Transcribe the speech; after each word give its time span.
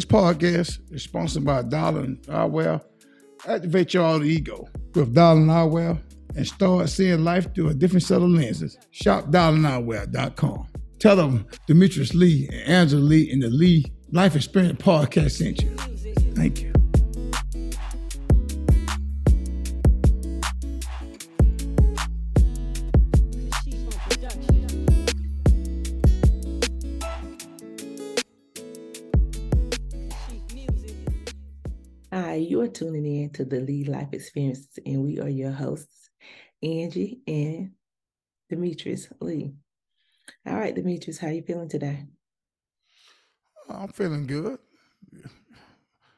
This 0.00 0.06
podcast 0.06 0.78
is 0.94 1.02
sponsored 1.02 1.44
by 1.44 1.60
Darling 1.60 2.16
Eyewear. 2.26 2.82
Activate 3.46 3.92
your 3.92 4.04
alter 4.04 4.24
ego 4.24 4.66
with 4.94 5.12
Darling 5.12 5.48
Eyewear 5.48 6.00
and 6.34 6.46
start 6.46 6.88
seeing 6.88 7.22
life 7.22 7.54
through 7.54 7.68
a 7.68 7.74
different 7.74 8.04
set 8.04 8.22
of 8.22 8.30
lenses. 8.30 8.78
Shop 8.92 9.26
darlingeyewear.com. 9.26 10.68
Tell 11.00 11.16
them 11.16 11.46
Demetrius 11.66 12.14
Lee 12.14 12.48
and 12.50 12.62
Angela 12.62 13.02
Lee 13.02 13.30
in 13.30 13.40
the 13.40 13.50
Lee 13.50 13.92
Life 14.10 14.36
Experience 14.36 14.80
Podcast 14.80 15.32
sent 15.32 15.60
you. 15.60 15.68
Thank 16.34 16.62
you. 16.62 16.69
You 32.50 32.60
are 32.60 32.68
tuning 32.68 33.06
in 33.06 33.30
to 33.30 33.44
the 33.44 33.60
Lee 33.60 33.84
Life 33.84 34.08
Experiences, 34.12 34.76
and 34.84 35.04
we 35.04 35.20
are 35.20 35.28
your 35.28 35.52
hosts, 35.52 36.10
Angie 36.60 37.20
and 37.28 37.70
Demetrius 38.48 39.06
Lee. 39.20 39.54
All 40.44 40.56
right, 40.56 40.74
Demetrius, 40.74 41.18
how 41.18 41.28
you 41.28 41.42
feeling 41.42 41.68
today? 41.68 42.06
I'm 43.68 43.88
feeling 43.88 44.26
good. 44.26 44.58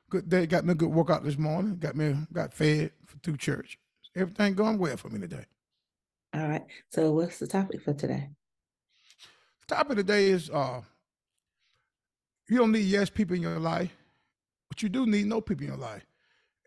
Good 0.09 0.31
day. 0.31 0.47
Got 0.47 0.65
me 0.65 0.73
a 0.73 0.75
good 0.75 0.89
workout 0.89 1.23
this 1.23 1.37
morning. 1.37 1.77
Got 1.77 1.97
me 1.97 2.17
got 2.33 2.55
fed 2.55 2.93
for 3.05 3.19
through 3.19 3.37
church. 3.37 3.79
Everything 4.17 4.55
going 4.55 4.79
well 4.79 4.97
for 4.97 5.11
me 5.11 5.21
today. 5.21 5.45
All 6.35 6.49
right. 6.49 6.65
So, 6.91 7.13
what's 7.13 7.39
the 7.39 7.47
topic 7.47 7.83
for 7.83 7.93
today? 7.93 8.31
The 9.69 9.75
topic 9.75 9.99
today 9.99 10.31
is 10.31 10.49
uh 10.49 10.81
you 12.49 12.57
don't 12.57 12.73
need 12.73 12.87
yes 12.87 13.11
people 13.11 13.37
in 13.37 13.43
your 13.43 13.59
life, 13.59 13.95
but 14.71 14.83
you 14.83 14.89
do 14.89 15.05
need 15.05 15.27
no 15.27 15.43
people 15.43 15.65
in 15.65 15.69
your 15.69 15.79
life. 15.79 16.07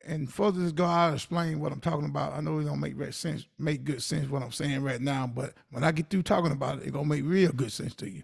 And 0.05 0.32
further 0.32 0.68
to 0.68 0.71
go, 0.71 0.85
I'll 0.85 1.16
explain 1.16 1.60
what 1.60 1.71
I'm 1.71 1.82
talking 1.82 2.05
about. 2.05 2.34
I 2.34 2.41
know 2.41 2.60
it 2.60 2.66
don't 2.66 2.79
make 2.79 2.96
sense, 3.13 3.48
make 3.57 3.84
good 3.84 4.04
sense 4.04 4.29
what 4.29 4.43
I'm 4.43 4.52
saying 4.52 4.84
right 4.84 5.02
now, 5.02 5.26
but 5.26 5.54
when 5.71 5.84
I 5.84 5.91
get 5.91 6.10
through 6.10 6.24
talking 6.24 6.52
about 6.52 6.77
it, 6.77 6.84
it's 6.84 6.91
gonna 6.91 7.07
make 7.07 7.24
real 7.26 7.52
good 7.52 7.71
sense 7.71 7.96
to 7.96 8.10
you. 8.10 8.24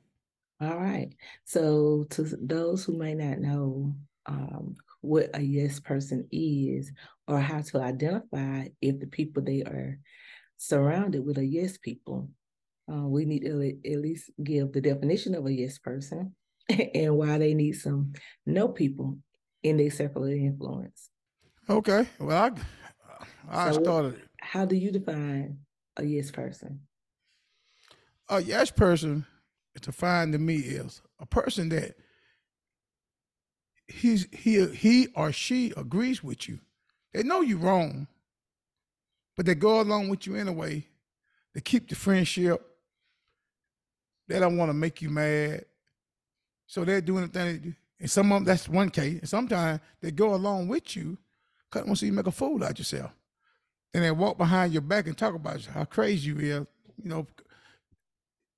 All 0.61 0.77
right. 0.77 1.09
So, 1.43 2.05
to 2.11 2.23
those 2.39 2.83
who 2.83 2.97
may 2.97 3.15
not 3.15 3.39
know 3.39 3.95
um, 4.27 4.75
what 5.01 5.31
a 5.33 5.41
yes 5.41 5.79
person 5.79 6.27
is 6.31 6.91
or 7.27 7.39
how 7.39 7.61
to 7.61 7.81
identify 7.81 8.67
if 8.79 8.99
the 8.99 9.07
people 9.07 9.41
they 9.41 9.63
are 9.63 9.97
surrounded 10.57 11.25
with 11.25 11.39
are 11.39 11.43
yes 11.43 11.77
people, 11.79 12.29
uh, 12.91 13.07
we 13.07 13.25
need 13.25 13.43
to 13.43 13.79
at 13.85 13.99
least 13.99 14.29
give 14.43 14.71
the 14.71 14.81
definition 14.81 15.33
of 15.33 15.47
a 15.47 15.51
yes 15.51 15.79
person 15.79 16.35
and 16.93 17.15
why 17.17 17.37
they 17.37 17.55
need 17.55 17.73
some 17.73 18.13
no 18.45 18.67
people 18.67 19.17
in 19.63 19.77
their 19.77 19.91
circle 19.91 20.23
of 20.23 20.31
influence. 20.31 21.10
Okay. 21.69 22.07
Well, 22.19 22.55
I 23.49 23.65
I 23.67 23.71
so 23.71 23.83
started. 23.83 24.21
How 24.39 24.65
do 24.65 24.75
you 24.75 24.91
define 24.91 25.59
a 25.97 26.03
yes 26.03 26.31
person? 26.31 26.81
A 28.29 28.41
yes 28.41 28.71
person 28.71 29.25
it's 29.73 29.85
defined 29.85 30.33
to 30.33 30.39
me 30.39 30.57
is 30.57 31.01
a 31.19 31.25
person 31.25 31.69
that 31.69 31.95
he's 33.87 34.27
he 34.31 34.65
he 34.67 35.07
or 35.15 35.31
she 35.31 35.73
agrees 35.77 36.23
with 36.23 36.47
you. 36.49 36.59
They 37.13 37.23
know 37.23 37.41
you're 37.41 37.57
wrong, 37.57 38.07
but 39.35 39.45
they 39.45 39.55
go 39.55 39.81
along 39.81 40.09
with 40.09 40.25
you 40.27 40.35
anyway. 40.35 40.85
They 41.53 41.61
keep 41.61 41.89
the 41.89 41.95
friendship. 41.95 42.61
They 44.27 44.39
don't 44.39 44.57
want 44.57 44.69
to 44.69 44.73
make 44.73 45.01
you 45.01 45.09
mad. 45.09 45.65
So 46.67 46.85
they're 46.85 47.01
doing 47.01 47.23
the 47.23 47.27
thing. 47.27 47.75
And 47.99 48.09
some 48.09 48.31
of 48.31 48.37
them, 48.37 48.43
that's 48.45 48.69
one 48.69 48.89
case. 48.89 49.19
And 49.19 49.29
sometimes 49.29 49.81
they 50.01 50.11
go 50.11 50.33
along 50.33 50.69
with 50.69 50.95
you 50.95 51.17
because 51.71 51.83
they 51.83 51.89
want 51.89 51.97
to 51.97 52.01
see 52.01 52.05
you 52.07 52.13
make 52.13 52.27
a 52.27 52.31
fool 52.31 52.63
out 52.63 52.77
yourself. 52.77 53.11
And 53.93 54.03
they 54.03 54.11
walk 54.11 54.37
behind 54.37 54.73
your 54.73 54.81
back 54.81 55.07
and 55.07 55.17
talk 55.17 55.35
about 55.35 55.65
how 55.65 55.85
crazy 55.85 56.29
you 56.29 56.35
are, 56.37 56.67
you 56.97 57.09
know, 57.09 57.25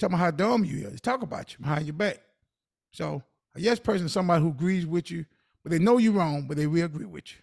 Tell 0.03 0.09
me 0.09 0.17
how 0.17 0.31
dumb 0.31 0.65
you 0.65 0.87
is. 0.87 0.99
Talk 0.99 1.21
about 1.21 1.53
you 1.53 1.59
behind 1.59 1.85
your 1.85 1.93
back. 1.93 2.19
So 2.91 3.23
a 3.55 3.61
yes 3.61 3.79
person 3.79 4.05
is 4.05 4.11
somebody 4.11 4.41
who 4.43 4.49
agrees 4.49 4.85
with 4.85 5.09
you, 5.09 5.25
but 5.63 5.71
they 5.71 5.79
know 5.79 5.97
you're 5.97 6.11
wrong, 6.11 6.45
but 6.45 6.57
they 6.57 6.67
will 6.67 6.83
agree 6.83 7.05
with 7.05 7.31
you. 7.31 7.37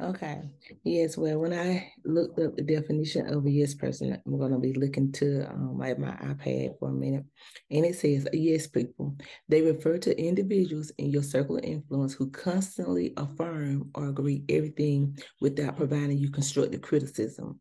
Okay. 0.00 0.42
Yes. 0.84 1.16
Well, 1.16 1.40
when 1.40 1.52
I 1.52 1.92
looked 2.04 2.38
up 2.38 2.54
the 2.54 2.62
definition 2.62 3.26
of 3.26 3.44
a 3.44 3.50
yes 3.50 3.74
person, 3.74 4.16
I'm 4.24 4.38
going 4.38 4.52
to 4.52 4.58
be 4.58 4.72
looking 4.72 5.10
to 5.12 5.50
um, 5.50 5.76
my 5.76 5.92
iPad 5.92 6.78
for 6.78 6.90
a 6.90 6.92
minute. 6.92 7.24
And 7.72 7.84
it 7.84 7.96
says, 7.96 8.28
yes, 8.32 8.68
people. 8.68 9.16
They 9.48 9.60
refer 9.60 9.98
to 9.98 10.16
individuals 10.16 10.92
in 10.98 11.10
your 11.10 11.24
circle 11.24 11.56
of 11.56 11.64
influence 11.64 12.14
who 12.14 12.30
constantly 12.30 13.12
affirm 13.16 13.90
or 13.92 14.06
agree 14.06 14.44
everything 14.48 15.18
without 15.40 15.76
providing 15.76 16.18
you 16.18 16.30
constructive 16.30 16.80
criticism 16.80 17.60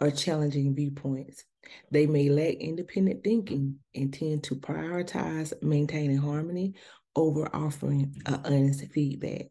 or 0.00 0.10
challenging 0.10 0.74
viewpoints. 0.74 1.44
They 1.90 2.06
may 2.06 2.30
lack 2.30 2.54
independent 2.54 3.24
thinking 3.24 3.76
and 3.94 4.14
tend 4.14 4.44
to 4.44 4.56
prioritize 4.56 5.52
maintaining 5.62 6.18
harmony 6.18 6.74
over 7.14 7.54
offering 7.54 8.14
honest 8.26 8.86
feedback. 8.92 9.48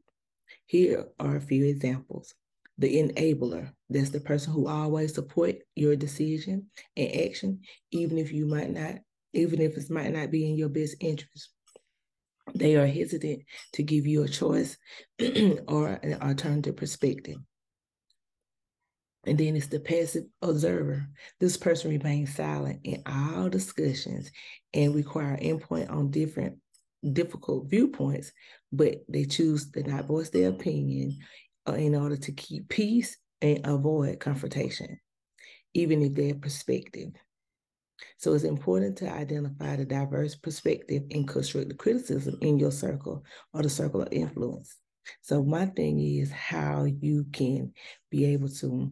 Here 0.67 1.05
are 1.17 1.37
a 1.37 1.41
few 1.41 1.65
examples. 1.65 2.35
The 2.77 3.01
enabler, 3.01 3.71
that's 3.89 4.09
the 4.11 4.19
person 4.19 4.53
who 4.53 4.67
always 4.67 5.15
support 5.15 5.55
your 5.75 5.95
decision 5.95 6.67
and 6.95 7.15
action, 7.15 7.61
even 7.91 8.17
if 8.17 8.31
you 8.31 8.45
might 8.45 8.71
not, 8.71 8.95
even 9.33 9.61
if 9.61 9.77
it 9.77 9.89
might 9.89 10.13
not 10.13 10.29
be 10.29 10.47
in 10.47 10.57
your 10.57 10.69
best 10.69 10.97
interest. 10.99 11.49
They 12.53 12.75
are 12.75 12.85
hesitant 12.85 13.43
to 13.73 13.83
give 13.83 14.05
you 14.05 14.23
a 14.23 14.27
choice 14.27 14.77
or 15.67 15.87
an 15.87 16.21
alternative 16.21 16.75
perspective. 16.75 17.37
And 19.25 19.37
then 19.37 19.55
it's 19.55 19.67
the 19.67 19.79
passive 19.79 20.25
observer. 20.41 21.07
This 21.39 21.57
person 21.57 21.91
remains 21.91 22.35
silent 22.35 22.81
in 22.83 23.03
all 23.05 23.49
discussions 23.49 24.31
and 24.73 24.95
require 24.95 25.37
input 25.39 25.89
on 25.89 26.11
different 26.11 26.59
difficult 27.13 27.69
viewpoints, 27.69 28.31
but 28.71 29.03
they 29.07 29.25
choose 29.25 29.71
to 29.71 29.83
not 29.83 30.05
voice 30.05 30.29
their 30.29 30.49
opinion 30.49 31.17
uh, 31.67 31.73
in 31.73 31.95
order 31.95 32.17
to 32.17 32.31
keep 32.31 32.69
peace 32.69 33.17
and 33.41 33.61
avoid 33.65 34.19
confrontation, 34.19 34.99
even 35.73 36.01
if 36.01 36.13
their 36.13 36.35
perspective. 36.35 37.11
So 38.17 38.33
it's 38.33 38.43
important 38.43 38.97
to 38.97 39.11
identify 39.11 39.75
the 39.75 39.85
diverse 39.85 40.35
perspective 40.35 41.03
and 41.11 41.27
constructive 41.27 41.77
criticism 41.77 42.37
in 42.41 42.59
your 42.59 42.71
circle 42.71 43.23
or 43.53 43.63
the 43.63 43.69
circle 43.69 44.01
of 44.01 44.09
influence. 44.11 44.77
So 45.21 45.43
my 45.43 45.67
thing 45.67 45.99
is 45.99 46.31
how 46.31 46.85
you 46.85 47.25
can 47.31 47.73
be 48.11 48.25
able 48.25 48.49
to 48.49 48.91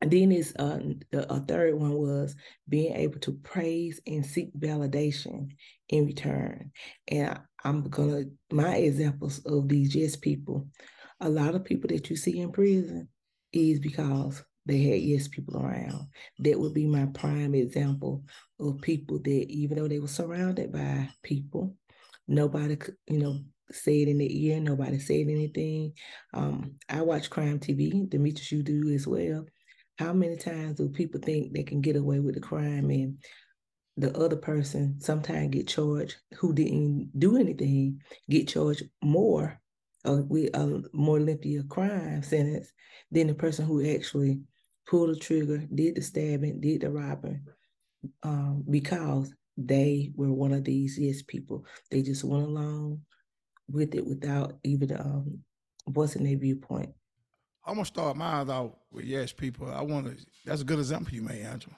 and 0.00 0.10
then 0.10 0.30
is 0.32 0.54
uh, 0.58 0.78
the, 1.10 1.30
a 1.32 1.40
third 1.40 1.74
one 1.74 1.94
was 1.94 2.34
being 2.68 2.94
able 2.94 3.18
to 3.20 3.32
praise 3.32 4.00
and 4.06 4.24
seek 4.24 4.52
validation 4.58 5.48
in 5.88 6.06
return. 6.06 6.70
And 7.08 7.38
I'm 7.64 7.88
gonna 7.88 8.24
my 8.50 8.76
examples 8.76 9.40
of 9.46 9.68
these 9.68 9.94
yes 9.94 10.16
people. 10.16 10.68
A 11.20 11.28
lot 11.28 11.54
of 11.54 11.64
people 11.64 11.88
that 11.88 12.10
you 12.10 12.16
see 12.16 12.40
in 12.40 12.52
prison 12.52 13.08
is 13.52 13.80
because 13.80 14.44
they 14.66 14.82
had 14.82 15.00
yes 15.00 15.28
people 15.28 15.56
around. 15.56 16.08
That 16.40 16.58
would 16.60 16.74
be 16.74 16.86
my 16.86 17.06
prime 17.06 17.54
example 17.54 18.22
of 18.60 18.80
people 18.82 19.18
that 19.20 19.46
even 19.48 19.78
though 19.78 19.88
they 19.88 19.98
were 20.00 20.08
surrounded 20.08 20.72
by 20.72 21.08
people, 21.22 21.74
nobody 22.28 22.76
you 23.08 23.18
know, 23.18 23.38
say 23.70 24.02
it 24.02 24.08
in 24.08 24.18
the 24.18 24.46
ear, 24.46 24.60
nobody 24.60 24.98
said 24.98 25.26
anything. 25.28 25.92
Um, 26.34 26.74
I 26.88 27.02
watch 27.02 27.30
crime 27.30 27.58
TV, 27.58 28.08
Demetrius, 28.08 28.52
you 28.52 28.62
do 28.62 28.90
as 28.90 29.06
well. 29.06 29.46
How 29.98 30.12
many 30.12 30.36
times 30.36 30.76
do 30.76 30.88
people 30.88 31.20
think 31.20 31.52
they 31.52 31.62
can 31.62 31.80
get 31.80 31.96
away 31.96 32.20
with 32.20 32.34
the 32.34 32.40
crime 32.40 32.90
and 32.90 33.18
the 33.96 34.16
other 34.16 34.36
person 34.36 35.00
sometimes 35.00 35.48
get 35.50 35.68
charged 35.68 36.16
who 36.38 36.52
didn't 36.52 37.10
do 37.18 37.38
anything, 37.38 38.02
get 38.28 38.48
charged 38.48 38.84
more 39.02 39.58
uh, 40.06 40.22
with 40.28 40.54
a 40.54 40.82
more 40.92 41.18
lengthy 41.18 41.60
crime 41.68 42.22
sentence 42.22 42.70
than 43.10 43.26
the 43.26 43.34
person 43.34 43.64
who 43.64 43.88
actually 43.94 44.40
pulled 44.86 45.10
the 45.10 45.16
trigger, 45.18 45.66
did 45.74 45.96
the 45.96 46.02
stabbing, 46.02 46.60
did 46.60 46.82
the 46.82 46.90
robbing, 46.90 47.44
um, 48.22 48.64
because 48.68 49.32
they 49.56 50.12
were 50.14 50.32
one 50.32 50.52
of 50.52 50.64
these 50.64 50.98
yes 50.98 51.22
people. 51.22 51.64
They 51.90 52.02
just 52.02 52.22
went 52.22 52.44
along 52.44 53.00
with 53.68 53.94
it 53.94 54.06
without 54.06 54.58
even 54.62 54.92
um, 54.92 55.38
voicing 55.88 56.24
their 56.24 56.36
viewpoint. 56.36 56.90
I'm 57.66 57.74
gonna 57.74 57.84
start 57.84 58.16
mine 58.16 58.48
out 58.48 58.78
with 58.92 59.04
yes, 59.04 59.32
people. 59.32 59.70
I 59.72 59.82
want 59.82 60.06
to. 60.06 60.26
That's 60.44 60.60
a 60.62 60.64
good 60.64 60.78
example 60.78 61.12
you 61.12 61.22
made, 61.22 61.42
Angela. 61.42 61.74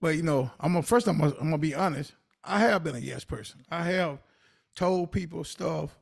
But 0.00 0.16
you 0.16 0.22
know, 0.22 0.50
I'm 0.60 0.74
gonna 0.74 0.82
first. 0.82 1.08
I'm 1.08 1.18
gonna, 1.18 1.32
I'm 1.40 1.46
gonna 1.46 1.58
be 1.58 1.74
honest. 1.74 2.12
I 2.44 2.58
have 2.58 2.84
been 2.84 2.94
a 2.94 2.98
yes 2.98 3.24
person. 3.24 3.64
I 3.70 3.84
have 3.84 4.18
told 4.76 5.12
people 5.12 5.44
stuff. 5.44 5.96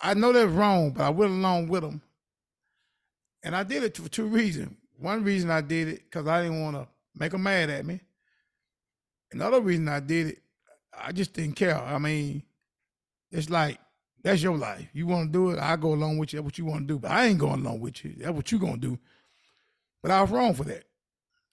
I 0.00 0.14
know 0.14 0.32
that's 0.32 0.50
wrong, 0.50 0.90
but 0.90 1.04
I 1.04 1.10
went 1.10 1.30
along 1.30 1.68
with 1.68 1.82
them, 1.82 2.02
and 3.44 3.54
I 3.54 3.62
did 3.62 3.84
it 3.84 3.96
for 3.96 4.08
two 4.08 4.26
reasons. 4.26 4.76
One 4.98 5.22
reason 5.22 5.48
I 5.48 5.60
did 5.60 5.88
it 5.88 6.02
because 6.04 6.26
I 6.26 6.42
didn't 6.42 6.60
want 6.60 6.76
to 6.76 6.88
make 7.14 7.30
them 7.30 7.44
mad 7.44 7.70
at 7.70 7.86
me. 7.86 8.00
Another 9.30 9.60
reason 9.60 9.88
I 9.88 10.00
did 10.00 10.26
it, 10.26 10.42
I 10.92 11.12
just 11.12 11.34
didn't 11.34 11.54
care. 11.54 11.78
I 11.78 11.98
mean, 11.98 12.42
it's 13.30 13.48
like 13.48 13.78
that's 14.22 14.42
your 14.42 14.56
life. 14.56 14.88
You 14.92 15.06
want 15.06 15.28
to 15.28 15.32
do 15.32 15.50
it, 15.50 15.58
I 15.58 15.76
go 15.76 15.94
along 15.94 16.18
with 16.18 16.32
you. 16.32 16.38
That's 16.38 16.44
what 16.44 16.58
you 16.58 16.64
want 16.64 16.86
to 16.86 16.94
do, 16.94 16.98
but 16.98 17.10
I 17.10 17.26
ain't 17.26 17.38
going 17.38 17.60
along 17.60 17.80
with 17.80 18.04
you. 18.04 18.14
That's 18.18 18.32
what 18.32 18.52
you 18.52 18.58
gonna 18.58 18.76
do. 18.76 18.98
But 20.02 20.10
I 20.12 20.20
was 20.20 20.30
wrong 20.30 20.54
for 20.54 20.64
that. 20.64 20.84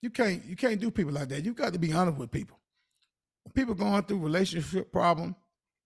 You 0.01 0.10
can't 0.10 0.44
you 0.45 0.56
can't 0.56 0.80
do 0.80 0.92
people 0.92 1.13
like 1.13 1.30
that. 1.30 1.44
You 1.44 1.54
got 1.54 1.74
to 1.74 1.80
be 1.80 1.92
honest 1.92 2.18
with 2.18 2.31
people. 2.31 2.57
When 3.44 3.54
people 3.54 3.75
going 3.75 4.04
through 4.04 4.19
relationship 4.19 4.92
problem 4.92 5.36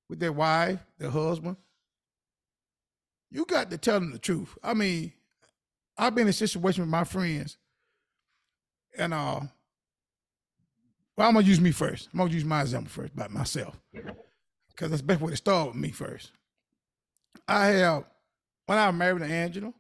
with 0.10 0.20
their 0.20 0.34
wife, 0.34 0.80
their 0.98 1.10
husband, 1.10 1.58
you 3.32 3.46
got 3.46 3.72
to 3.72 3.78
tell 3.78 4.00
them 4.00 4.12
the 4.12 4.20
truth. 4.20 4.58
I 4.62 4.74
mean, 4.74 5.14
I've 5.98 6.14
been 6.14 6.24
in 6.24 6.30
a 6.30 6.34
situation 6.34 6.84
with 6.84 6.90
my 6.90 7.04
friends, 7.04 7.58
and 8.98 9.14
uh, 9.14 9.42
well, 11.18 11.28
I'm 11.28 11.34
gonna 11.34 11.46
use 11.46 11.62
me 11.62 11.72
first. 11.72 12.10
I'm 12.12 12.20
gonna 12.20 12.32
use 12.32 12.46
my 12.46 12.62
example 12.62 12.92
first 12.92 13.16
by 13.16 13.28
myself, 13.30 13.80
because 14.70 14.90
that's 14.90 15.02
best 15.02 15.22
way 15.22 15.32
to 15.32 15.38
start 15.38 15.70
with 15.70 15.78
me 15.78 15.92
first. 15.92 16.32
I 17.48 17.68
have 17.68 18.06
when 18.66 18.78
I 18.78 18.88
was 18.88 18.96
married 18.96 19.20
to 19.20 19.26
Angela, 19.26 19.74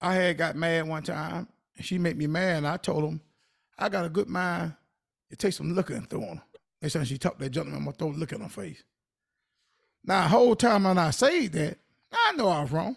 I 0.00 0.14
had 0.14 0.38
got 0.38 0.56
mad 0.56 0.86
one 0.86 1.02
time, 1.02 1.48
and 1.76 1.84
she 1.84 1.98
made 1.98 2.16
me 2.16 2.26
mad, 2.26 2.58
and 2.58 2.66
I 2.66 2.76
told 2.76 3.04
him, 3.04 3.20
I 3.78 3.88
got 3.88 4.04
a 4.04 4.10
good 4.10 4.28
mind. 4.28 4.74
It 5.30 5.38
takes 5.38 5.56
some 5.56 5.72
looking 5.72 6.02
through 6.02 6.22
on 6.22 6.36
her. 6.36 6.42
Next 6.82 6.92
time 6.92 7.04
she 7.04 7.18
talked 7.18 7.38
to 7.38 7.44
that 7.44 7.50
gentleman, 7.50 7.78
I'm 7.78 7.84
gonna 7.84 7.96
throw 7.96 8.08
look 8.08 8.32
in 8.32 8.42
her 8.42 8.48
face. 8.48 8.84
Now, 10.04 10.24
the 10.24 10.28
whole 10.28 10.54
time 10.54 10.84
when 10.84 10.98
I 10.98 11.10
say 11.10 11.46
that, 11.48 11.78
I 12.12 12.32
know 12.32 12.48
I 12.48 12.60
was 12.60 12.70
wrong. 12.70 12.96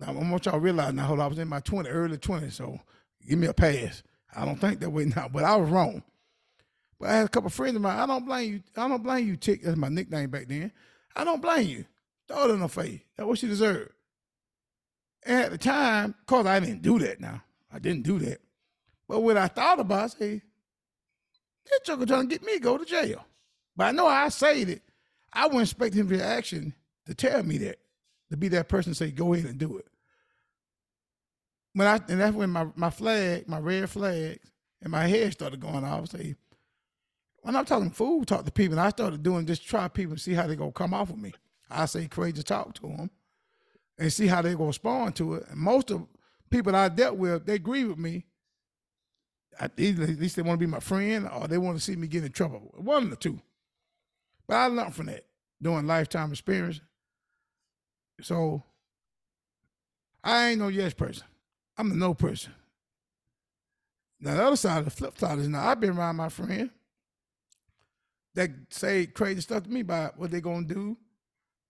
Now, 0.00 0.08
I 0.08 0.12
want 0.12 0.46
y'all 0.46 0.54
to 0.54 0.60
realize 0.60 0.94
now, 0.94 1.04
hold 1.04 1.18
on, 1.18 1.26
I 1.26 1.28
was 1.28 1.38
in 1.38 1.48
my 1.48 1.60
20, 1.60 1.88
early 1.88 2.16
20s, 2.16 2.52
so 2.52 2.80
give 3.28 3.38
me 3.38 3.46
a 3.46 3.52
pass. 3.52 4.02
I 4.34 4.44
don't 4.44 4.56
think 4.56 4.80
that 4.80 4.90
way 4.90 5.04
now, 5.04 5.28
but 5.28 5.44
I 5.44 5.56
was 5.56 5.68
wrong. 5.68 6.02
But 6.98 7.10
I 7.10 7.16
had 7.16 7.26
a 7.26 7.28
couple 7.28 7.50
friends 7.50 7.76
of 7.76 7.82
mine. 7.82 7.98
I 7.98 8.06
don't 8.06 8.26
blame 8.26 8.52
you. 8.54 8.62
I 8.76 8.88
don't 8.88 9.02
blame 9.02 9.26
you, 9.26 9.36
Tick. 9.36 9.62
That's 9.62 9.76
my 9.76 9.88
nickname 9.88 10.30
back 10.30 10.48
then. 10.48 10.72
I 11.14 11.24
don't 11.24 11.42
blame 11.42 11.68
you. 11.68 11.84
Throw 12.26 12.48
it 12.48 12.54
in 12.54 12.68
face. 12.68 13.00
That's 13.16 13.26
what 13.26 13.38
she 13.38 13.46
deserved. 13.46 13.92
And 15.24 15.44
at 15.44 15.50
the 15.50 15.58
time, 15.58 16.14
of 16.18 16.26
course, 16.26 16.46
I 16.46 16.60
didn't 16.60 16.82
do 16.82 16.98
that 17.00 17.20
now. 17.20 17.42
I 17.72 17.78
didn't 17.78 18.02
do 18.02 18.18
that. 18.20 18.40
But 19.08 19.20
when 19.20 19.38
I 19.38 19.48
thought 19.48 19.80
about 19.80 20.00
it, 20.00 20.04
I 20.04 20.18
say, 20.18 20.42
that 21.64 21.84
joker 21.84 22.06
trying 22.06 22.28
to 22.28 22.34
get 22.34 22.44
me 22.44 22.54
to 22.54 22.60
go 22.60 22.78
to 22.78 22.84
jail. 22.84 23.24
But 23.76 23.88
I 23.88 23.92
know 23.92 24.06
I 24.06 24.28
said 24.28 24.68
it. 24.68 24.82
I 25.32 25.46
wouldn't 25.46 25.62
expect 25.62 25.94
him 25.94 26.08
to 26.08 26.22
action 26.22 26.74
to 27.06 27.14
tell 27.14 27.42
me 27.42 27.58
that, 27.58 27.78
to 28.30 28.36
be 28.36 28.48
that 28.48 28.68
person 28.68 28.94
say, 28.94 29.10
go 29.10 29.34
ahead 29.34 29.46
and 29.46 29.58
do 29.58 29.78
it. 29.78 29.86
When 31.74 31.86
I 31.86 32.00
and 32.08 32.20
that's 32.20 32.34
when 32.34 32.50
my, 32.50 32.66
my 32.74 32.90
flag, 32.90 33.48
my 33.48 33.58
red 33.58 33.88
flags, 33.88 34.40
and 34.82 34.90
my 34.90 35.06
head 35.06 35.32
started 35.32 35.60
going 35.60 35.84
off. 35.84 36.08
Say, 36.08 36.34
when 37.42 37.56
I'm 37.56 37.64
talking 37.64 37.90
food, 37.90 38.26
talk 38.28 38.44
to 38.44 38.52
people, 38.52 38.78
and 38.78 38.86
I 38.86 38.90
started 38.90 39.22
doing 39.22 39.46
just 39.46 39.66
try 39.66 39.88
people 39.88 40.12
and 40.12 40.20
see 40.20 40.34
how 40.34 40.46
they 40.46 40.56
gonna 40.56 40.72
come 40.72 40.94
off 40.94 41.10
with 41.10 41.20
me. 41.20 41.32
I 41.70 41.86
say 41.86 42.08
crazy 42.08 42.42
talk 42.42 42.74
to 42.74 42.82
them 42.82 43.10
and 43.98 44.12
see 44.12 44.26
how 44.26 44.42
they 44.42 44.52
gonna 44.52 44.66
respond 44.66 45.16
to 45.16 45.34
it. 45.34 45.46
And 45.48 45.58
most 45.58 45.90
of 45.90 46.06
people 46.50 46.74
I 46.76 46.88
dealt 46.88 47.16
with, 47.16 47.46
they 47.46 47.54
agree 47.54 47.84
with 47.84 47.98
me. 47.98 48.24
at 49.60 49.78
least 49.78 50.36
they 50.36 50.42
want 50.42 50.58
to 50.60 50.66
be 50.66 50.70
my 50.70 50.80
friend 50.80 51.28
or 51.32 51.48
they 51.48 51.58
want 51.58 51.76
to 51.78 51.84
see 51.84 51.96
me 51.96 52.06
get 52.06 52.24
in 52.24 52.32
trouble. 52.32 52.74
One 52.76 53.04
of 53.04 53.10
the 53.10 53.16
two. 53.16 53.40
But 54.46 54.56
I 54.56 54.66
learned 54.66 54.94
from 54.94 55.06
that 55.06 55.26
doing 55.60 55.86
lifetime 55.86 56.30
experience. 56.30 56.80
So 58.22 58.62
I 60.24 60.48
ain't 60.50 60.60
no 60.60 60.68
yes 60.68 60.94
person. 60.94 61.26
I'm 61.76 61.92
a 61.92 61.94
no 61.94 62.14
person. 62.14 62.54
Now 64.20 64.34
the 64.34 64.44
other 64.44 64.56
side, 64.56 64.78
of 64.78 64.84
the 64.86 64.90
flip 64.90 65.18
side 65.18 65.38
is 65.38 65.48
now 65.48 65.68
I've 65.68 65.80
been 65.80 65.96
around 65.96 66.16
my 66.16 66.28
friend 66.28 66.70
that 68.38 68.50
say 68.70 69.04
crazy 69.04 69.40
stuff 69.40 69.64
to 69.64 69.68
me 69.68 69.80
about 69.80 70.16
what 70.16 70.30
they 70.30 70.40
gonna 70.40 70.64
do 70.64 70.96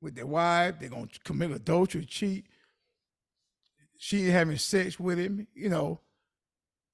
with 0.03 0.15
their 0.15 0.27
wife. 0.27 0.75
They're 0.79 0.91
gonna 0.91 1.09
commit 1.25 1.51
adultery, 1.51 2.05
cheat. 2.05 2.45
She 3.97 4.29
having 4.29 4.59
sex 4.59 5.01
with 5.01 5.19
him, 5.19 5.47
you 5.55 5.71
know. 5.71 6.01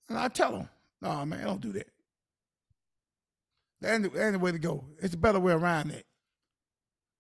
And 0.09 0.17
I 0.17 0.29
tell 0.29 0.53
them, 0.53 0.69
no, 1.03 1.27
man, 1.27 1.45
don't 1.45 1.61
do 1.61 1.73
that. 1.73 1.89
That 3.81 3.95
ain't, 3.95 4.15
that 4.15 4.25
ain't 4.25 4.33
the 4.35 4.39
way 4.39 4.53
to 4.53 4.61
go. 4.61 4.85
It's 5.03 5.15
a 5.15 5.19
better 5.19 5.41
way 5.41 5.53
around 5.53 5.91
that. 5.91 6.05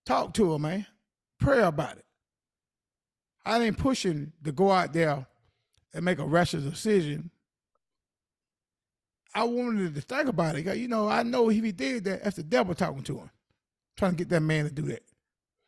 Talk 0.06 0.32
to 0.34 0.52
her, 0.52 0.58
man. 0.60 0.86
Pray 1.40 1.60
about 1.60 1.96
it. 1.96 2.04
I 3.44 3.58
ain't 3.58 3.78
pushing 3.78 4.32
to 4.44 4.52
go 4.52 4.70
out 4.70 4.92
there 4.92 5.26
and 5.92 6.04
make 6.04 6.20
a 6.20 6.24
rational 6.24 6.70
decision. 6.70 7.32
I 9.34 9.44
wanted 9.44 9.94
to 9.94 10.00
think 10.00 10.28
about 10.28 10.56
it. 10.56 10.76
You 10.76 10.88
know, 10.88 11.08
I 11.08 11.22
know 11.22 11.50
if 11.50 11.62
he 11.62 11.72
did 11.72 12.04
that, 12.04 12.24
that's 12.24 12.36
the 12.36 12.42
devil 12.42 12.74
talking 12.74 13.02
to 13.02 13.18
him, 13.18 13.30
trying 13.96 14.12
to 14.12 14.16
get 14.16 14.28
that 14.28 14.40
man 14.40 14.64
to 14.64 14.70
do 14.70 14.82
that. 14.82 15.02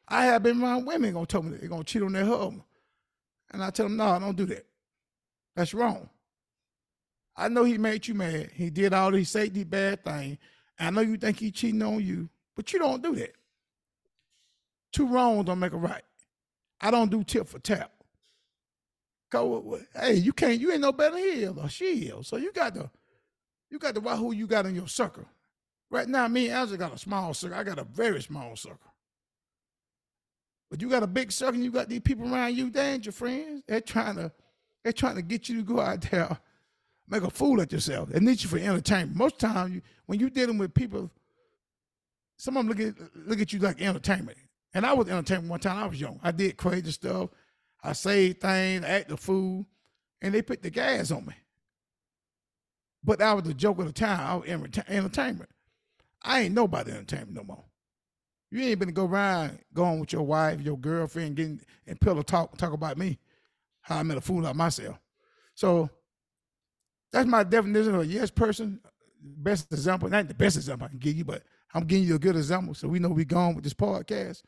I 0.09 0.27
have 0.27 0.43
been 0.45 0.63
around 0.63 0.87
women 0.87 1.15
gonna 1.15 1.27
tell 1.27 1.43
me 1.43 1.57
they're 1.57 1.69
gonna 1.69 1.85
cheat 1.85 2.03
on 2.03 2.13
their 2.13 2.25
husband. 2.25 2.63
And 3.51 3.63
I 3.63 3.71
tell 3.71 3.87
them, 3.87 3.97
no, 3.97 4.19
don't 4.19 4.37
do 4.37 4.47
that. 4.47 4.67
That's 5.55 5.75
wrong. 5.75 6.09
I 7.37 7.49
know 7.49 7.65
he 7.65 7.79
made 7.79 8.07
you 8.07 8.15
mad. 8.15 8.51
He 8.55 8.71
did 8.71 8.93
all 8.93 9.11
these 9.11 9.31
safety 9.31 9.65
bad 9.65 10.05
things. 10.05 10.39
I 10.79 10.91
know 10.91 11.01
you 11.01 11.17
think 11.17 11.39
he 11.39 11.51
cheating 11.51 11.83
on 11.83 12.05
you, 12.05 12.29
but 12.55 12.73
you 12.73 12.79
don't 12.79 13.03
do 13.03 13.15
that. 13.17 13.35
Two 14.93 15.07
wrongs 15.07 15.47
don't 15.47 15.59
make 15.59 15.73
a 15.73 15.77
right. 15.77 16.03
I 16.81 16.91
don't 16.91 17.11
do 17.11 17.25
tip 17.25 17.49
for 17.49 17.59
tap. 17.59 17.91
Go, 19.31 19.81
hey, 19.95 20.15
you 20.15 20.33
can't. 20.33 20.61
You 20.61 20.73
ain't 20.73 20.81
no 20.81 20.93
better 20.93 21.17
than 21.17 21.25
he 21.25 21.47
or 21.47 21.69
she 21.69 22.07
is. 22.07 22.29
So 22.29 22.37
you 22.37 22.53
got 22.53 22.75
to, 22.75 22.91
you 23.71 23.79
got 23.79 23.95
to 23.95 24.01
watch 24.01 24.19
who 24.19 24.33
you 24.33 24.47
got 24.47 24.67
in 24.67 24.75
your 24.75 24.89
circle. 24.89 25.25
Right 25.91 26.09
now, 26.09 26.27
me 26.29 26.49
and 26.49 26.57
Angela 26.57 26.79
got 26.79 26.95
a 26.95 26.99
small 26.99 27.35
circle. 27.35 27.59
I 27.59 27.65
got 27.65 27.79
a 27.79 27.85
very 27.85 28.23
small 28.23 28.57
circle. 28.57 28.93
But 30.71 30.81
you 30.81 30.91
got 30.91 31.03
a 31.03 31.07
big 31.07 31.31
circle. 31.31 31.55
And 31.55 31.65
you 31.65 31.71
got 31.71 31.89
these 31.89 32.01
people 32.01 32.33
around 32.33 32.57
you. 32.57 32.71
They 32.71 32.93
ain't 32.93 33.07
your 33.07 33.13
friends. 33.13 33.63
They're 33.67 33.81
trying 33.81 34.17
to, 34.17 34.33
they're 34.83 34.93
trying 34.93 35.17
to 35.17 35.23
get 35.23 35.49
you 35.49 35.57
to 35.59 35.63
go 35.63 35.81
out 35.81 36.01
there, 36.03 36.39
make 37.09 37.23
a 37.23 37.31
fool 37.31 37.61
of 37.61 37.71
yourself. 37.71 38.09
They 38.09 38.21
need 38.21 38.43
you 38.43 38.49
for 38.49 38.59
entertainment. 38.59 39.17
Most 39.17 39.39
times, 39.39 39.75
you, 39.75 39.83
when 40.07 40.19
you're 40.19 40.31
dealing 40.31 40.59
with 40.59 40.75
people, 40.75 41.11
some 42.37 42.57
of 42.57 42.67
them 42.67 42.77
look 42.77 42.81
at 42.81 43.27
look 43.27 43.41
at 43.41 43.53
you 43.53 43.61
like 43.61 43.81
entertainment. 43.81 44.39
And 44.75 44.85
I 44.85 44.93
was 44.93 45.09
entertainment 45.09 45.51
one 45.51 45.61
time. 45.61 45.79
I 45.79 45.87
was 45.87 46.01
young. 46.01 46.21
I 46.23 46.33
did 46.33 46.57
crazy 46.57 46.91
stuff. 46.91 47.31
I 47.83 47.93
saved 47.93 48.41
things, 48.41 48.85
I 48.85 48.89
act 48.89 49.09
the 49.11 49.17
fool, 49.17 49.65
and 50.21 50.35
they 50.35 50.43
put 50.43 50.63
the 50.63 50.71
gas 50.71 51.13
on 51.13 51.25
me. 51.25 51.35
But 53.07 53.21
that 53.21 53.33
was 53.33 53.45
the 53.45 53.55
joke 53.55 53.79
of 53.79 53.87
the 53.87 53.93
time. 53.93 54.21
I 54.21 54.35
was 54.35 54.49
entertainment. 54.89 55.49
I 56.23 56.41
ain't 56.41 56.55
nobody 56.55 56.91
entertainment 56.91 57.35
no 57.35 57.45
more. 57.45 57.65
You 58.51 58.61
ain't 58.63 58.81
been 58.81 58.89
to 58.89 58.95
go 58.95 59.07
around 59.07 59.61
going 59.73 60.01
with 60.01 60.13
your 60.13 60.25
wife, 60.25 60.61
your 60.61 60.77
girlfriend, 60.77 61.37
getting 61.37 61.61
and 61.87 62.01
pillow 62.01 62.23
talk 62.23 62.57
talk 62.59 62.73
about 62.73 62.99
me, 62.99 63.19
how 63.81 63.99
I 63.99 64.03
made 64.03 64.19
a 64.19 64.21
fool 64.21 64.45
of 64.45 64.57
myself. 64.57 64.99
So 65.55 65.89
that's 67.13 67.29
my 67.29 67.45
definition 67.45 67.95
of 67.95 68.01
a 68.03 68.07
yes 68.07 68.31
person. 68.31 68.81
Best 69.23 69.73
example, 69.73 70.09
not 70.09 70.29
the 70.29 70.35
best 70.35 70.57
example 70.57 70.87
I 70.87 70.89
can 70.89 70.99
give 70.99 71.17
you, 71.17 71.25
but 71.25 71.43
I'm 71.75 71.85
giving 71.85 72.07
you 72.07 72.17
a 72.17 72.19
good 72.19 72.37
example 72.37 72.75
so 72.75 72.89
we 72.89 72.99
know 72.99 73.09
we 73.09 73.25
gone 73.25 73.55
with 73.55 73.65
this 73.65 73.75
podcast. 73.75 74.43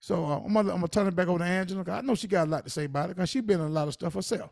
So 0.00 0.24
uh, 0.24 0.38
I'm, 0.38 0.52
gonna, 0.52 0.70
I'm 0.70 0.76
gonna 0.76 0.88
turn 0.88 1.06
it 1.06 1.16
back 1.16 1.28
over 1.28 1.38
to 1.38 1.44
Angela. 1.44 1.84
I 1.88 2.00
know 2.00 2.14
she 2.14 2.26
got 2.28 2.48
a 2.48 2.50
lot 2.50 2.64
to 2.64 2.70
say 2.70 2.84
about 2.84 3.10
it 3.10 3.16
because 3.16 3.28
she's 3.28 3.42
been 3.42 3.60
in 3.60 3.66
a 3.66 3.70
lot 3.70 3.88
of 3.88 3.94
stuff 3.94 4.14
herself. 4.14 4.50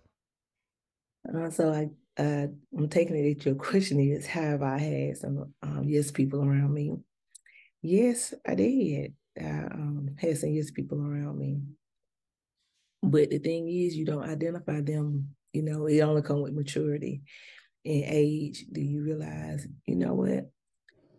Uh, 1.33 1.51
so 1.51 1.73
I, 1.73 1.91
uh, 2.21 2.47
I'm 2.77 2.89
taking 2.89 3.17
it 3.17 3.39
that 3.39 3.47
your 3.47 3.55
question 3.71 3.99
is, 3.99 4.27
have 4.27 4.63
I 4.63 4.79
had 4.79 5.17
some 5.17 5.55
um, 5.63 5.85
yes 5.89 6.11
people 6.11 6.41
around 6.45 6.73
me? 6.75 6.95
Yes, 7.83 8.35
I 8.47 8.55
did. 8.55 9.15
I 9.41 9.45
um, 9.45 10.11
had 10.19 10.37
some 10.37 10.51
yes 10.51 10.71
people 10.71 11.01
around 11.01 11.39
me. 11.39 11.61
But 13.03 13.31
the 13.31 13.39
thing 13.39 13.69
is, 13.69 13.97
you 13.97 14.05
don't 14.05 14.29
identify 14.29 14.83
them. 14.83 15.31
You 15.53 15.63
know, 15.63 15.87
it 15.87 16.01
only 16.01 16.23
comes 16.23 16.43
with 16.43 16.53
maturity 16.53 17.23
and 17.85 18.05
age. 18.07 18.67
Do 18.71 18.83
you 18.83 19.03
realize, 19.03 19.67
you 19.87 19.97
know 19.97 20.15
what? 20.15 20.51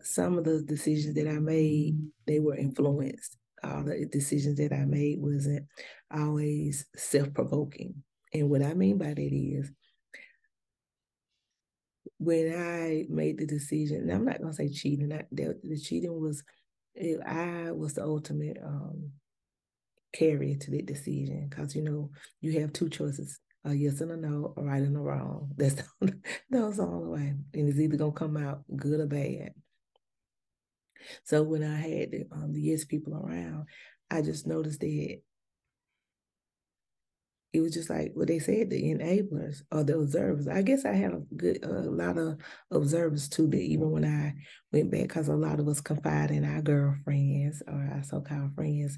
Some 0.03 0.37
of 0.37 0.43
the 0.43 0.61
decisions 0.61 1.15
that 1.15 1.27
I 1.27 1.39
made, 1.39 1.97
they 2.27 2.39
were 2.39 2.55
influenced. 2.55 3.37
All 3.63 3.83
the 3.83 4.05
decisions 4.05 4.57
that 4.57 4.73
I 4.73 4.85
made 4.85 5.19
wasn't 5.19 5.65
always 6.15 6.85
self-provoking. 6.95 7.95
And 8.33 8.49
what 8.49 8.63
I 8.63 8.73
mean 8.73 8.97
by 8.97 9.13
that 9.13 9.19
is 9.19 9.71
when 12.17 12.53
I 12.55 13.05
made 13.09 13.37
the 13.39 13.45
decision, 13.45 14.01
and 14.01 14.11
I'm 14.11 14.25
not 14.25 14.41
gonna 14.41 14.53
say 14.53 14.69
cheating. 14.69 15.09
Not 15.09 15.25
the, 15.31 15.59
the 15.63 15.79
cheating 15.79 16.19
was, 16.19 16.43
it, 16.95 17.19
I 17.25 17.71
was 17.71 17.93
the 17.95 18.03
ultimate 18.03 18.57
um, 18.63 19.11
carrier 20.13 20.55
to 20.57 20.71
that 20.71 20.85
decision 20.85 21.47
because 21.49 21.75
you 21.75 21.81
know 21.81 22.11
you 22.41 22.59
have 22.59 22.73
two 22.73 22.89
choices: 22.89 23.39
a 23.65 23.73
yes 23.73 24.01
and 24.01 24.11
a 24.11 24.17
no, 24.17 24.53
a 24.57 24.61
right 24.63 24.81
and 24.81 24.95
a 24.97 24.99
wrong. 24.99 25.51
That's 25.57 25.75
the, 26.01 26.13
that's 26.49 26.79
all 26.79 27.01
the 27.03 27.09
way, 27.09 27.33
and 27.53 27.69
it's 27.69 27.79
either 27.79 27.97
gonna 27.97 28.11
come 28.11 28.37
out 28.37 28.63
good 28.75 28.99
or 28.99 29.07
bad. 29.07 29.53
So 31.23 31.43
when 31.43 31.63
I 31.63 31.75
had 31.75 32.11
the, 32.11 32.25
um, 32.31 32.53
the 32.53 32.61
yes 32.61 32.85
people 32.85 33.15
around, 33.15 33.65
I 34.09 34.21
just 34.21 34.47
noticed 34.47 34.79
that 34.81 35.21
it 37.53 37.59
was 37.59 37.73
just 37.73 37.89
like 37.89 38.11
what 38.13 38.27
they 38.27 38.39
said, 38.39 38.69
the 38.69 38.81
enablers 38.81 39.61
or 39.71 39.83
the 39.83 39.99
observers. 39.99 40.47
I 40.47 40.61
guess 40.61 40.85
I 40.85 40.93
had 40.93 41.13
a 41.13 41.21
good 41.35 41.63
a 41.63 41.67
lot 41.67 42.17
of 42.17 42.37
observers 42.71 43.27
too. 43.27 43.47
That 43.47 43.57
even 43.57 43.91
when 43.91 44.05
I 44.05 44.35
went 44.71 44.91
back, 44.91 45.01
because 45.01 45.27
a 45.27 45.35
lot 45.35 45.59
of 45.59 45.67
us 45.67 45.81
confided 45.81 46.37
in 46.37 46.45
our 46.45 46.61
girlfriends 46.61 47.61
or 47.67 47.89
our 47.93 48.03
so-called 48.03 48.55
friends, 48.55 48.97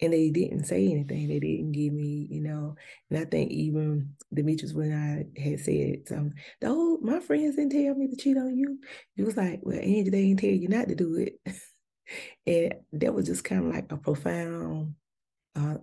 and 0.00 0.12
they 0.12 0.30
didn't 0.30 0.64
say 0.64 0.86
anything. 0.86 1.28
They 1.28 1.40
didn't 1.40 1.72
give 1.72 1.92
me, 1.92 2.26
you 2.30 2.42
know. 2.42 2.74
And 3.10 3.18
I 3.18 3.26
think 3.26 3.50
even 3.50 4.14
Demetrius, 4.32 4.72
when 4.72 4.92
I 4.92 5.40
had 5.40 5.60
said 5.60 6.08
something, 6.08 6.34
oh, 6.62 6.98
my 7.02 7.20
friends 7.20 7.56
didn't 7.56 7.72
tell 7.72 7.94
me 7.94 8.08
to 8.08 8.16
cheat 8.16 8.36
on 8.38 8.56
you. 8.56 8.78
It 9.16 9.24
was 9.24 9.36
like, 9.36 9.60
well, 9.62 9.78
Angie, 9.78 10.10
they 10.10 10.28
didn't 10.28 10.40
tell 10.40 10.50
you 10.50 10.68
not 10.68 10.88
to 10.88 10.94
do 10.94 11.16
it. 11.16 11.38
and 12.46 12.74
that 12.92 13.14
was 13.14 13.26
just 13.26 13.44
kind 13.44 13.66
of 13.66 13.74
like 13.74 13.92
a 13.92 13.96
profound 13.96 14.94
uh, 15.54 15.76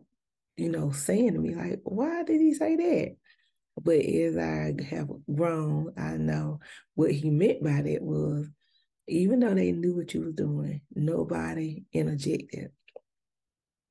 you 0.57 0.69
know, 0.69 0.91
saying 0.91 1.33
to 1.33 1.39
me, 1.39 1.55
like, 1.55 1.79
why 1.83 2.23
did 2.23 2.41
he 2.41 2.53
say 2.53 2.75
that? 2.75 3.15
But 3.81 3.99
as 3.99 4.37
I 4.37 4.73
have 4.89 5.09
grown, 5.33 5.93
I 5.97 6.17
know 6.17 6.59
what 6.95 7.11
he 7.11 7.29
meant 7.29 7.63
by 7.63 7.81
that 7.81 8.01
was 8.01 8.49
even 9.07 9.39
though 9.39 9.53
they 9.53 9.71
knew 9.71 9.95
what 9.95 10.13
you 10.13 10.21
was 10.21 10.33
doing, 10.33 10.81
nobody 10.95 11.83
interjected. 11.91 12.71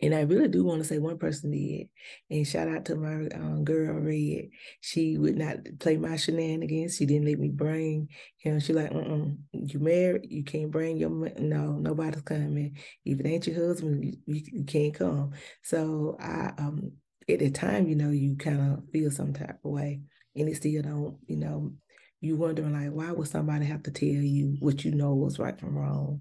And 0.03 0.15
I 0.15 0.21
really 0.23 0.49
do 0.49 0.65
want 0.65 0.81
to 0.81 0.89
say 0.89 0.99
one 0.99 1.19
person 1.19 1.51
did. 1.51 1.89
And 2.31 2.47
shout 2.47 2.69
out 2.69 2.87
to 2.87 2.97
my 2.97 3.29
um, 3.35 3.65
girl 3.65 3.95
Red. 4.01 4.49
She 4.81 5.19
would 5.19 5.37
not 5.37 5.59
play 5.79 5.97
my 5.99 6.17
shenanigans. 6.17 6.97
She 6.97 7.05
didn't 7.07 7.27
let 7.27 7.39
me 7.39 7.49
bring 7.51 8.09
him. 8.39 8.61
She 8.61 8.73
like, 8.73 8.91
mm 8.91 9.37
you 9.53 9.79
married, 9.79 10.27
you 10.31 10.43
can't 10.43 10.71
bring 10.71 10.97
your 10.97 11.11
no, 11.39 11.73
nobody's 11.73 12.23
coming. 12.23 12.77
If 13.05 13.21
it 13.21 13.27
ain't 13.27 13.47
your 13.47 13.67
husband, 13.69 14.05
you, 14.05 14.17
you, 14.27 14.43
you 14.53 14.65
can't 14.65 14.95
come. 14.95 15.33
So 15.63 16.17
I 16.21 16.53
um 16.59 16.93
at 17.29 17.39
the 17.41 17.51
time, 17.51 17.89
you 17.89 17.95
know, 17.97 18.11
you 18.11 18.37
kind 18.37 18.61
of 18.73 18.85
feel 18.93 19.11
some 19.11 19.33
type 19.33 19.59
of 19.65 19.71
way, 19.71 20.01
and 20.35 20.49
it 20.49 20.57
still 20.57 20.83
don't, 20.83 21.19
you 21.27 21.37
know, 21.37 21.73
you 22.21 22.37
wondering 22.37 22.73
like, 22.73 22.91
why 22.93 23.13
would 23.13 23.29
somebody 23.29 23.67
have 23.67 23.83
to 23.85 23.91
tell 23.91 24.09
you 24.09 24.57
what 24.61 24.85
you 24.85 24.93
know 24.93 25.15
was 25.15 25.39
right 25.39 25.59
from 25.59 25.77
wrong? 25.77 26.21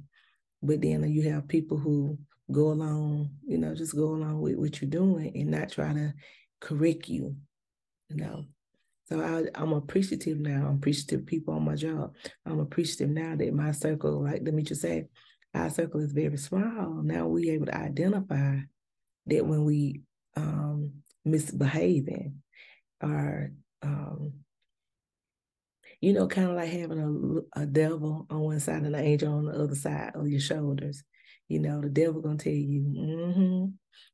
But 0.62 0.82
then 0.82 1.10
you 1.12 1.32
have 1.32 1.48
people 1.48 1.78
who 1.78 2.18
go 2.52 2.72
along, 2.72 3.30
you 3.46 3.58
know, 3.58 3.76
just 3.76 3.96
go 3.96 4.10
along 4.10 4.42
with 4.42 4.56
what 4.56 4.82
you're 4.82 4.90
doing 4.90 5.32
and 5.36 5.52
not 5.52 5.72
try 5.72 5.94
to 5.94 6.14
correct 6.60 7.08
you, 7.08 7.36
you 8.10 8.16
know. 8.18 8.46
So 9.08 9.22
I, 9.22 9.60
I'm 9.60 9.74
appreciative 9.74 10.40
now. 10.40 10.68
I'm 10.68 10.76
appreciative 10.76 11.26
people 11.26 11.56
on 11.56 11.66
my 11.66 11.76
job. 11.76 12.14
I'm 12.46 12.60
appreciative 12.60 13.10
now 13.10 13.36
that 13.36 13.54
my 13.54 13.72
circle, 13.72 14.24
like 14.24 14.44
Demetrius 14.44 14.82
said, 14.82 15.08
our 15.54 15.70
circle 15.70 16.00
is 16.02 16.12
very 16.12 16.38
small. 16.38 17.02
Now 17.04 17.28
we 17.28 17.50
able 17.50 17.68
to 17.68 17.78
identify 17.78 18.58
that 19.26 19.46
when 19.46 19.66
we 19.66 20.02
um, 20.36 20.92
misbehaving 21.26 22.42
or 23.02 23.52
um, 23.82 24.34
you 26.02 26.14
know, 26.14 26.28
kind 26.28 26.50
of 26.50 26.56
like 26.56 26.70
having 26.70 27.44
a, 27.56 27.62
a 27.62 27.66
devil 27.66 28.26
on 28.30 28.40
one 28.40 28.60
side 28.60 28.84
and 28.84 28.96
an 28.96 29.04
angel 29.04 29.34
on 29.34 29.46
the 29.46 29.52
other 29.52 29.76
side 29.76 30.12
of 30.16 30.28
your 30.28 30.40
shoulders. 30.40 31.04
You 31.50 31.60
know, 31.60 31.82
the 31.82 31.90
devil 31.90 32.22
gonna 32.22 32.38
tell 32.38 32.54
you, 32.54 32.82
mm-hmm. 32.82 33.66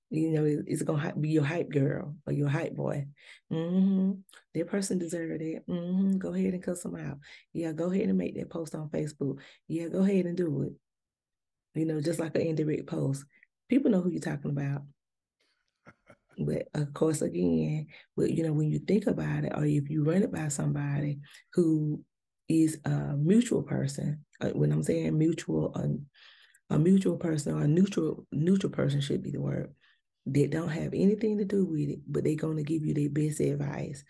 you 0.09 0.31
know, 0.31 0.45
it, 0.45 0.59
it's 0.67 0.83
gonna 0.83 1.13
be 1.19 1.29
your 1.29 1.43
hype 1.43 1.69
girl 1.69 2.15
or 2.25 2.31
your 2.31 2.47
hype 2.47 2.73
boy. 2.73 3.07
Mm-hmm. 3.51 4.13
That 4.53 4.67
person 4.67 4.97
deserved 4.97 5.41
it. 5.41 5.67
Mm-hmm. 5.67 6.17
Go 6.17 6.33
ahead 6.33 6.53
and 6.53 6.63
cuss 6.63 6.83
them 6.83 6.95
out. 6.95 7.17
Yeah, 7.51 7.73
go 7.73 7.91
ahead 7.91 8.07
and 8.07 8.17
make 8.17 8.35
that 8.35 8.49
post 8.49 8.73
on 8.73 8.87
Facebook. 8.87 9.39
Yeah, 9.67 9.89
go 9.89 9.99
ahead 9.99 10.25
and 10.25 10.37
do 10.37 10.63
it. 10.63 10.73
You 11.77 11.85
know, 11.85 11.99
just 11.99 12.19
like 12.19 12.35
an 12.35 12.41
indirect 12.41 12.87
post. 12.87 13.25
People 13.69 13.91
know 13.91 13.99
who 14.01 14.09
you're 14.11 14.21
talking 14.21 14.51
about. 14.51 14.83
But 16.37 16.67
of 16.73 16.93
course, 16.93 17.21
again, 17.21 17.87
but 18.15 18.31
you 18.31 18.43
know, 18.43 18.53
when 18.53 18.69
you 18.69 18.79
think 18.79 19.07
about 19.07 19.43
it, 19.43 19.51
or 19.55 19.65
if 19.65 19.89
you 19.89 20.05
run 20.05 20.23
it 20.23 20.31
by 20.31 20.47
somebody 20.47 21.19
who 21.53 22.01
is 22.47 22.79
a 22.85 23.15
mutual 23.17 23.63
person, 23.63 24.25
uh, 24.39 24.49
when 24.49 24.71
I'm 24.71 24.83
saying 24.83 25.17
mutual, 25.17 25.73
a 26.69 26.79
mutual 26.79 27.17
person 27.17 27.53
or 27.53 27.63
a 27.63 27.67
neutral 27.67 28.25
neutral 28.31 28.71
person 28.71 29.01
should 29.01 29.21
be 29.21 29.31
the 29.31 29.41
word 29.41 29.73
that 30.25 30.51
don't 30.51 30.69
have 30.69 30.93
anything 30.93 31.37
to 31.37 31.45
do 31.45 31.65
with 31.65 31.89
it, 31.89 31.99
but 32.07 32.23
they're 32.23 32.35
going 32.35 32.57
to 32.57 32.63
give 32.63 32.83
you 32.85 32.93
their 32.93 33.09
best 33.09 33.39
advice 33.39 34.03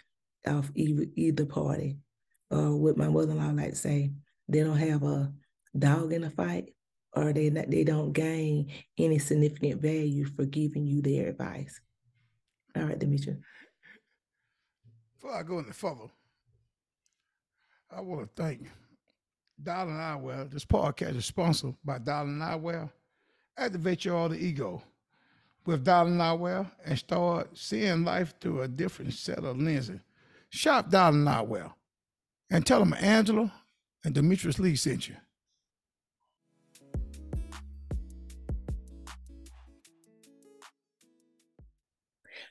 of 0.45 0.71
either, 0.75 1.05
either 1.15 1.45
party. 1.45 1.97
Or 2.49 2.59
uh, 2.59 2.71
what 2.71 2.97
my 2.97 3.09
mother-in-law 3.09 3.51
like 3.51 3.71
to 3.71 3.75
say, 3.75 4.11
they 4.47 4.61
don't 4.61 4.77
have 4.77 5.03
a 5.03 5.33
dog 5.77 6.13
in 6.13 6.21
the 6.21 6.29
fight, 6.29 6.69
or 7.13 7.33
they 7.33 7.49
not, 7.49 7.69
they 7.69 7.83
don't 7.83 8.13
gain 8.13 8.71
any 8.97 9.19
significant 9.19 9.81
value 9.81 10.25
for 10.25 10.45
giving 10.45 10.85
you 10.85 11.01
their 11.01 11.29
advice. 11.29 11.81
All 12.77 12.83
right, 12.83 12.99
Demetri. 12.99 13.35
Before 15.15 15.35
I 15.35 15.43
go 15.43 15.59
any 15.59 15.71
further, 15.71 16.11
I 17.89 18.01
want 18.01 18.35
to 18.35 18.41
thank 18.41 18.69
Darling 19.61 19.95
Eyewear. 19.95 20.49
This 20.51 20.65
podcast 20.65 21.15
is 21.15 21.25
sponsored 21.25 21.75
by 21.83 21.97
Darling 21.97 22.39
Eyewear. 22.39 22.89
Activate 23.57 24.05
your 24.05 24.17
alter 24.17 24.35
ego 24.35 24.83
with 25.65 25.83
Darling 25.83 26.17
Eyewear 26.17 26.69
and 26.85 26.99
start 26.99 27.57
seeing 27.57 28.03
life 28.03 28.33
through 28.39 28.61
a 28.61 28.67
different 28.67 29.13
set 29.13 29.39
of 29.39 29.57
lenses. 29.57 30.01
Shop 30.49 30.89
Darling 30.89 31.25
Eyewear 31.25 31.73
and 32.49 32.65
tell 32.65 32.79
them 32.79 32.95
Angela 32.99 33.51
and 34.03 34.13
Demetrius 34.13 34.59
Lee 34.59 34.75
sent 34.75 35.07
you. 35.07 35.15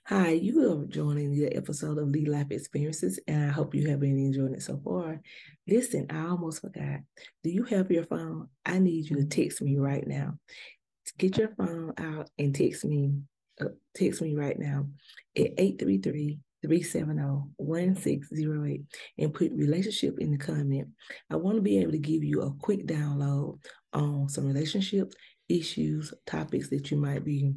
Hi, 0.08 0.32
you 0.32 0.70
are 0.70 0.84
joining 0.84 1.32
the 1.32 1.46
episode 1.56 1.96
of 1.96 2.10
Lee 2.10 2.26
Life 2.26 2.50
Experiences, 2.50 3.18
and 3.26 3.46
I 3.46 3.48
hope 3.48 3.74
you 3.74 3.88
have 3.88 4.00
been 4.00 4.18
enjoying 4.18 4.52
it 4.52 4.60
so 4.60 4.78
far. 4.84 5.18
Listen, 5.66 6.08
I 6.10 6.26
almost 6.26 6.60
forgot. 6.60 7.00
Do 7.42 7.48
you 7.48 7.64
have 7.64 7.90
your 7.90 8.04
phone? 8.04 8.48
I 8.66 8.80
need 8.80 9.08
you 9.08 9.16
to 9.16 9.24
text 9.24 9.62
me 9.62 9.78
right 9.78 10.06
now. 10.06 10.34
Get 11.16 11.38
your 11.38 11.54
phone 11.56 11.94
out 11.96 12.28
and 12.38 12.54
text 12.54 12.84
me. 12.84 13.14
Uh, 13.58 13.68
text 13.94 14.20
me 14.20 14.34
right 14.34 14.58
now 14.58 14.88
at 15.38 15.54
833 15.56 16.38
370 16.60 17.22
1608 17.56 18.82
and 19.16 19.32
put 19.32 19.52
relationship 19.52 20.18
in 20.18 20.32
the 20.32 20.36
comment. 20.36 20.88
I 21.30 21.36
want 21.36 21.56
to 21.56 21.62
be 21.62 21.78
able 21.78 21.92
to 21.92 21.98
give 21.98 22.22
you 22.22 22.42
a 22.42 22.52
quick 22.52 22.86
download 22.86 23.58
on 23.94 24.28
some 24.28 24.44
relationship 24.44 25.14
issues, 25.48 26.12
topics 26.26 26.68
that 26.68 26.90
you 26.90 26.98
might 26.98 27.24
be 27.24 27.54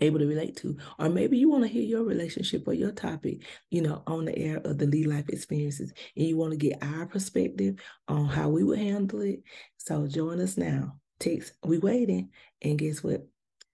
able 0.00 0.18
to 0.18 0.26
relate 0.26 0.56
to. 0.56 0.76
Or 0.98 1.08
maybe 1.08 1.38
you 1.38 1.48
want 1.50 1.64
to 1.64 1.68
hear 1.68 1.82
your 1.82 2.02
relationship 2.02 2.66
or 2.66 2.74
your 2.74 2.92
topic, 2.92 3.42
you 3.70 3.82
know, 3.82 4.02
on 4.06 4.26
the 4.26 4.38
air 4.38 4.58
of 4.64 4.78
the 4.78 4.86
Lee 4.86 5.04
Life 5.04 5.28
experiences, 5.28 5.92
and 6.16 6.26
you 6.26 6.36
want 6.36 6.52
to 6.52 6.56
get 6.56 6.82
our 6.82 7.06
perspective 7.06 7.80
on 8.08 8.26
how 8.26 8.48
we 8.48 8.64
would 8.64 8.78
handle 8.78 9.20
it. 9.22 9.42
So 9.76 10.06
join 10.06 10.40
us 10.40 10.56
now. 10.56 10.96
Text, 11.18 11.54
we 11.64 11.78
waiting. 11.78 12.30
And 12.62 12.78
guess 12.78 13.02
what? 13.02 13.26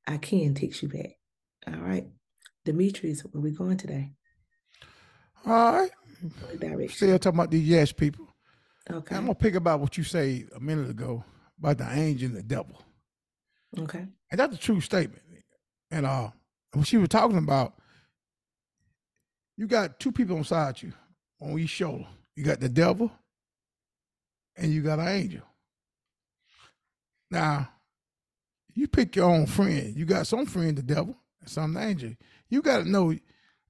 I 0.07 0.17
can 0.19 0.55
text 0.55 0.83
you 0.83 0.89
back. 0.89 1.19
All 1.67 1.81
right. 1.81 2.07
Demetrius, 2.65 3.23
where 3.23 3.43
we 3.43 3.51
going 3.51 3.77
today? 3.77 4.13
All 5.47 5.73
right. 5.73 5.91
Still 6.91 7.19
talking 7.19 7.39
about 7.39 7.51
the 7.51 7.59
yes 7.59 7.91
people. 7.91 8.29
Okay. 8.91 9.17
I'm 9.17 9.23
gonna 9.23 9.35
pick 9.35 9.55
about 9.55 9.81
what 9.81 9.97
you 9.97 10.05
say 10.05 10.45
a 10.55 10.61
minute 10.61 10.91
ago 10.91 11.25
about 11.59 11.79
the 11.79 11.91
angel 11.91 12.29
and 12.29 12.37
the 12.37 12.43
devil. 12.43 12.81
Okay. 13.79 14.07
And 14.31 14.41
that's 14.41 14.55
a 14.55 14.59
true 14.59 14.81
statement. 14.81 15.23
And 15.93 16.07
uh, 16.07 16.31
when 16.73 16.85
she 16.85 16.97
was 16.97 17.11
talking 17.11 17.37
about, 17.37 17.75
you 19.59 19.67
got 19.67 20.01
two 20.01 20.11
people 20.11 20.39
inside 20.39 20.81
you 20.81 20.93
on 21.41 21.59
each 21.59 21.69
shoulder. 21.69 22.07
You 22.35 22.45
got 22.45 22.61
the 22.61 22.69
devil, 22.71 23.13
and 24.57 24.73
you 24.73 24.81
got 24.83 24.99
an 24.99 25.09
angel. 25.09 25.43
Now, 27.31 27.69
you 28.75 28.89
pick 28.89 29.15
your 29.15 29.29
own 29.29 29.45
friend. 29.45 29.95
You 29.95 30.07
got 30.07 30.27
some 30.27 30.47
friend 30.47 30.77
the 30.77 30.83
devil 30.83 31.15
and 31.41 31.51
some 31.51 31.75
the 31.75 31.83
angel. 31.83 32.13
You 32.49 32.63
got 32.63 32.79
to 32.79 32.91
know. 32.91 33.15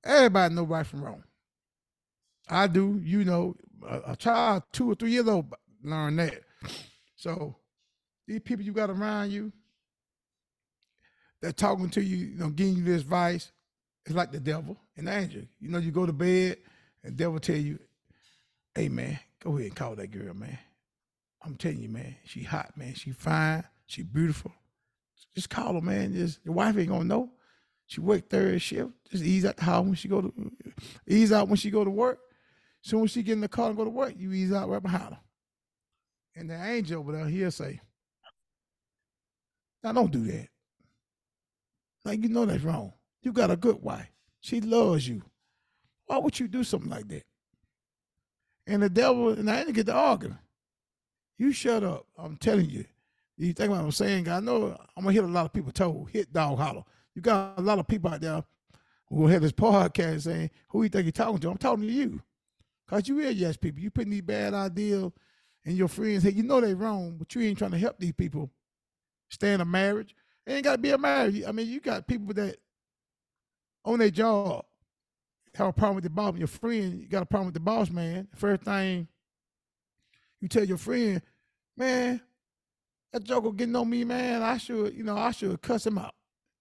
Everybody 0.05 0.55
know 0.55 0.62
right 0.62 0.87
from 0.87 1.02
wrong. 1.02 1.25
I 2.49 2.69
do. 2.69 3.00
You 3.02 3.25
know, 3.25 3.57
a, 3.87 4.12
a 4.12 4.17
child 4.17 4.62
two 4.73 4.93
or 4.93 4.95
three 4.95 5.11
years 5.11 5.26
old 5.26 5.52
learn 5.83 6.17
that. 6.17 6.41
So 7.17 7.57
these 8.29 8.41
people 8.41 8.64
you 8.64 8.73
got 8.73 8.91
around 8.91 9.33
you, 9.33 9.52
that 11.43 11.57
talking 11.57 11.91
to 11.91 12.03
you, 12.03 12.17
you 12.17 12.39
know, 12.39 12.49
giving 12.49 12.77
you 12.77 12.85
this 12.85 13.03
advice, 13.03 13.53
it's 14.07 14.15
like 14.15 14.33
the 14.33 14.41
devil 14.41 14.77
and 14.97 15.07
the 15.07 15.13
angel. 15.13 15.43
You 15.61 15.69
know, 15.69 15.79
you 15.79 15.91
go 15.91 16.07
to 16.07 16.13
bed 16.13 16.59
and 17.05 17.17
devil 17.17 17.39
tell 17.39 17.57
you, 17.57 17.79
hey 18.75 18.89
man, 18.89 19.19
go 19.43 19.51
ahead 19.51 19.67
and 19.67 19.77
call 19.77 19.97
that 19.97 20.11
girl, 20.11 20.35
man. 20.35 20.59
I'm 21.45 21.57
telling 21.57 21.81
you, 21.81 21.89
man, 21.89 22.17
she 22.25 22.43
hot, 22.45 22.77
man. 22.77 22.95
She 22.95 23.11
fine, 23.11 23.65
she 23.87 24.03
beautiful. 24.03 24.53
Just 25.35 25.51
call 25.51 25.75
her, 25.75 25.81
man. 25.81 26.15
Just 26.15 26.41
your 26.45 26.55
wife 26.55 26.77
ain't 26.77 26.89
gonna 26.89 27.05
know. 27.05 27.31
She 27.87 28.01
work 28.01 28.29
third 28.29 28.61
shift. 28.63 28.91
Just 29.11 29.25
ease 29.25 29.45
out 29.45 29.57
the 29.57 29.65
house 29.65 29.85
when 29.85 29.95
she 29.95 30.09
go 30.09 30.23
to 30.23 30.33
ease 31.07 31.33
out 31.33 31.49
when 31.49 31.57
she 31.57 31.71
go 31.71 31.85
to 31.85 31.91
work. 31.91 32.19
Soon 32.83 33.05
as 33.05 33.11
she 33.13 33.23
get 33.23 33.35
in 33.35 33.41
the 33.41 33.49
car 33.49 33.69
and 33.69 33.77
go 33.77 33.85
to 33.85 33.91
work, 33.91 34.15
you 34.17 34.33
ease 34.33 34.53
out 34.53 34.69
right 34.69 34.83
behind 34.83 35.15
her. 35.15 35.21
And 36.35 36.51
the 36.51 36.55
angel 36.55 37.01
over 37.01 37.13
there, 37.13 37.27
he'll 37.27 37.51
say, 37.51 37.81
Now 39.83 39.93
don't 39.93 40.11
do 40.11 40.25
that. 40.25 40.49
Like 42.04 42.23
you 42.23 42.28
know 42.28 42.44
that's 42.44 42.64
wrong. 42.64 42.92
You 43.23 43.32
got 43.32 43.50
a 43.50 43.56
good 43.56 43.82
wife. 43.82 44.11
She 44.40 44.61
loves 44.61 45.06
you. 45.06 45.23
Why 46.06 46.18
would 46.18 46.38
you 46.38 46.49
do 46.49 46.64
something 46.64 46.90
like 46.90 47.09
that? 47.09 47.25
And 48.66 48.82
the 48.82 48.90
devil, 48.90 49.30
and 49.30 49.50
I 49.50 49.59
didn't 49.59 49.75
get 49.75 49.87
to 49.87 49.94
arguing. 49.94 50.38
You 51.38 51.52
shut 51.52 51.82
up. 51.82 52.06
I'm 52.16 52.37
telling 52.37 52.71
you. 52.71 52.85
You 53.37 53.52
think 53.52 53.71
what 53.71 53.80
I'm 53.80 53.90
saying? 53.90 54.28
I 54.28 54.40
know 54.40 54.76
I'm 54.97 55.04
gonna 55.04 55.12
hit 55.12 55.25
a 55.25 55.26
lot 55.26 55.47
of 55.47 55.52
people 55.52 55.73
toe, 55.73 56.06
hit 56.12 56.32
dog 56.32 56.59
hollow. 56.59 56.87
You 57.14 57.23
got 57.23 57.59
a 57.59 57.62
lot 57.62 57.78
of 57.78 57.88
people 57.88 58.11
out 58.12 58.21
there 58.21 58.44
who 59.09 59.26
have 59.26 59.42
this 59.42 59.52
podcast 59.52 60.23
saying, 60.23 60.50
who 60.68 60.82
you 60.82 60.88
think 60.88 61.04
you're 61.04 61.12
talking 61.12 61.38
to? 61.38 61.50
I'm 61.50 61.59
talking 61.59 61.87
to 61.87 61.92
you. 61.92 62.23
Cause 62.88 63.09
you 63.09 63.21
is 63.21 63.37
yes 63.37 63.56
people. 63.56 63.80
You 63.80 63.90
putting 63.90 64.11
these 64.11 64.23
bad 64.23 64.54
ideas 64.54 65.12
in 65.64 65.76
your 65.76 65.88
friends' 65.88 66.23
head. 66.25 66.35
You 66.35 66.42
know 66.42 66.61
they 66.61 66.75
wrong, 66.75 67.16
but 67.18 67.35
you 67.35 67.42
ain't 67.42 67.59
trying 67.59 67.71
to 67.71 67.78
help 67.78 67.99
these 67.99 68.12
people 68.12 68.50
stay 69.28 69.54
in 69.54 69.61
a 69.61 69.64
marriage. 69.64 70.14
It 70.47 70.53
ain't 70.53 70.65
gotta 70.65 70.79
be 70.79 70.91
a 70.91 70.99
marriage. 70.99 71.43
I 71.47 71.53
mean, 71.53 71.69
you 71.69 71.81
got 71.81 72.07
people 72.07 72.35
that 72.35 72.57
on 73.85 73.99
their 73.99 74.11
job 74.11 74.65
have 75.55 75.69
a 75.69 75.73
problem 75.73 75.97
with 75.97 76.05
the 76.05 76.11
boss. 76.11 76.37
Your 76.37 76.49
friend, 76.49 77.01
you 77.01 77.09
got 77.09 77.23
a 77.23 77.27
problem 77.27 77.47
with 77.47 77.55
the 77.55 77.61
boss, 77.61 77.91
man. 77.91 78.29
First 78.35 78.63
thing 78.63 79.09
you 80.41 80.49
tell 80.49 80.65
your 80.65 80.79
friend, 80.79 81.23
man, 81.77 82.21
that 83.13 83.23
joker 83.25 83.53
getting 83.53 83.77
on 83.77 83.89
me, 83.89 84.05
man. 84.05 84.43
I 84.43 84.59
should, 84.59 84.95
you 84.95 85.05
know, 85.05 85.17
I 85.17 85.31
should 85.31 85.63
cuss 85.63 85.87
him 85.87 85.99
out. 85.99 86.15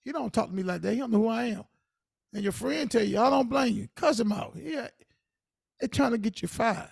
He 0.03 0.11
don't 0.11 0.31
talk 0.31 0.47
to 0.47 0.53
me 0.53 0.63
like 0.63 0.81
that. 0.81 0.93
He 0.93 0.99
don't 0.99 1.11
know 1.11 1.23
who 1.23 1.27
I 1.27 1.45
am. 1.45 1.63
And 2.33 2.43
your 2.43 2.51
friend 2.51 2.89
tell 2.89 3.03
you, 3.03 3.19
I 3.19 3.29
don't 3.29 3.49
blame 3.49 3.75
you. 3.75 3.87
Cuss 3.95 4.19
him 4.19 4.31
out. 4.31 4.55
Yeah, 4.55 4.81
uh, 4.81 4.87
they 5.79 5.87
trying 5.87 6.11
to 6.11 6.17
get 6.17 6.41
you 6.41 6.47
fired. 6.47 6.89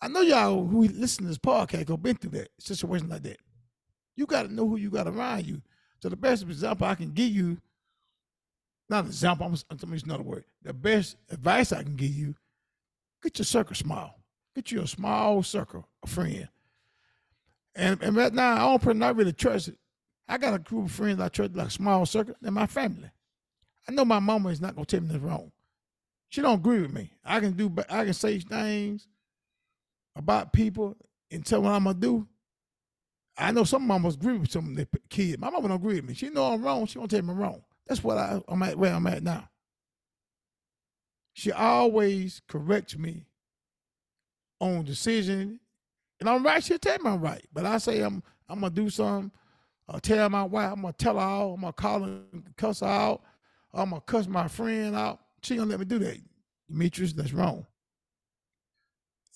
I 0.00 0.08
know 0.08 0.20
y'all 0.20 0.66
who 0.66 0.82
listen 0.82 1.24
to 1.24 1.28
this 1.28 1.38
podcast 1.38 1.86
go 1.86 1.96
been 1.96 2.16
through 2.16 2.32
that 2.32 2.48
situation 2.58 3.08
like 3.08 3.22
that. 3.22 3.38
You 4.16 4.26
got 4.26 4.42
to 4.42 4.52
know 4.52 4.68
who 4.68 4.76
you 4.76 4.90
got 4.90 5.08
around 5.08 5.46
you. 5.46 5.62
So 6.00 6.08
the 6.08 6.16
best 6.16 6.42
example 6.42 6.86
I 6.86 6.94
can 6.94 7.10
give 7.12 7.30
you, 7.30 7.58
not 8.88 9.04
an 9.04 9.10
example, 9.10 9.46
I'm, 9.46 9.52
I'm 9.70 9.76
going 9.76 9.88
to 9.88 9.94
use 9.94 10.04
another 10.04 10.22
word. 10.22 10.44
The 10.62 10.72
best 10.72 11.16
advice 11.30 11.72
I 11.72 11.82
can 11.82 11.96
give 11.96 12.10
you, 12.10 12.34
get 13.22 13.38
your 13.38 13.44
circle 13.44 13.74
small. 13.74 14.18
Get 14.54 14.70
you 14.70 14.82
a 14.82 14.86
small 14.86 15.42
circle 15.42 15.88
of 16.02 16.10
friends. 16.10 16.48
And, 17.74 18.02
and 18.02 18.16
right 18.16 18.32
now, 18.32 18.54
I 18.54 18.58
don't 18.70 18.82
pretty 18.82 18.98
not 18.98 19.16
really 19.16 19.32
trust 19.32 19.68
it. 19.68 19.78
I 20.28 20.36
got 20.36 20.54
a 20.54 20.58
group 20.58 20.86
of 20.86 20.92
friends 20.92 21.20
I 21.20 21.28
trust 21.28 21.54
like 21.54 21.70
small 21.70 22.04
circle. 22.06 22.34
They're 22.40 22.50
my 22.50 22.66
family. 22.66 23.10
I 23.88 23.92
know 23.92 24.04
my 24.04 24.18
mama 24.18 24.50
is 24.50 24.60
not 24.60 24.74
gonna 24.74 24.84
tell 24.84 25.00
me 25.00 25.08
this 25.08 25.22
wrong. 25.22 25.50
She 26.28 26.42
don't 26.42 26.58
agree 26.58 26.80
with 26.80 26.92
me. 26.92 27.10
I 27.24 27.40
can 27.40 27.52
do, 27.52 27.72
I 27.88 28.04
can 28.04 28.14
say 28.14 28.38
things 28.38 29.08
about 30.14 30.52
people 30.52 30.96
and 31.30 31.44
tell 31.46 31.62
what 31.62 31.72
I'm 31.72 31.84
gonna 31.84 31.98
do. 31.98 32.26
I 33.38 33.52
know 33.52 33.64
some 33.64 33.86
mamas 33.86 34.16
agree 34.16 34.36
with 34.38 34.50
some 34.50 34.70
of 34.70 34.76
their 34.76 34.88
kids. 35.08 35.38
My 35.38 35.50
mama 35.50 35.68
don't 35.68 35.76
agree 35.76 35.96
with 35.96 36.08
me. 36.08 36.14
She 36.14 36.28
know 36.28 36.52
I'm 36.52 36.62
wrong. 36.62 36.86
She 36.86 36.98
won't 36.98 37.10
tell 37.10 37.22
me 37.22 37.30
I'm 37.30 37.38
wrong. 37.38 37.62
That's 37.86 38.02
what 38.02 38.18
I, 38.18 38.42
I'm 38.48 38.62
at 38.62 38.76
where 38.76 38.92
I'm 38.92 39.06
at 39.06 39.22
now. 39.22 39.48
She 41.34 41.52
always 41.52 42.42
corrects 42.48 42.98
me 42.98 43.26
on 44.60 44.84
decision. 44.84 45.60
And 46.20 46.28
I'm 46.28 46.44
right, 46.44 46.62
she'll 46.62 46.78
tell 46.78 46.98
me 46.98 47.10
I'm 47.10 47.20
right. 47.20 47.46
But 47.52 47.64
I 47.64 47.78
say 47.78 48.00
I'm 48.00 48.22
I'm 48.48 48.60
gonna 48.60 48.74
do 48.74 48.90
something, 48.90 49.30
uh, 49.88 49.92
I'll 49.92 50.00
tell 50.00 50.28
my 50.30 50.42
wife, 50.42 50.72
I'm 50.72 50.80
gonna 50.82 50.94
tell 50.94 51.14
her 51.14 51.20
out, 51.20 51.54
I'm 51.54 51.60
gonna 51.60 51.72
call 51.72 52.00
her 52.00 52.20
and 52.32 52.56
cuss 52.56 52.80
her 52.80 52.86
out, 52.86 53.22
I'm 53.72 53.90
gonna 53.90 54.00
cuss 54.00 54.26
my 54.26 54.48
friend 54.48 54.96
out. 54.96 55.20
She 55.42 55.56
gonna 55.56 55.70
let 55.70 55.78
me 55.78 55.84
do 55.84 55.98
that. 56.00 56.18
Demetrius, 56.68 57.12
that's 57.12 57.32
wrong. 57.32 57.66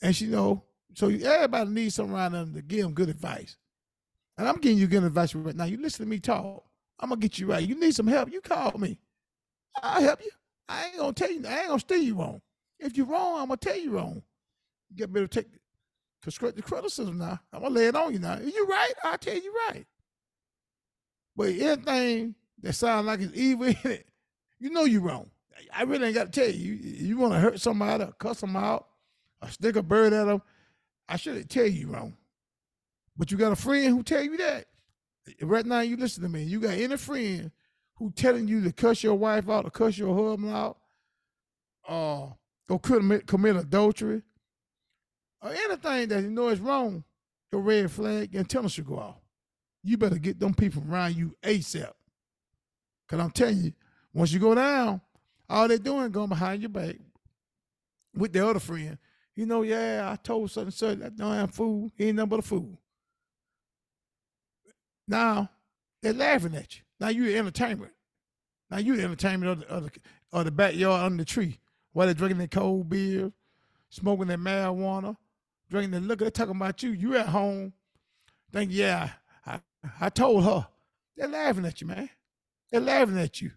And 0.03 0.17
she 0.17 0.27
know, 0.27 0.65
so 0.95 1.09
everybody 1.09 1.71
needs 1.71 1.95
someone 1.95 2.19
around 2.21 2.33
them 2.33 2.55
to 2.55 2.63
give 2.63 2.83
them 2.83 2.95
good 2.95 3.09
advice. 3.09 3.57
And 4.39 4.49
I'm 4.49 4.57
giving 4.57 4.79
you 4.79 4.87
good 4.87 5.05
advice 5.05 5.35
right 5.35 5.55
now. 5.55 5.65
You 5.65 5.81
listen 5.81 6.05
to 6.05 6.11
me 6.11 6.19
talk. 6.19 6.65
I'm 7.01 7.11
gonna 7.11 7.21
get 7.21 7.39
you 7.39 7.47
right. 7.47 7.67
You 7.67 7.79
need 7.79 7.95
some 7.95 8.07
help, 8.07 8.33
you 8.33 8.41
call 8.41 8.79
me. 8.79 8.99
I'll 9.83 10.03
help 10.03 10.23
you. 10.25 10.31
I 10.69 10.87
ain't 10.87 10.99
gonna 10.99 11.13
tell 11.13 11.31
you, 11.31 11.47
I 11.47 11.59
ain't 11.61 11.69
gonna 11.69 11.81
steer 11.81 11.99
you 11.99 12.17
wrong. 12.17 12.41
If 12.79 12.97
you're 12.97 13.07
wrong, 13.07 13.41
I'm 13.41 13.49
gonna 13.49 13.57
tell 13.57 13.77
you 13.77 13.93
wrong 13.93 14.23
get 14.95 15.13
better 15.13 15.27
take 15.27 15.47
constructive 16.23 16.65
criticism 16.65 17.19
now. 17.19 17.41
I'm 17.53 17.63
gonna 17.63 17.75
lay 17.75 17.87
it 17.89 17.97
on 17.97 18.13
you 18.13 18.19
now. 18.19 18.35
If 18.35 18.55
you 18.55 18.67
right, 18.67 18.93
I'll 19.05 19.19
tell 19.19 19.35
you 19.35 19.55
right. 19.69 19.87
But 21.35 21.49
anything 21.51 22.35
that 22.63 22.75
sounds 22.75 23.07
like 23.07 23.21
it's 23.21 23.37
evil 23.37 23.67
in 23.85 23.91
it, 23.91 24.07
you 24.59 24.71
know 24.71 24.85
you 24.85 25.01
wrong. 25.01 25.31
I 25.75 25.83
really 25.83 26.07
ain't 26.07 26.15
got 26.15 26.33
to 26.33 26.41
tell 26.41 26.51
you. 26.51 26.75
You, 26.75 27.07
you 27.07 27.17
want 27.17 27.35
to 27.35 27.39
hurt 27.39 27.61
somebody, 27.61 28.05
or 28.05 28.13
cuss 28.13 28.41
them 28.41 28.57
out, 28.57 28.89
or 29.41 29.49
stick 29.49 29.77
a 29.77 29.83
bird 29.83 30.13
at 30.13 30.27
them. 30.27 30.43
I 31.09 31.17
shouldn't 31.17 31.51
tell 31.51 31.67
you 31.67 31.89
wrong. 31.89 32.17
But 33.17 33.31
you 33.31 33.37
got 33.37 33.53
a 33.53 33.57
friend 33.57 33.89
who 33.89 34.03
tell 34.03 34.23
you 34.23 34.37
that. 34.39 34.67
Right 35.41 35.67
now, 35.67 35.81
you 35.81 35.97
listen 35.97 36.23
to 36.23 36.29
me. 36.29 36.43
You 36.43 36.61
got 36.61 36.75
any 36.75 36.97
friend 36.97 37.51
who 37.97 38.11
telling 38.11 38.49
you 38.49 38.63
to 38.65 38.73
cuss 38.73 39.03
your 39.03 39.15
wife 39.15 39.49
out, 39.49 39.67
or 39.67 39.71
cuss 39.71 39.97
your 39.97 40.15
husband 40.15 40.53
out, 40.53 40.79
or 41.89 42.33
uh, 42.33 42.35
go 42.69 42.79
commit, 42.79 43.27
commit 43.27 43.57
adultery, 43.57 44.23
or 45.41 45.51
anything 45.51 46.09
that 46.09 46.23
you 46.23 46.31
know 46.31 46.49
is 46.49 46.61
wrong, 46.61 47.05
your 47.51 47.61
red 47.61 47.91
flag 47.91 48.35
and 48.35 48.49
tell 48.49 48.61
antenna 48.61 48.69
should 48.69 48.87
go 48.87 48.99
off. 48.99 49.17
You 49.85 49.99
better 49.99 50.19
get 50.19 50.41
them 50.41 50.55
people 50.55 50.83
around 50.89 51.17
you 51.17 51.37
ASAP. 51.43 51.93
Cause 53.09 53.21
I'm 53.21 53.31
telling 53.31 53.59
you, 53.59 53.73
once 54.15 54.33
you 54.33 54.41
go 54.41 54.55
down, 54.55 55.01
all 55.49 55.69
they're 55.69 55.79
doing 55.79 56.11
going 56.11 56.29
behind 56.29 56.63
your 56.63 56.71
back 56.71 56.97
with 58.15 58.33
the 58.33 58.47
other 58.47 58.61
friend. 58.61 58.97
You 59.35 59.47
know, 59.47 59.63
yeah, 59.63 60.09
I 60.11 60.17
told 60.17 60.51
such 60.51 60.65
and 60.65 60.75
such 60.75 60.99
that 60.99 61.17
damn 61.17 61.49
fool, 61.49 61.91
he 61.97 62.09
ain't 62.09 62.17
nothing 62.17 62.29
but 62.31 62.39
a 62.39 62.43
fool. 62.43 62.79
Now 65.09 65.51
they're 66.03 66.13
laughing 66.13 66.55
at 66.55 66.77
you. 66.77 66.83
Now 67.01 67.09
you're 67.09 67.37
entertainment. 67.37 67.93
Now 68.71 68.79
you're 68.79 69.01
entertainment 69.01 69.51
of 69.51 69.61
the, 69.61 69.69
of 69.69 69.85
the, 69.85 69.91
of 70.33 70.45
the 70.47 70.51
backyard 70.51 71.03
under 71.05 71.23
the 71.23 71.25
tree 71.25 71.59
while 71.93 72.07
they're 72.07 72.15
drinking 72.15 72.39
their 72.39 72.47
cold 72.49 72.89
beer, 72.89 73.33
smoking 73.91 74.29
their 74.29 74.39
marijuana, 74.39 75.17
drinking 75.71 75.93
the 75.93 76.01
liquor, 76.01 76.25
they're 76.25 76.31
talking 76.31 76.57
about 76.57 76.83
you. 76.83 76.91
You 76.91 77.17
at 77.17 77.29
home, 77.29 77.73
think, 78.53 78.71
yeah, 78.73 79.11
I, 79.47 79.61
I 80.01 80.09
told 80.09 80.45
her. 80.45 80.67
They're 81.17 81.29
laughing 81.29 81.67
at 81.67 81.81
you, 81.81 81.87
man. 81.87 82.09
They're 82.71 82.81
laughing 82.81 83.19
at 83.19 83.41
you. 83.41 83.51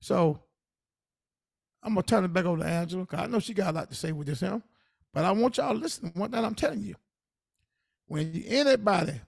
So 0.00 0.40
I'm 1.82 1.94
gonna 1.94 2.02
turn 2.02 2.24
it 2.24 2.32
back 2.32 2.44
over 2.44 2.62
to 2.62 2.68
Angela 2.68 3.02
because 3.04 3.20
I 3.20 3.26
know 3.26 3.38
she 3.38 3.54
got 3.54 3.72
a 3.72 3.76
lot 3.78 3.88
to 3.90 3.96
say 3.96 4.12
with 4.12 4.26
this 4.26 4.40
him. 4.40 4.62
But 5.14 5.24
I 5.24 5.32
want 5.32 5.58
y'all 5.58 5.74
to 5.74 5.78
listen 5.78 6.10
to 6.10 6.18
one 6.18 6.30
thing 6.30 6.44
I'm 6.44 6.54
telling 6.54 6.82
you. 6.82 6.96
When 8.06 8.42
anybody 8.46 9.20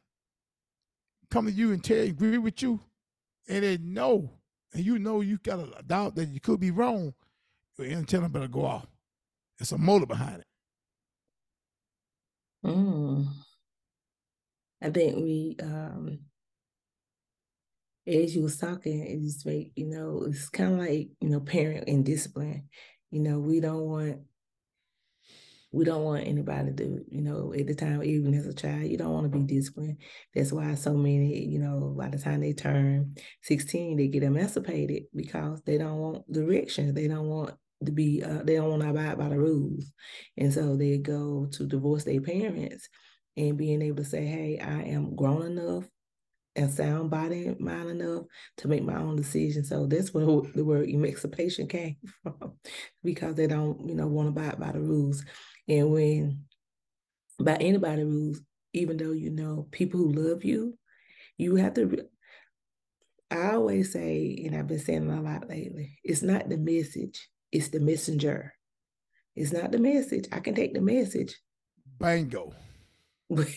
come 1.34 1.46
to 1.46 1.52
you 1.52 1.72
and 1.72 1.82
tell 1.82 1.98
agree 1.98 2.38
with 2.38 2.62
you, 2.62 2.78
and 3.48 3.64
they 3.64 3.76
know, 3.78 4.30
and 4.72 4.84
you 4.84 5.00
know 5.00 5.20
you 5.20 5.36
got 5.38 5.58
a 5.58 5.82
doubt 5.82 6.14
that 6.14 6.28
you 6.28 6.38
could 6.38 6.60
be 6.60 6.70
wrong, 6.70 7.12
your 7.76 7.88
antenna 7.88 8.28
better 8.28 8.46
go 8.46 8.64
off. 8.64 8.86
There's 9.58 9.72
a 9.72 9.78
motive 9.78 10.06
behind 10.06 10.42
it. 10.42 10.46
Mm. 12.64 13.26
I 14.80 14.90
think 14.90 15.16
we, 15.16 15.56
um, 15.60 16.20
as 18.06 18.36
you 18.36 18.44
was 18.44 18.56
talking, 18.56 19.04
it 19.04 19.20
just 19.20 19.44
make 19.44 19.72
you 19.74 19.86
know 19.86 20.26
it's 20.28 20.48
kind 20.48 20.74
of 20.74 20.78
like 20.78 21.08
you 21.20 21.30
know 21.30 21.40
parent 21.40 21.88
and 21.88 22.04
discipline. 22.04 22.68
You 23.10 23.20
know, 23.22 23.40
we 23.40 23.58
don't 23.58 23.82
want 23.82 24.18
we 25.74 25.84
don't 25.84 26.04
want 26.04 26.26
anybody 26.26 26.72
to, 26.72 27.04
you 27.10 27.20
know, 27.20 27.52
at 27.58 27.66
the 27.66 27.74
time, 27.74 28.02
even 28.04 28.32
as 28.34 28.46
a 28.46 28.54
child, 28.54 28.84
you 28.84 28.96
don't 28.96 29.12
want 29.12 29.30
to 29.30 29.38
be 29.38 29.44
disciplined. 29.44 29.98
That's 30.34 30.52
why 30.52 30.74
so 30.76 30.94
many, 30.94 31.44
you 31.44 31.58
know, 31.58 31.94
by 31.98 32.08
the 32.08 32.18
time 32.18 32.40
they 32.40 32.52
turn 32.52 33.16
16, 33.42 33.96
they 33.96 34.06
get 34.06 34.22
emancipated 34.22 35.04
because 35.14 35.62
they 35.62 35.78
don't 35.78 35.98
want 35.98 36.32
directions. 36.32 36.94
They 36.94 37.08
don't 37.08 37.28
want 37.28 37.54
to 37.84 37.92
be 37.92 38.22
uh, 38.22 38.42
they 38.44 38.54
don't 38.54 38.70
want 38.70 38.82
to 38.82 38.90
abide 38.90 39.18
by 39.18 39.28
the 39.28 39.38
rules 39.38 39.92
and 40.38 40.52
so 40.52 40.76
they 40.76 40.96
go 40.96 41.46
to 41.52 41.66
divorce 41.66 42.04
their 42.04 42.20
parents 42.20 42.88
and 43.36 43.58
being 43.58 43.82
able 43.82 43.96
to 43.96 44.04
say 44.04 44.24
hey 44.24 44.58
i 44.58 44.82
am 44.82 45.14
grown 45.14 45.42
enough 45.42 45.84
and 46.56 46.72
sound 46.72 47.10
body 47.10 47.48
and 47.48 47.60
mind 47.60 47.90
enough 47.90 48.24
to 48.56 48.68
make 48.68 48.84
my 48.84 48.96
own 48.96 49.16
decisions 49.16 49.68
so 49.68 49.86
that's 49.86 50.14
where 50.14 50.24
the 50.24 50.64
word 50.64 50.88
emancipation 50.88 51.66
came 51.66 51.96
from 52.22 52.52
because 53.02 53.34
they 53.34 53.46
don't 53.46 53.88
you 53.88 53.94
know 53.94 54.06
want 54.06 54.34
to 54.34 54.40
abide 54.40 54.58
by 54.58 54.70
the 54.72 54.80
rules 54.80 55.24
and 55.68 55.90
when 55.90 56.44
by 57.40 57.56
anybody 57.56 58.04
rules 58.04 58.40
even 58.72 58.96
though 58.96 59.12
you 59.12 59.30
know 59.30 59.66
people 59.70 59.98
who 59.98 60.12
love 60.12 60.44
you 60.44 60.76
you 61.36 61.56
have 61.56 61.74
to 61.74 62.06
I 63.34 63.54
always 63.54 63.92
say, 63.92 64.44
and 64.46 64.54
I've 64.54 64.68
been 64.68 64.78
saying 64.78 65.10
a 65.10 65.20
lot 65.20 65.48
lately, 65.48 65.98
it's 66.04 66.22
not 66.22 66.48
the 66.48 66.56
message, 66.56 67.28
it's 67.50 67.68
the 67.68 67.80
messenger. 67.80 68.54
It's 69.34 69.52
not 69.52 69.72
the 69.72 69.78
message. 69.78 70.26
I 70.30 70.38
can 70.38 70.54
take 70.54 70.74
the 70.74 70.80
message. 70.80 71.36
Bingo. 71.98 72.52
But, 73.30 73.48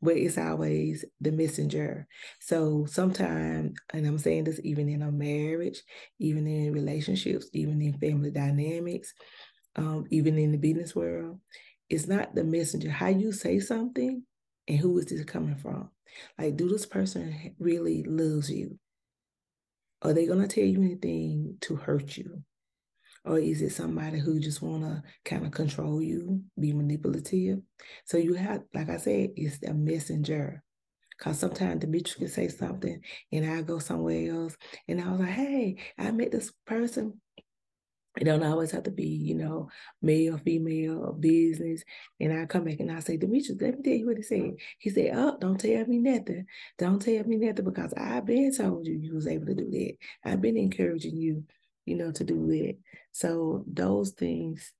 but 0.00 0.16
it's 0.16 0.38
always 0.38 1.04
the 1.20 1.32
messenger. 1.32 2.06
So 2.40 2.86
sometimes, 2.86 3.76
and 3.92 4.06
I'm 4.06 4.18
saying 4.18 4.44
this 4.44 4.60
even 4.62 4.88
in 4.88 5.02
a 5.02 5.10
marriage, 5.10 5.82
even 6.20 6.46
in 6.46 6.72
relationships, 6.72 7.48
even 7.52 7.82
in 7.82 7.98
family 7.98 8.30
dynamics, 8.30 9.12
um, 9.76 10.06
even 10.10 10.38
in 10.38 10.52
the 10.52 10.58
business 10.58 10.94
world, 10.94 11.40
it's 11.88 12.06
not 12.06 12.34
the 12.34 12.44
messenger. 12.44 12.90
How 12.90 13.08
you 13.08 13.32
say 13.32 13.60
something 13.60 14.22
and 14.66 14.78
who 14.78 14.98
is 14.98 15.06
this 15.06 15.24
coming 15.24 15.56
from? 15.56 15.90
Like, 16.38 16.56
do 16.56 16.68
this 16.68 16.86
person 16.86 17.54
really 17.58 18.02
loves 18.02 18.50
you? 18.50 18.78
Are 20.02 20.12
they 20.12 20.26
gonna 20.26 20.48
tell 20.48 20.64
you 20.64 20.82
anything 20.82 21.58
to 21.62 21.76
hurt 21.76 22.16
you? 22.16 22.42
Or 23.24 23.38
is 23.38 23.60
it 23.60 23.70
somebody 23.70 24.18
who 24.18 24.38
just 24.38 24.62
wanna 24.62 25.02
kind 25.24 25.44
of 25.44 25.52
control 25.52 26.00
you, 26.00 26.42
be 26.58 26.72
manipulative? 26.72 27.60
So 28.04 28.18
you 28.18 28.34
have, 28.34 28.62
like 28.74 28.88
I 28.88 28.96
said, 28.98 29.30
it's 29.36 29.62
a 29.62 29.74
messenger. 29.74 30.62
Cause 31.18 31.38
sometimes 31.38 31.80
Demetrius 31.80 32.14
can 32.16 32.28
say 32.28 32.48
something 32.48 33.00
and 33.32 33.50
I 33.50 33.62
go 33.62 33.78
somewhere 33.78 34.30
else 34.30 34.54
and 34.86 35.00
I 35.00 35.10
was 35.10 35.20
like, 35.20 35.30
hey, 35.30 35.76
I 35.98 36.10
met 36.10 36.30
this 36.30 36.52
person 36.66 37.20
it 38.16 38.24
don't 38.24 38.42
always 38.42 38.70
have 38.70 38.84
to 38.84 38.90
be, 38.90 39.06
you 39.06 39.34
know, 39.34 39.68
male, 40.00 40.38
female, 40.38 41.12
business. 41.12 41.82
And 42.18 42.32
I 42.32 42.46
come 42.46 42.64
back 42.64 42.80
and 42.80 42.90
I 42.90 43.00
say, 43.00 43.16
Demetrius, 43.16 43.60
let 43.60 43.76
me 43.76 43.82
tell 43.82 43.92
you 43.92 44.06
what 44.06 44.16
he 44.16 44.22
said. 44.22 44.54
He 44.78 44.90
said, 44.90 45.12
Oh, 45.14 45.36
don't 45.38 45.60
tell 45.60 45.84
me 45.86 45.98
nothing. 45.98 46.46
Don't 46.78 47.00
tell 47.00 47.24
me 47.24 47.36
nothing 47.36 47.64
because 47.64 47.92
I've 47.94 48.24
been 48.24 48.54
told 48.56 48.86
you 48.86 48.94
you 48.94 49.14
was 49.14 49.26
able 49.26 49.46
to 49.46 49.54
do 49.54 49.70
that. 49.70 49.96
I've 50.24 50.40
been 50.40 50.56
encouraging 50.56 51.16
you, 51.16 51.44
you 51.84 51.96
know, 51.96 52.10
to 52.12 52.24
do 52.24 52.50
it. 52.50 52.78
So 53.12 53.64
those 53.66 54.10
things 54.10 54.72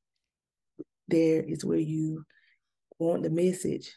there 1.09 1.43
is 1.43 1.65
where 1.65 1.79
you 1.79 2.25
want 2.99 3.23
the 3.23 3.31
message. 3.31 3.97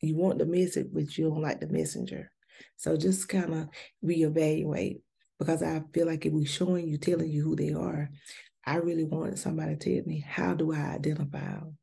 You 0.00 0.16
want 0.16 0.38
the 0.38 0.46
message, 0.46 0.88
but 0.92 1.16
you 1.18 1.28
don't 1.28 1.42
like 1.42 1.60
the 1.60 1.66
messenger. 1.66 2.30
So 2.76 2.96
just 2.96 3.28
kind 3.28 3.54
of 3.54 3.68
reevaluate 4.04 5.00
because 5.38 5.62
I 5.62 5.82
feel 5.92 6.06
like 6.06 6.26
if 6.26 6.32
we're 6.32 6.46
showing 6.46 6.88
you, 6.88 6.98
telling 6.98 7.30
you 7.30 7.42
who 7.44 7.56
they 7.56 7.72
are, 7.72 8.10
I 8.64 8.76
really 8.76 9.04
want 9.04 9.38
somebody 9.38 9.76
to 9.76 9.94
tell 9.96 10.06
me, 10.06 10.24
how 10.26 10.54
do 10.54 10.72
I 10.72 10.94
identify 10.94 11.38
them? 11.38 11.78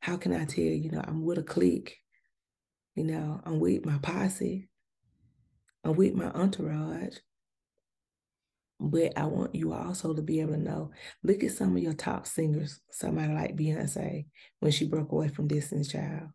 How 0.00 0.16
can 0.16 0.32
I 0.32 0.44
tell, 0.44 0.64
you 0.64 0.90
know, 0.90 1.02
I'm 1.04 1.24
with 1.24 1.38
a 1.38 1.42
clique, 1.42 1.96
you 2.94 3.04
know, 3.04 3.40
I'm 3.44 3.60
with 3.60 3.86
my 3.86 3.98
posse, 3.98 4.68
I'm 5.84 5.94
with 5.94 6.14
my 6.14 6.30
entourage. 6.30 7.16
But 8.78 9.16
I 9.16 9.26
want 9.26 9.54
you 9.54 9.72
also 9.72 10.12
to 10.12 10.22
be 10.22 10.40
able 10.40 10.54
to 10.54 10.58
know, 10.58 10.90
look 11.22 11.44
at 11.44 11.52
some 11.52 11.76
of 11.76 11.82
your 11.82 11.92
top 11.92 12.26
singers, 12.26 12.80
somebody 12.90 13.32
like 13.32 13.56
Beyonce, 13.56 14.26
when 14.58 14.72
she 14.72 14.88
broke 14.88 15.12
away 15.12 15.28
from 15.28 15.46
Destiny's 15.46 15.92
Child. 15.92 16.30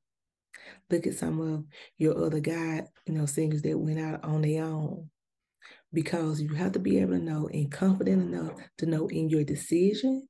Look 0.90 1.06
at 1.06 1.16
some 1.16 1.42
of 1.42 1.66
your 1.98 2.26
other 2.26 2.40
guy, 2.40 2.84
you 3.06 3.14
know, 3.14 3.26
singers 3.26 3.62
that 3.64 3.78
went 3.78 4.00
out 4.00 4.24
on 4.24 4.44
their 4.44 4.64
own 4.64 5.10
because 5.94 6.42
you 6.42 6.54
have 6.54 6.74
to 6.74 6.80
be 6.80 7.00
able 7.00 7.14
to 7.14 7.20
know 7.20 7.50
and 7.52 7.72
confident 7.72 8.22
enough 8.22 8.54
to 8.78 8.86
know 8.86 9.08
in 9.08 9.30
your 9.30 9.44
decision 9.44 10.28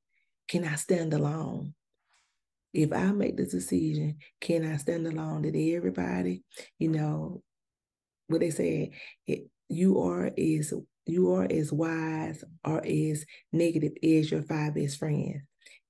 can 0.47 0.63
I 0.63 0.75
stand 0.75 1.13
alone? 1.13 1.73
If 2.73 2.93
I 2.93 3.11
make 3.11 3.37
this 3.37 3.51
decision, 3.51 4.17
can 4.39 4.65
I 4.65 4.77
stand 4.77 5.07
alone? 5.07 5.41
That 5.41 5.55
everybody, 5.55 6.43
you 6.79 6.89
know, 6.89 7.41
what 8.27 8.41
they 8.41 8.49
say, 8.49 8.91
it, 9.25 9.49
you 9.69 9.99
are 9.99 10.31
as 10.37 10.73
you 11.05 11.33
are 11.33 11.47
as 11.49 11.71
wise 11.71 12.43
or 12.65 12.85
as 12.85 13.25
negative 13.51 13.93
as 14.03 14.31
your 14.31 14.41
five 14.43 14.75
best 14.75 14.99
friends. 14.99 15.41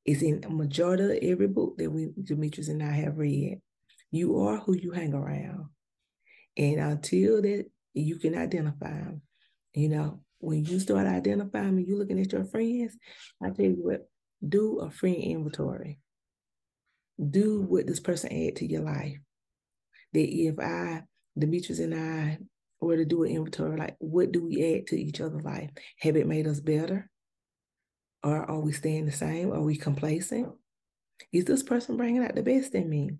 It's 0.05 0.21
in 0.21 0.43
a 0.43 0.49
majority 0.49 1.03
of 1.03 1.31
every 1.31 1.47
book 1.47 1.77
that 1.77 1.91
we 1.91 2.09
Demetrius 2.23 2.69
and 2.69 2.81
I 2.81 2.91
have 2.91 3.17
read. 3.17 3.59
You 4.11 4.39
are 4.39 4.57
who 4.57 4.75
you 4.75 4.91
hang 4.91 5.13
around. 5.13 5.69
And 6.55 6.79
until 6.79 7.41
that 7.41 7.65
you 7.93 8.17
can 8.17 8.37
identify 8.37 9.11
you 9.73 9.89
know, 9.89 10.21
when 10.39 10.65
you 10.65 10.79
start 10.79 11.07
identifying, 11.07 11.85
you're 11.87 11.97
looking 11.97 12.19
at 12.19 12.31
your 12.31 12.45
friends, 12.45 12.95
I 13.43 13.49
tell 13.49 13.65
you 13.65 13.77
what, 13.79 14.09
do 14.47 14.79
a 14.79 14.91
friend 14.91 15.15
inventory. 15.15 15.99
Do 17.19 17.61
what 17.63 17.87
this 17.87 17.99
person 17.99 18.31
add 18.31 18.57
to 18.57 18.65
your 18.67 18.81
life. 18.81 19.17
That 20.13 20.29
if 20.29 20.59
I, 20.59 21.03
Demetrius 21.37 21.79
and 21.79 21.95
I, 21.95 22.37
were 22.79 22.97
to 22.97 23.05
do 23.05 23.23
an 23.23 23.31
inventory, 23.31 23.77
like 23.77 23.95
what 23.99 24.31
do 24.31 24.45
we 24.45 24.75
add 24.75 24.87
to 24.87 24.99
each 24.99 25.19
other's 25.19 25.43
life? 25.43 25.71
Have 25.99 26.15
it 26.15 26.27
made 26.27 26.47
us 26.47 26.59
better? 26.59 27.09
Or 28.23 28.49
are 28.49 28.59
we 28.59 28.71
staying 28.71 29.05
the 29.05 29.11
same? 29.11 29.51
Are 29.51 29.61
we 29.61 29.77
complacent? 29.77 30.49
Is 31.31 31.45
this 31.45 31.63
person 31.63 31.97
bringing 31.97 32.23
out 32.23 32.35
the 32.35 32.43
best 32.43 32.75
in 32.75 32.89
me? 32.89 33.11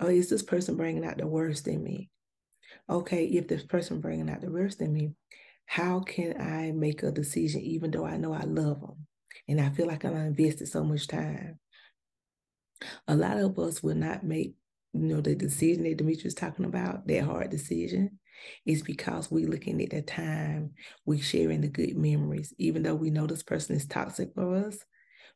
Or 0.00 0.10
is 0.10 0.28
this 0.28 0.42
person 0.42 0.76
bringing 0.76 1.04
out 1.04 1.18
the 1.18 1.26
worst 1.26 1.68
in 1.68 1.82
me? 1.82 2.10
Okay, 2.90 3.26
if 3.26 3.46
this 3.46 3.62
person 3.62 4.00
bringing 4.00 4.30
out 4.30 4.40
the 4.40 4.50
worst 4.50 4.80
in 4.80 4.92
me, 4.92 5.12
how 5.66 6.00
can 6.00 6.40
I 6.40 6.72
make 6.72 7.02
a 7.02 7.10
decision 7.10 7.60
even 7.62 7.90
though 7.90 8.04
I 8.04 8.16
know 8.16 8.32
I 8.32 8.44
love 8.44 8.80
them 8.80 9.06
and 9.48 9.60
I 9.60 9.70
feel 9.70 9.86
like 9.86 10.04
I 10.04 10.10
invested 10.10 10.68
so 10.68 10.84
much 10.84 11.06
time? 11.06 11.58
A 13.08 13.16
lot 13.16 13.38
of 13.38 13.58
us 13.58 13.82
will 13.82 13.94
not 13.94 14.24
make, 14.24 14.54
you 14.92 15.00
know, 15.00 15.20
the 15.20 15.34
decision 15.34 15.84
that 15.84 15.96
Demetrius 15.96 16.34
talking 16.34 16.64
about, 16.64 17.06
that 17.06 17.24
hard 17.24 17.50
decision, 17.50 18.18
is 18.66 18.82
because 18.82 19.30
we're 19.30 19.48
looking 19.48 19.80
at 19.82 19.90
the 19.90 20.02
time, 20.02 20.72
we're 21.06 21.22
sharing 21.22 21.60
the 21.60 21.68
good 21.68 21.96
memories. 21.96 22.52
Even 22.58 22.82
though 22.82 22.94
we 22.94 23.10
know 23.10 23.26
this 23.26 23.42
person 23.42 23.76
is 23.76 23.86
toxic 23.86 24.30
for 24.34 24.56
us, 24.56 24.78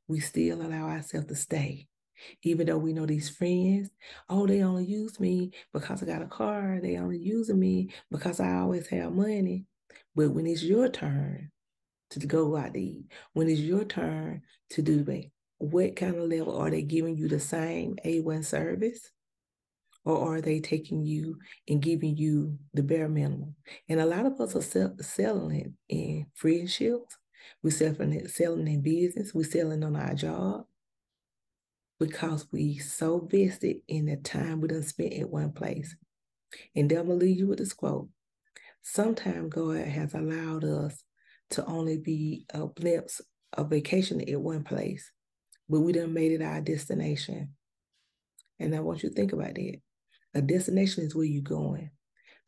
we 0.09 0.21
still 0.21 0.63
allow 0.63 0.89
ourselves 0.89 1.27
to 1.29 1.35
stay. 1.35 1.89
Even 2.43 2.67
though 2.67 2.79
we 2.79 2.93
know 2.93 3.07
these 3.07 3.29
friends, 3.29 3.91
oh, 4.29 4.47
they 4.47 4.63
only 4.63 4.87
use 4.87 5.21
me 5.21 5.53
because 5.73 6.03
I 6.03 6.07
got 6.07 6.23
a 6.23 6.27
car. 6.27 6.81
They 6.83 6.97
only 6.97 7.19
using 7.19 7.59
me 7.59 7.91
because 8.11 8.41
I 8.41 8.55
always 8.55 8.89
have 8.89 9.13
money. 9.13 9.67
But 10.15 10.31
when 10.31 10.47
it's 10.47 10.63
your 10.63 10.89
turn 10.89 11.51
to 12.11 12.27
go 12.27 12.57
out 12.57 12.75
to 12.75 12.81
eat, 12.81 13.07
when 13.33 13.49
it's 13.49 13.61
your 13.61 13.85
turn 13.85 14.43
to 14.71 14.83
do 14.83 15.03
that, 15.05 15.25
what 15.59 15.97
kind 15.97 16.17
of 16.17 16.29
level 16.29 16.57
are 16.57 16.71
they 16.71 16.83
giving 16.83 17.17
you 17.17 17.29
the 17.29 17.41
same 17.41 17.97
A1 18.05 18.45
service? 18.45 19.11
Or 20.05 20.37
are 20.37 20.41
they 20.41 20.61
taking 20.61 21.05
you 21.05 21.39
and 21.69 21.83
giving 21.83 22.17
you 22.17 22.59
the 22.75 22.83
bare 22.83 23.09
minimum? 23.09 23.57
And 23.89 24.01
a 24.01 24.07
lot 24.07 24.25
of 24.25 24.41
us 24.41 24.55
are 24.55 24.63
sell- 24.63 24.97
selling 25.01 25.57
it 25.57 25.73
in 25.89 26.27
friendships. 26.35 27.17
We're 27.63 27.71
selling 27.73 28.13
it, 28.13 28.31
selling 28.31 28.69
in 28.69 28.83
business. 28.83 29.35
We're 29.35 29.45
selling 29.45 29.83
on 29.83 29.97
our 29.97 30.15
job 30.15 30.67
because 31.99 32.47
we 32.53 32.79
so 32.79 33.19
vested 33.31 33.79
in 33.89 34.07
the 34.07 34.17
time 34.17 34.61
we 34.61 34.69
done 34.69 34.83
spent 34.83 35.15
at 35.15 35.31
one 35.31 35.53
place. 35.53 35.97
And 36.75 36.89
then 36.89 36.99
I'm 36.99 37.07
gonna 37.07 37.19
leave 37.19 37.39
you 37.39 37.49
with 37.49 37.59
this 37.59 37.73
quote 37.73 38.09
sometimes 38.87 39.53
God 39.53 39.79
has 39.79 40.15
allowed 40.15 40.63
us 40.63 41.03
to 41.51 41.65
only 41.67 41.99
be 41.99 42.47
a 42.55 42.67
glimpse 42.67 43.21
of 43.53 43.69
vacation 43.69 44.21
at 44.21 44.41
one 44.41 44.63
place, 44.63 45.11
but 45.69 45.81
we 45.81 45.93
done 45.93 46.15
made 46.15 46.33
it 46.33 46.43
our 46.43 46.61
destination. 46.61 47.51
And 48.61 48.75
I 48.77 48.81
want 48.81 49.03
you 49.03 49.09
to 49.09 49.15
think 49.15 49.33
about 49.33 49.55
that. 49.57 49.81
A 50.35 50.41
destination 50.41 51.05
is 51.05 51.17
where 51.17 51.27
you're 51.27 51.43
going. 51.43 51.91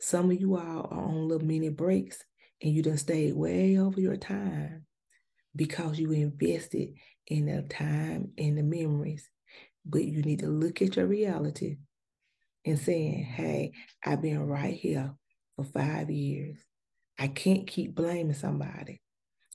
Some 0.01 0.31
of 0.31 0.41
you 0.41 0.57
all 0.57 0.89
are 0.91 1.07
on 1.07 1.27
little 1.27 1.47
mini 1.47 1.71
breaks 1.71 2.23
and 2.63 2.73
you 2.73 2.83
done 2.83 2.99
stayed 2.99 3.35
way 3.35 3.77
over 3.77 4.01
your 4.01 4.17
time 4.17 4.87
because 5.57 5.99
you 5.99 6.13
invested 6.13 6.91
in 7.27 7.47
the 7.47 7.63
time 7.63 8.31
and 8.39 8.57
the 8.57 8.63
memories. 8.63 9.29
But 9.85 10.05
you 10.05 10.23
need 10.23 10.39
to 10.41 10.49
look 10.49 10.83
at 10.83 10.95
your 10.95 11.07
reality 11.07 11.79
and 12.65 12.79
saying, 12.79 13.25
hey, 13.25 13.73
I've 14.05 14.23
been 14.23 14.41
right 14.41 14.75
here 14.75 15.15
for 15.59 15.65
five 15.65 16.09
years. 16.09 16.57
I 17.19 17.27
can't 17.27 17.67
keep 17.67 17.97
blaming 17.97 18.35
somebody. 18.35 19.01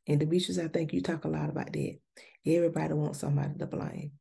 And 0.05 0.19
Demetrius, 0.19 0.59
I 0.59 0.67
think 0.67 0.91
you 0.91 1.01
talk 1.01 1.23
a 1.23 1.29
lot 1.29 1.49
about 1.49 1.71
that. 1.71 1.97
Everybody 2.45 2.93
wants 2.93 3.19
somebody 3.19 3.57
to 3.57 3.65
blame. 3.65 4.11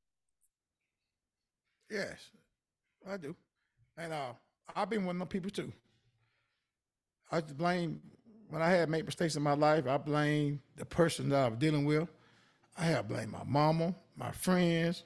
Yes, 1.91 2.21
I 3.09 3.17
do. 3.17 3.35
And 3.99 4.13
uh, 4.13 4.33
I've 4.77 4.89
been 4.89 5.05
one 5.05 5.17
of 5.17 5.21
them 5.21 5.29
people 5.29 5.51
too. 5.51 5.73
I 7.33 7.41
blame 7.41 8.01
when 8.49 8.63
I 8.63 8.71
had 8.71 8.89
made 8.89 9.07
mistakes 9.07 9.35
in 9.35 9.43
my 9.43 9.55
life, 9.55 9.87
I 9.89 9.97
blame 9.97 10.61
the 10.77 10.85
person 10.85 11.31
that 11.31 11.45
I 11.45 11.49
was 11.49 11.59
dealing 11.59 11.85
with. 11.85 12.09
I 12.77 12.85
have 12.85 13.09
blamed 13.09 13.33
my 13.33 13.45
mama, 13.45 13.95
my 14.17 14.31
friends, 14.31 15.05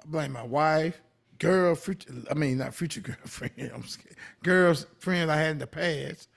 I 0.00 0.06
blame 0.06 0.32
my 0.32 0.42
wife, 0.42 1.00
girl, 1.40 1.74
future, 1.74 2.10
I 2.30 2.34
mean, 2.34 2.58
not 2.58 2.74
future 2.74 3.00
girlfriend, 3.00 3.72
I'm 3.74 3.82
scared, 3.82 4.16
girls, 4.44 4.86
friends 4.98 5.28
I 5.28 5.36
had 5.36 5.52
in 5.52 5.58
the 5.58 5.66
past, 5.66 6.28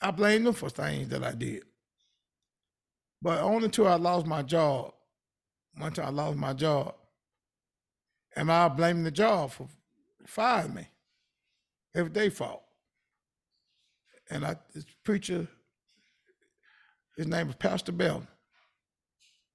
I 0.00 0.10
blame 0.10 0.44
them 0.44 0.52
for 0.52 0.68
things 0.68 1.08
that 1.08 1.24
I 1.24 1.32
did. 1.32 1.62
But 3.22 3.40
only 3.40 3.66
until 3.66 3.86
I 3.86 3.94
lost 3.94 4.26
my 4.26 4.42
job, 4.42 4.92
once 5.80 5.98
I 5.98 6.10
lost 6.10 6.36
my 6.36 6.52
job, 6.52 6.94
am 8.36 8.50
I 8.50 8.68
blaming 8.68 9.04
the 9.04 9.12
job 9.12 9.52
for 9.52 9.68
firing 10.26 10.74
me? 10.74 10.88
If 11.94 12.12
they 12.12 12.30
fault. 12.30 12.62
And 14.30 14.44
I, 14.44 14.56
this 14.74 14.86
preacher, 15.04 15.46
his 17.16 17.28
name 17.28 17.46
was 17.46 17.56
Pastor 17.56 17.92
Bell. 17.92 18.26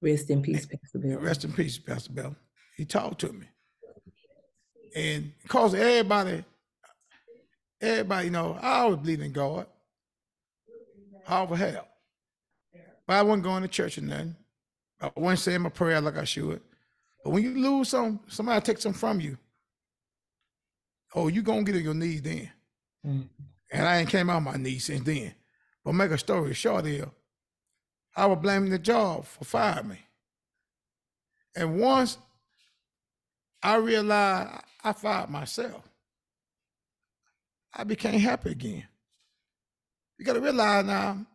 Rest 0.00 0.30
in 0.30 0.40
peace, 0.40 0.66
Pastor 0.66 0.98
Bell. 0.98 1.18
Rest 1.18 1.44
in 1.44 1.52
peace, 1.52 1.78
Pastor 1.78 2.12
Bell. 2.12 2.36
He 2.76 2.84
talked 2.84 3.20
to 3.22 3.32
me. 3.32 3.48
And 4.94 5.32
because 5.42 5.74
everybody, 5.74 6.44
everybody, 7.80 8.26
you 8.26 8.30
know, 8.30 8.58
I 8.60 8.80
always 8.80 8.98
believe 8.98 9.20
in 9.20 9.32
God. 9.32 9.66
I 11.26 11.36
always 11.36 11.60
have. 11.60 11.84
But 13.06 13.16
I 13.16 13.22
wasn't 13.22 13.44
going 13.44 13.62
to 13.62 13.68
church 13.68 13.98
or 13.98 14.02
nothing. 14.02 14.36
I 15.00 15.10
wasn't 15.16 15.40
saying 15.40 15.62
my 15.62 15.68
prayer 15.70 16.00
like 16.00 16.16
I 16.16 16.24
should. 16.24 16.60
But 17.24 17.30
when 17.30 17.42
you 17.42 17.50
lose 17.50 17.88
some, 17.90 18.20
somebody 18.28 18.60
takes 18.60 18.82
some 18.82 18.92
from 18.92 19.20
you. 19.20 19.38
Oh, 21.14 21.28
you 21.28 21.42
gonna 21.42 21.62
get 21.62 21.76
on 21.76 21.82
your 21.82 21.94
knees 21.94 22.22
then. 22.22 22.50
Mm. 23.06 23.28
And 23.72 23.86
I 23.86 23.98
ain't 23.98 24.08
came 24.08 24.30
out 24.30 24.42
my 24.42 24.56
knees 24.56 24.84
since 24.84 25.04
then. 25.04 25.34
But 25.84 25.92
make 25.92 26.10
a 26.10 26.18
story 26.18 26.54
short 26.54 26.84
here, 26.84 27.10
I 28.16 28.26
was 28.26 28.38
blaming 28.40 28.70
the 28.70 28.78
job 28.78 29.24
for 29.24 29.44
firing 29.44 29.88
me. 29.88 29.98
And 31.56 31.80
once 31.80 32.18
I 33.62 33.76
realized 33.76 34.62
I 34.82 34.92
fired 34.92 35.30
myself, 35.30 35.88
I 37.74 37.84
became 37.84 38.20
happy 38.20 38.50
again. 38.50 38.84
You 40.18 40.24
got 40.24 40.34
to 40.34 40.40
realize 40.40 40.84
now, 40.84 41.26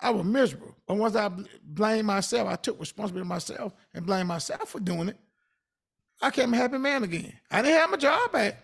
I 0.00 0.10
was 0.10 0.24
miserable. 0.24 0.74
But 0.86 0.96
once 0.96 1.16
I 1.16 1.30
blamed 1.62 2.06
myself, 2.06 2.48
I 2.48 2.56
took 2.56 2.78
responsibility 2.78 3.28
myself 3.28 3.72
and 3.94 4.04
blamed 4.04 4.28
myself 4.28 4.68
for 4.68 4.80
doing 4.80 5.08
it. 5.08 5.16
I 6.20 6.30
became 6.30 6.54
a 6.54 6.56
happy 6.56 6.78
man 6.78 7.02
again. 7.02 7.32
I 7.50 7.62
didn't 7.62 7.78
have 7.78 7.90
my 7.90 7.96
job 7.96 8.32
back, 8.32 8.62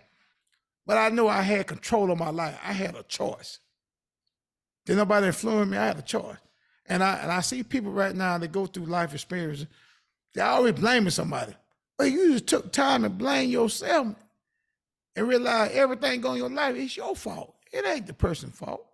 but 0.86 0.98
I 0.98 1.10
knew 1.10 1.28
I 1.28 1.42
had 1.42 1.66
control 1.66 2.10
of 2.10 2.18
my 2.18 2.30
life. 2.30 2.58
I 2.64 2.72
had 2.72 2.96
a 2.96 3.02
choice. 3.02 3.60
Did 4.84 4.96
nobody 4.96 5.28
influence 5.28 5.70
me? 5.70 5.76
I 5.76 5.86
had 5.86 5.98
a 5.98 6.02
choice. 6.02 6.38
And 6.86 7.02
I 7.02 7.18
and 7.18 7.30
I 7.30 7.40
see 7.40 7.62
people 7.62 7.92
right 7.92 8.14
now 8.14 8.36
that 8.38 8.52
go 8.52 8.66
through 8.66 8.86
life 8.86 9.14
experiences, 9.14 9.66
they're 10.34 10.44
always 10.44 10.72
blaming 10.72 11.10
somebody. 11.10 11.54
But 12.02 12.10
you 12.10 12.32
just 12.32 12.48
took 12.48 12.72
time 12.72 13.04
to 13.04 13.08
blame 13.08 13.48
yourself 13.48 14.08
and 15.14 15.28
realize 15.28 15.70
everything 15.72 16.20
going 16.20 16.38
in 16.38 16.40
your 16.40 16.50
life, 16.50 16.74
it's 16.74 16.96
your 16.96 17.14
fault. 17.14 17.54
It 17.72 17.86
ain't 17.86 18.08
the 18.08 18.12
person's 18.12 18.56
fault. 18.56 18.84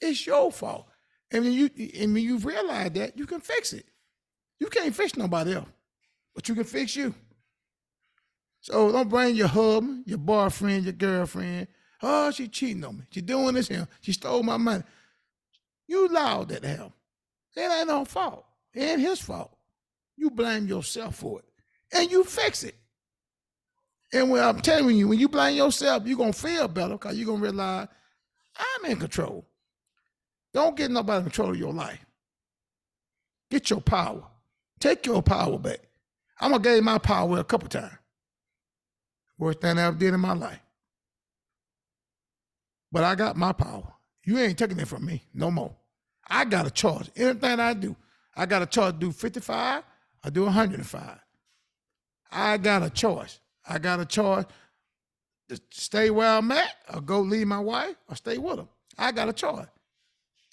It's 0.00 0.26
your 0.26 0.50
fault. 0.50 0.86
And 1.30 1.44
when 1.44 1.52
you 1.52 1.68
and 2.00 2.14
when 2.14 2.22
you 2.22 2.38
realize 2.38 2.92
that, 2.92 3.18
you 3.18 3.26
can 3.26 3.40
fix 3.40 3.74
it. 3.74 3.84
You 4.58 4.68
can't 4.68 4.96
fix 4.96 5.14
nobody 5.14 5.56
else, 5.56 5.68
but 6.34 6.48
you 6.48 6.54
can 6.54 6.64
fix 6.64 6.96
you. 6.96 7.14
So 8.62 8.90
don't 8.90 9.10
blame 9.10 9.36
your 9.36 9.48
husband, 9.48 10.04
your 10.06 10.16
boyfriend, 10.16 10.84
your 10.84 10.94
girlfriend. 10.94 11.68
Oh, 12.02 12.30
she 12.30 12.48
cheating 12.48 12.82
on 12.82 12.96
me. 12.96 13.04
She 13.10 13.20
doing 13.20 13.56
this 13.56 13.68
here. 13.68 13.86
She 14.00 14.12
stole 14.12 14.42
my 14.42 14.56
money. 14.56 14.84
You 15.86 16.08
allowed 16.08 16.48
that 16.48 16.62
to 16.62 16.68
happen. 16.68 16.92
It 17.54 17.70
ain't 17.70 17.88
no 17.88 18.06
fault. 18.06 18.46
It 18.72 18.84
ain't 18.84 19.00
his 19.02 19.20
fault. 19.20 19.54
You 20.16 20.30
blame 20.30 20.66
yourself 20.66 21.16
for 21.16 21.40
it. 21.40 21.44
And 21.92 22.10
you 22.10 22.24
fix 22.24 22.64
it. 22.64 22.76
And 24.12 24.30
when 24.30 24.42
I'm 24.42 24.60
telling 24.60 24.96
you, 24.96 25.08
when 25.08 25.18
you 25.18 25.28
blame 25.28 25.56
yourself, 25.56 26.06
you're 26.06 26.18
gonna 26.18 26.32
feel 26.32 26.68
better 26.68 26.94
because 26.94 27.16
you're 27.16 27.26
gonna 27.26 27.42
realize 27.42 27.88
I'm 28.56 28.90
in 28.90 28.98
control. 28.98 29.44
Don't 30.52 30.76
get 30.76 30.90
nobody 30.90 31.18
in 31.18 31.24
control 31.24 31.50
of 31.50 31.58
your 31.58 31.72
life. 31.72 31.98
Get 33.50 33.70
your 33.70 33.80
power. 33.80 34.22
Take 34.78 35.06
your 35.06 35.22
power 35.22 35.58
back. 35.58 35.80
I'm 36.40 36.52
gonna 36.52 36.62
give 36.62 36.84
my 36.84 36.98
power 36.98 37.38
a 37.38 37.44
couple 37.44 37.68
times. 37.68 37.98
Worst 39.38 39.60
thing 39.60 39.78
I 39.78 39.86
ever 39.86 39.96
did 39.96 40.14
in 40.14 40.20
my 40.20 40.34
life. 40.34 40.60
But 42.92 43.02
I 43.02 43.16
got 43.16 43.36
my 43.36 43.52
power. 43.52 43.92
You 44.24 44.38
ain't 44.38 44.56
taking 44.56 44.78
it 44.78 44.88
from 44.88 45.04
me 45.04 45.24
no 45.34 45.50
more. 45.50 45.74
I 46.28 46.44
got 46.44 46.66
a 46.66 46.70
charge. 46.70 47.10
Anything 47.16 47.58
I 47.58 47.74
do, 47.74 47.96
I 48.36 48.46
got 48.46 48.62
a 48.62 48.66
charge 48.66 48.98
do 48.98 49.10
55, 49.10 49.82
I 50.22 50.30
do 50.30 50.44
105. 50.44 51.18
I 52.34 52.56
got 52.58 52.82
a 52.82 52.90
choice. 52.90 53.40
I 53.66 53.78
got 53.78 54.00
a 54.00 54.04
choice 54.04 54.44
to 55.48 55.60
stay 55.70 56.10
where 56.10 56.28
I'm 56.28 56.50
at 56.50 56.74
or 56.92 57.00
go 57.00 57.20
leave 57.20 57.46
my 57.46 57.60
wife 57.60 57.94
or 58.08 58.16
stay 58.16 58.38
with 58.38 58.58
her. 58.58 58.68
I 58.98 59.12
got 59.12 59.28
a 59.28 59.32
choice. 59.32 59.66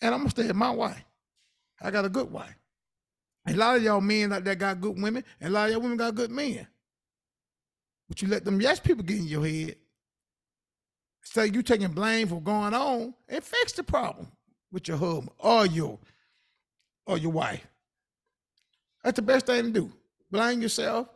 And 0.02 0.14
I'm 0.14 0.22
gonna 0.22 0.30
stay 0.30 0.48
with 0.48 0.56
my 0.56 0.72
wife. 0.72 1.04
I 1.82 1.92
got 1.92 2.06
a 2.06 2.10
good 2.10 2.32
wife. 2.32 2.56
A 3.48 3.54
lot 3.54 3.78
of 3.78 3.84
y'all 3.84 4.02
men 4.02 4.30
like 4.30 4.44
that 4.44 4.60
got 4.60 4.80
good 4.80 5.02
women, 5.02 5.24
and 5.40 5.50
a 5.50 5.52
lot 5.52 5.66
of 5.66 5.74
y'all 5.74 5.82
women 5.82 5.98
got 5.98 6.14
good 6.14 6.32
men. 6.32 6.68
But 8.08 8.22
you 8.22 8.28
let 8.28 8.46
them 8.46 8.62
yes 8.62 8.80
people 8.80 9.04
get 9.04 9.18
in 9.18 9.28
your 9.28 9.46
head. 9.46 9.76
Say 11.24 11.48
you 11.48 11.64
taking 11.64 11.92
blame 11.92 12.28
for 12.28 12.42
going 12.42 12.74
on 12.74 13.14
and 13.28 13.44
fix 13.44 13.74
the 13.74 13.84
problem 13.84 14.28
with 14.72 14.88
your 14.88 14.98
husband 14.98 15.32
or 15.40 15.66
your 15.66 15.98
or 17.08 17.18
your 17.18 17.32
wife. 17.32 17.66
That's 19.04 19.16
the 19.16 19.22
best 19.24 19.48
thing 19.48 19.64
to 19.64 19.72
do. 19.72 19.92
Blame 20.30 20.62
yourself, 20.62 21.08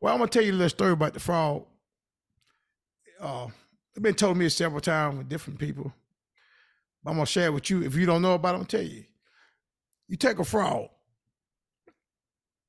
Well, 0.00 0.12
I'm 0.12 0.18
going 0.18 0.28
to 0.28 0.38
tell 0.38 0.46
you 0.46 0.52
a 0.52 0.54
little 0.54 0.68
story 0.68 0.92
about 0.92 1.14
the 1.14 1.20
fraud. 1.20 1.64
Uh, 3.20 3.46
it's 3.94 4.02
been 4.02 4.14
told 4.14 4.36
me 4.36 4.48
several 4.48 4.80
times 4.80 5.18
with 5.18 5.28
different 5.28 5.58
people. 5.58 5.92
I'm 7.06 7.14
going 7.14 7.26
to 7.26 7.30
share 7.30 7.46
it 7.46 7.54
with 7.54 7.68
you. 7.70 7.82
If 7.82 7.96
you 7.96 8.06
don't 8.06 8.22
know 8.22 8.34
about 8.34 8.50
it, 8.50 8.52
I'm 8.52 8.58
going 8.60 8.66
to 8.66 8.76
tell 8.76 8.86
you. 8.86 9.04
You 10.08 10.16
take 10.16 10.38
a 10.38 10.44
fraud 10.44 10.88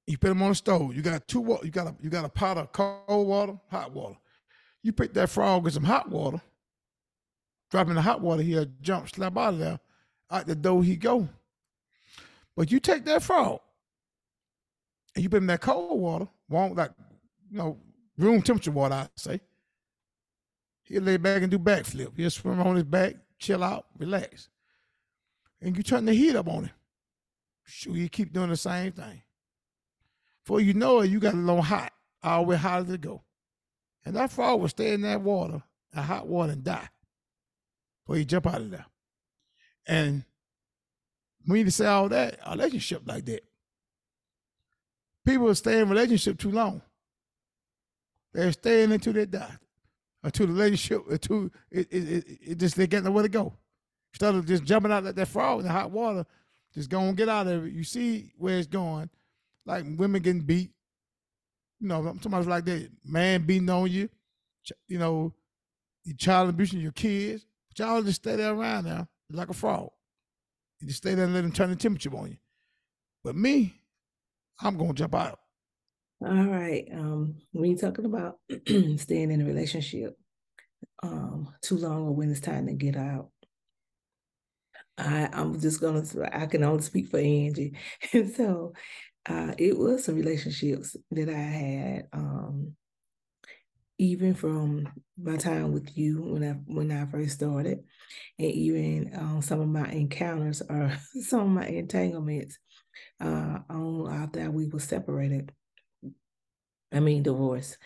you 0.06 0.18
put 0.18 0.30
them 0.30 0.42
on 0.42 0.50
the 0.50 0.56
stove. 0.56 0.96
You 0.96 1.02
got 1.02 1.28
two 1.28 1.40
water. 1.40 1.66
You 1.66 1.72
got 1.72 1.88
a 1.88 1.96
you 2.02 2.10
got 2.10 2.26
a 2.26 2.30
pot 2.30 2.58
of 2.58 2.72
cold 2.72 3.28
water, 3.28 3.58
hot 3.70 3.92
water. 3.92 4.16
You 4.82 4.92
pick 4.92 5.14
that 5.14 5.30
frog 5.30 5.64
with 5.64 5.74
some 5.74 5.84
hot 5.84 6.10
water. 6.10 6.42
Drop 7.72 7.88
in 7.88 7.96
the 7.96 8.02
hot 8.02 8.22
water, 8.22 8.44
he'll 8.44 8.68
jump, 8.82 9.10
slap 9.10 9.38
out 9.38 9.54
of 9.54 9.60
there. 9.60 9.80
Out 10.30 10.46
the 10.46 10.56
door 10.56 10.84
he 10.84 10.96
go. 10.96 11.28
But 12.56 12.72
you 12.72 12.80
take 12.80 13.06
that 13.06 13.24
frog 13.24 13.62
and 15.16 15.24
you 15.24 15.30
put 15.30 15.38
him 15.38 15.44
in 15.44 15.48
that 15.48 15.62
cold 15.62 16.00
water, 16.00 16.28
warm 16.50 16.76
like 16.76 16.92
you 17.50 17.58
know, 17.58 17.78
room 18.18 18.42
temperature 18.42 18.72
water, 18.72 18.96
I 18.96 19.08
say. 19.16 19.42
He'll 20.84 21.04
lay 21.04 21.18
back 21.18 21.42
and 21.42 21.50
do 21.50 21.58
backflip. 21.58 22.12
He'll 22.18 22.30
swim 22.30 22.60
on 22.60 22.76
his 22.76 22.84
back, 22.84 23.16
chill 23.40 23.64
out, 23.64 23.88
relax. 23.98 24.50
And 25.62 25.76
you 25.78 25.82
turn 25.82 26.06
the 26.06 26.14
heat 26.14 26.36
up 26.36 26.48
on 26.48 26.66
him. 26.66 26.72
Sure, 27.64 27.96
you 27.96 28.10
keep 28.10 28.34
doing 28.34 28.50
the 28.50 28.58
same 28.58 28.92
thing. 28.92 29.22
Before 30.44 30.62
you 30.62 30.74
know 30.74 31.02
it, 31.02 31.10
you 31.10 31.20
got 31.20 31.34
a 31.34 31.38
little 31.38 31.62
hot, 31.62 31.94
all 32.24 32.46
the 32.46 32.50
way 32.50 32.58
to 32.58 32.98
go. 32.98 33.24
And 34.06 34.16
that 34.16 34.32
frog 34.32 34.60
will 34.62 34.68
stay 34.68 34.94
in 34.94 35.02
that 35.02 35.22
water, 35.22 35.64
that 35.94 36.04
hot 36.04 36.28
water, 36.28 36.54
and 36.54 36.64
die 36.64 36.90
before 38.06 38.18
you 38.18 38.26
jump 38.26 38.48
out 38.48 38.62
of 38.62 38.72
there. 38.72 38.86
And 39.88 40.26
we 41.48 41.60
need 41.60 41.66
to 41.66 41.72
say 41.72 41.86
all 41.86 42.10
that, 42.10 42.40
a 42.46 42.52
relationship 42.52 43.04
like 43.06 43.26
that. 43.26 43.44
People 45.26 45.54
stay 45.56 45.80
in 45.80 45.90
relationship 45.90 46.38
too 46.38 46.52
long. 46.52 46.82
They're 48.34 48.52
staying 48.52 48.92
until 48.92 49.14
they 49.14 49.26
die. 49.26 49.58
until 50.24 50.48
the 50.48 50.54
relationship, 50.54 51.04
until 51.10 51.50
it, 51.70 51.88
it, 51.92 52.12
it, 52.12 52.26
it 52.42 52.58
just 52.58 52.76
they 52.76 52.88
get 52.88 53.04
nowhere 53.04 53.24
to 53.24 53.30
go. 53.30 53.54
Instead 54.14 54.36
of 54.36 54.46
just 54.46 54.64
jumping 54.64 54.92
out 54.92 55.04
like 55.04 55.16
that 55.16 55.28
frog 55.28 55.60
in 55.60 55.66
the 55.66 55.72
hot 55.72 55.92
water, 55.92 56.26
just 56.74 56.90
go 56.90 57.02
and 57.02 57.18
get 57.18 57.30
out 57.30 57.48
of 57.48 57.66
it. 57.66 57.74
You 57.74 57.84
see 57.84 58.32
where 58.38 58.58
it's 58.58 58.68
going. 58.68 59.10
Like 59.66 59.86
women 59.98 60.22
getting 60.22 60.42
beat. 60.42 60.72
You 61.80 61.88
know, 61.90 62.18
somebody's 62.22 62.48
like 62.48 62.66
that, 62.66 62.90
man 63.04 63.46
beating 63.46 63.70
on 63.70 63.92
you, 63.92 64.10
you 64.88 64.98
know, 64.98 65.34
your 66.06 66.16
child 66.16 66.50
abusing 66.50 66.80
your 66.80 66.94
kids. 66.94 67.46
But 67.70 67.80
y'all 67.80 68.02
just 68.02 68.22
stay 68.22 68.36
there 68.36 68.54
around 68.54 68.86
now 68.86 69.08
like 69.32 69.50
a 69.50 69.54
frog. 69.54 69.90
You 70.80 70.88
just 70.88 71.00
stay 71.00 71.16
there 71.16 71.26
and 71.26 71.34
let 71.34 71.42
them 71.42 71.52
turn 71.52 71.70
the 71.70 71.76
temperature 71.76 72.16
on 72.16 72.32
you. 72.32 72.38
But 73.24 73.36
me, 73.36 73.74
I'm 74.62 74.78
gonna 74.78 74.94
jump 74.94 75.16
out. 75.16 75.40
All 76.22 76.46
right. 76.46 76.88
Um, 76.94 77.36
when 77.52 77.72
you're 77.72 77.80
talking 77.80 78.06
about 78.06 78.40
staying 78.98 79.32
in 79.32 79.42
a 79.42 79.46
relationship 79.46 80.18
um 81.02 81.54
too 81.62 81.78
long 81.78 82.08
or 82.08 82.12
when 82.12 82.32
it's 82.32 82.40
time 82.40 82.68
to 82.68 82.74
get 82.74 82.96
out, 82.96 83.30
I, 84.98 85.30
I'm 85.32 85.60
just 85.60 85.82
gonna 85.82 86.04
I 86.32 86.46
can 86.46 86.64
only 86.64 86.84
speak 86.84 87.08
for 87.08 87.20
Angie. 87.20 87.74
And 88.14 88.30
so 88.36 88.74
uh 89.30 89.54
it 89.58 89.78
was 89.78 90.06
some 90.06 90.16
relationships 90.16 90.96
that 91.12 91.30
I 91.30 91.34
had 91.34 92.08
um 92.14 92.76
even 93.98 94.34
from 94.34 94.88
my 95.22 95.38
time 95.38 95.72
with 95.72 95.96
you 95.98 96.22
when 96.22 96.44
I 96.44 96.52
when 96.72 96.92
I 96.92 97.06
first 97.06 97.36
started, 97.36 97.84
and 98.40 98.52
even 98.52 99.12
um, 99.16 99.42
some 99.42 99.62
of 99.62 99.68
my 99.68 99.90
encounters 99.92 100.62
or 100.62 100.98
some 101.22 101.42
of 101.42 101.48
my 101.50 101.68
entanglements 101.68 102.58
uh, 103.22 103.60
on 103.70 104.12
after 104.12 104.50
we 104.52 104.68
were 104.68 104.80
separated. 104.80 105.54
I 106.92 107.00
mean, 107.00 107.24
divorce. 107.24 107.78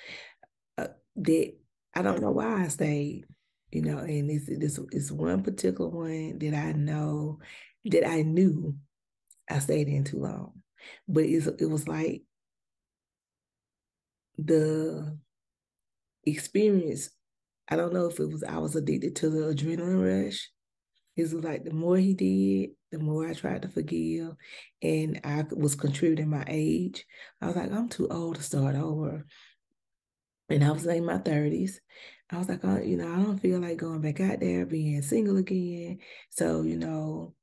Uh, 0.77 0.89
that 1.17 1.53
I 1.95 2.03
don't 2.03 2.21
know 2.21 2.31
why 2.31 2.65
I 2.65 2.69
stayed, 2.69 3.25
you 3.71 3.81
know, 3.83 3.99
and 3.99 4.29
this 4.29 4.47
this 4.47 4.79
is 4.91 5.11
one 5.11 5.43
particular 5.43 5.89
one 5.89 6.39
that 6.39 6.53
I 6.55 6.73
know 6.73 7.39
that 7.85 8.07
I 8.07 8.23
knew 8.23 8.75
I 9.49 9.59
stayed 9.59 9.89
in 9.89 10.05
too 10.05 10.19
long, 10.19 10.53
but 11.07 11.25
it 11.25 11.69
was 11.69 11.87
like 11.87 12.23
the 14.37 15.17
experience. 16.25 17.09
I 17.69 17.75
don't 17.75 17.93
know 17.93 18.07
if 18.07 18.19
it 18.19 18.29
was 18.29 18.43
I 18.43 18.57
was 18.57 18.75
addicted 18.75 19.15
to 19.17 19.29
the 19.29 19.53
adrenaline 19.53 20.25
rush. 20.25 20.49
It 21.15 21.23
was 21.23 21.33
like 21.33 21.63
the 21.63 21.73
more 21.73 21.97
he 21.97 22.13
did, 22.13 22.71
the 22.91 22.99
more 22.99 23.27
I 23.27 23.33
tried 23.33 23.63
to 23.63 23.69
forgive, 23.69 24.35
and 24.81 25.19
I 25.23 25.45
was 25.51 25.75
contributing 25.75 26.29
my 26.29 26.45
age. 26.47 27.05
I 27.41 27.47
was 27.47 27.55
like, 27.55 27.71
I'm 27.71 27.89
too 27.89 28.07
old 28.09 28.35
to 28.35 28.43
start 28.43 28.75
over. 28.75 29.25
And 30.49 30.63
I 30.63 30.71
was 30.71 30.85
in 30.85 31.05
my 31.05 31.17
30s. 31.17 31.79
I 32.29 32.37
was 32.37 32.47
like, 32.49 32.63
oh, 32.63 32.79
you 32.79 32.97
know, 32.97 33.11
I 33.11 33.17
don't 33.23 33.39
feel 33.39 33.59
like 33.59 33.77
going 33.77 34.01
back 34.01 34.19
out 34.19 34.39
there 34.39 34.65
being 34.65 35.01
single 35.01 35.37
again. 35.37 35.99
So, 36.29 36.61
you 36.61 36.77
know, 36.77 37.33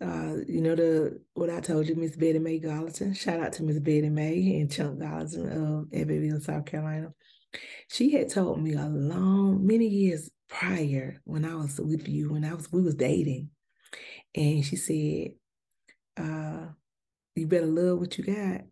uh, 0.00 0.36
you 0.48 0.62
know, 0.62 0.74
the 0.74 1.20
what 1.34 1.50
I 1.50 1.60
told 1.60 1.86
you, 1.86 1.94
Miss 1.94 2.16
Betty 2.16 2.38
Mae 2.38 2.58
Gallatin. 2.58 3.12
Shout 3.12 3.40
out 3.40 3.52
to 3.54 3.62
Miss 3.62 3.78
Betty 3.80 4.08
Mae 4.08 4.60
and 4.60 4.72
Chunk 4.72 5.00
Gallatin 5.00 5.48
of 5.50 5.88
Evansville, 5.92 6.40
South 6.40 6.64
Carolina. 6.64 7.12
She 7.88 8.12
had 8.12 8.30
told 8.30 8.62
me 8.62 8.74
a 8.74 8.86
long, 8.86 9.66
many 9.66 9.86
years 9.86 10.30
prior 10.48 11.20
when 11.24 11.44
I 11.44 11.54
was 11.54 11.78
with 11.78 12.08
you, 12.08 12.32
when 12.32 12.44
I 12.44 12.54
was 12.54 12.72
we 12.72 12.80
was 12.82 12.94
dating, 12.94 13.50
and 14.34 14.64
she 14.64 14.76
said, 14.76 15.32
uh, 16.16 16.68
"You 17.34 17.46
better 17.46 17.66
love 17.66 17.98
what 17.98 18.16
you 18.16 18.24
got." 18.24 18.62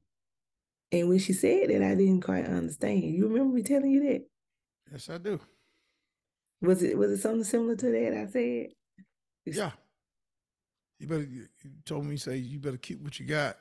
And 0.90 1.08
when 1.10 1.18
she 1.18 1.34
said 1.34 1.68
that, 1.68 1.82
I 1.82 1.94
didn't 1.94 2.22
quite 2.22 2.46
understand. 2.46 3.02
You 3.02 3.28
remember 3.28 3.54
me 3.54 3.62
telling 3.62 3.90
you 3.90 4.08
that? 4.08 4.26
Yes, 4.90 5.10
I 5.10 5.18
do. 5.18 5.38
Was 6.62 6.82
it 6.82 6.96
was 6.96 7.10
it 7.10 7.18
something 7.18 7.44
similar 7.44 7.76
to 7.76 7.90
that 7.90 8.16
I 8.16 8.26
said? 8.30 8.68
Yeah. 9.44 9.72
You 10.98 11.06
better 11.06 11.22
you 11.22 11.46
told 11.84 12.06
me 12.06 12.16
say 12.16 12.36
you 12.36 12.58
better 12.58 12.76
keep 12.76 13.00
what 13.00 13.18
you 13.20 13.26
got, 13.26 13.56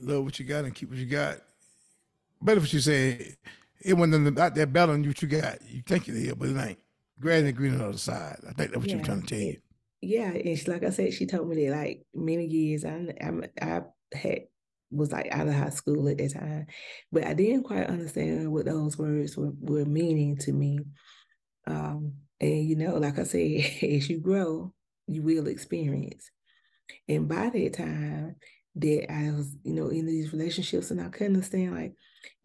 love 0.00 0.24
what 0.24 0.38
you 0.38 0.44
got, 0.44 0.64
and 0.64 0.74
keep 0.74 0.90
what 0.90 0.98
you 0.98 1.06
got. 1.06 1.38
Better 2.42 2.60
what 2.60 2.72
you 2.72 2.80
say. 2.80 3.34
It 3.80 3.94
wasn't 3.94 4.38
out 4.38 4.54
there 4.54 4.66
battling 4.66 5.06
what 5.06 5.22
you 5.22 5.28
got. 5.28 5.58
You 5.68 5.82
think 5.82 6.08
it 6.08 6.14
is, 6.14 6.34
but 6.34 6.48
it 6.48 6.58
ain't. 6.58 6.78
Grass 7.20 7.42
and 7.42 7.56
green 7.56 7.72
on 7.72 7.78
the 7.78 7.88
other 7.88 7.98
side. 7.98 8.38
I 8.42 8.52
think 8.52 8.70
that's 8.70 8.76
what 8.76 8.86
yeah. 8.86 8.96
you're 8.96 9.04
trying 9.04 9.22
to 9.22 9.26
tell 9.26 9.38
you. 9.38 9.56
Yeah, 10.00 10.30
and 10.30 10.58
she, 10.58 10.70
like 10.70 10.84
I 10.84 10.90
said, 10.90 11.12
she 11.12 11.26
told 11.26 11.48
me 11.48 11.66
that 11.66 11.76
like 11.76 12.06
many 12.14 12.46
years. 12.46 12.84
I 12.84 13.14
I, 13.20 13.30
I 13.60 13.82
had 14.16 14.42
was 14.90 15.12
like 15.12 15.28
out 15.30 15.48
of 15.48 15.54
high 15.54 15.70
school 15.70 16.08
at 16.08 16.18
that 16.18 16.32
time, 16.32 16.66
but 17.12 17.24
I 17.24 17.34
didn't 17.34 17.64
quite 17.64 17.86
understand 17.86 18.52
what 18.52 18.66
those 18.66 18.96
words 18.96 19.36
were, 19.36 19.52
were 19.60 19.84
meaning 19.84 20.36
to 20.38 20.52
me. 20.52 20.80
Um, 21.66 22.14
and 22.40 22.64
you 22.64 22.76
know, 22.76 22.96
like 22.96 23.18
I 23.18 23.24
said, 23.24 23.40
as 23.82 24.08
you 24.08 24.20
grow, 24.20 24.72
you 25.08 25.22
will 25.22 25.48
experience. 25.48 26.30
And 27.08 27.28
by 27.28 27.50
that 27.50 27.72
time, 27.74 28.36
that 28.76 29.12
I 29.12 29.30
was, 29.32 29.56
you 29.64 29.74
know, 29.74 29.88
in 29.88 30.06
these 30.06 30.32
relationships, 30.32 30.90
and 30.90 31.00
I 31.00 31.08
couldn't 31.08 31.34
understand 31.34 31.74
like 31.74 31.94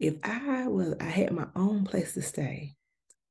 if 0.00 0.14
I 0.24 0.66
was, 0.68 0.94
I 1.00 1.04
had 1.04 1.32
my 1.32 1.46
own 1.54 1.84
place 1.84 2.14
to 2.14 2.22
stay. 2.22 2.74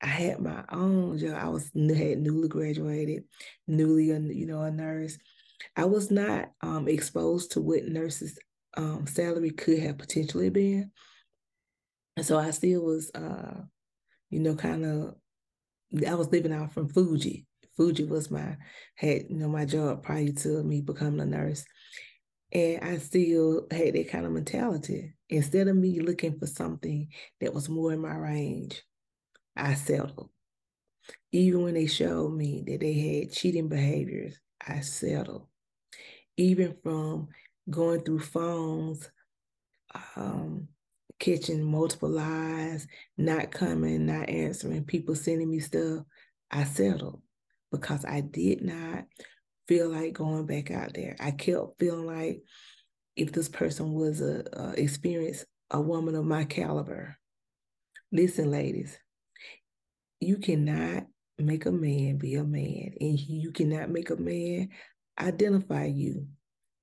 I 0.01 0.07
had 0.07 0.39
my 0.39 0.63
own 0.69 1.17
job. 1.17 1.37
I 1.39 1.49
was 1.49 1.65
had 1.73 2.19
newly 2.19 2.49
graduated, 2.49 3.23
newly, 3.67 4.05
you 4.07 4.45
know, 4.45 4.61
a 4.61 4.71
nurse. 4.71 5.17
I 5.77 5.85
was 5.85 6.11
not 6.11 6.51
um, 6.61 6.87
exposed 6.87 7.51
to 7.53 7.61
what 7.61 7.85
nurses' 7.85 8.37
um, 8.75 9.07
salary 9.07 9.51
could 9.51 9.79
have 9.79 9.97
potentially 9.97 10.49
been, 10.49 10.91
and 12.17 12.25
so 12.25 12.37
I 12.37 12.51
still 12.51 12.81
was, 12.81 13.11
uh, 13.15 13.61
you 14.29 14.39
know, 14.39 14.55
kind 14.55 14.85
of. 14.85 15.15
I 16.07 16.15
was 16.15 16.31
living 16.31 16.51
out 16.51 16.73
from 16.73 16.89
Fuji. 16.89 17.45
Fuji 17.75 18.05
was 18.05 18.29
my 18.29 18.57
had 18.95 19.23
you 19.29 19.37
know 19.37 19.47
my 19.47 19.65
job 19.65 20.03
prior 20.03 20.31
to 20.31 20.63
me 20.63 20.81
becoming 20.81 21.19
a 21.19 21.25
nurse, 21.25 21.65
and 22.51 22.83
I 22.83 22.97
still 22.97 23.67
had 23.71 23.95
that 23.95 24.09
kind 24.09 24.25
of 24.25 24.31
mentality. 24.31 25.13
Instead 25.29 25.67
of 25.67 25.75
me 25.75 25.99
looking 25.99 26.37
for 26.37 26.45
something 26.45 27.07
that 27.41 27.53
was 27.53 27.69
more 27.69 27.93
in 27.93 27.99
my 27.99 28.15
range, 28.15 28.83
I 29.55 29.73
settled. 29.73 30.29
Even 31.31 31.63
when 31.63 31.73
they 31.73 31.87
showed 31.87 32.33
me 32.33 32.63
that 32.67 32.79
they 32.79 32.93
had 32.93 33.33
cheating 33.33 33.67
behaviors, 33.67 34.39
I 34.65 34.81
settled. 34.81 35.47
Even 36.37 36.77
from 36.83 37.29
going 37.69 38.01
through 38.01 38.19
phones, 38.19 39.09
um, 40.15 40.67
catching 41.19 41.63
multiple 41.63 42.09
lies, 42.09 42.87
not 43.17 43.51
coming, 43.51 44.05
not 44.05 44.29
answering, 44.29 44.83
people 44.83 45.15
sending 45.15 45.49
me 45.49 45.59
stuff, 45.59 46.03
I 46.51 46.63
settled 46.65 47.21
because 47.73 48.05
I 48.05 48.21
did 48.21 48.61
not 48.61 49.05
feel 49.67 49.89
like 49.89 50.13
going 50.13 50.45
back 50.45 50.69
out 50.69 50.93
there. 50.93 51.15
I 51.19 51.31
kept 51.31 51.79
feeling 51.79 52.05
like 52.05 52.43
if 53.15 53.31
this 53.31 53.49
person 53.49 53.93
was 53.93 54.21
a, 54.21 54.43
a 54.53 54.73
experienced 54.79 55.45
a 55.71 55.81
woman 55.81 56.15
of 56.15 56.23
my 56.23 56.45
caliber. 56.45 57.17
Listen, 58.11 58.51
ladies, 58.51 58.97
you 60.19 60.37
cannot 60.37 61.07
make 61.39 61.65
a 61.65 61.71
man 61.71 62.17
be 62.17 62.35
a 62.35 62.43
man, 62.43 62.93
and 63.01 63.19
you 63.19 63.51
cannot 63.51 63.89
make 63.89 64.11
a 64.11 64.15
man 64.15 64.69
identify 65.19 65.85
you 65.85 66.27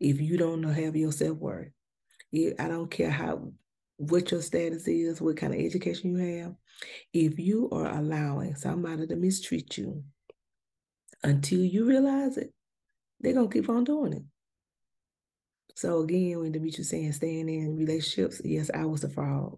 if 0.01 0.21
you 0.21 0.37
don't 0.37 0.61
know 0.61 0.71
have 0.71 0.97
your 0.97 1.13
self 1.13 1.39
worth. 1.39 1.69
I 2.35 2.69
don't 2.69 2.91
care 2.91 3.11
how 3.11 3.53
what 3.97 4.33
your 4.33 4.43
status 4.43 4.89
is, 4.89 5.21
what 5.21 5.37
kind 5.37 5.55
of 5.55 5.61
education 5.61 6.17
you 6.17 6.41
have. 6.41 6.55
If 7.13 7.39
you 7.39 7.69
are 7.71 7.97
allowing 7.97 8.57
somebody 8.57 9.07
to 9.07 9.15
mistreat 9.15 9.79
you 9.79 10.03
until 11.23 11.61
you 11.61 11.85
realize 11.85 12.37
it, 12.37 12.53
they're 13.21 13.35
gonna 13.35 13.49
keep 13.49 13.69
on 13.69 13.85
doing 13.85 14.13
it. 14.15 14.23
So 15.77 16.01
again, 16.01 16.41
when 16.41 16.53
Demetrius 16.53 16.91
saying 16.91 17.13
staying 17.13 17.49
in 17.49 17.77
relationships, 17.77 18.41
yes, 18.45 18.71
I 18.75 18.85
was 18.85 19.05
a 19.05 19.09
fraud. 19.09 19.57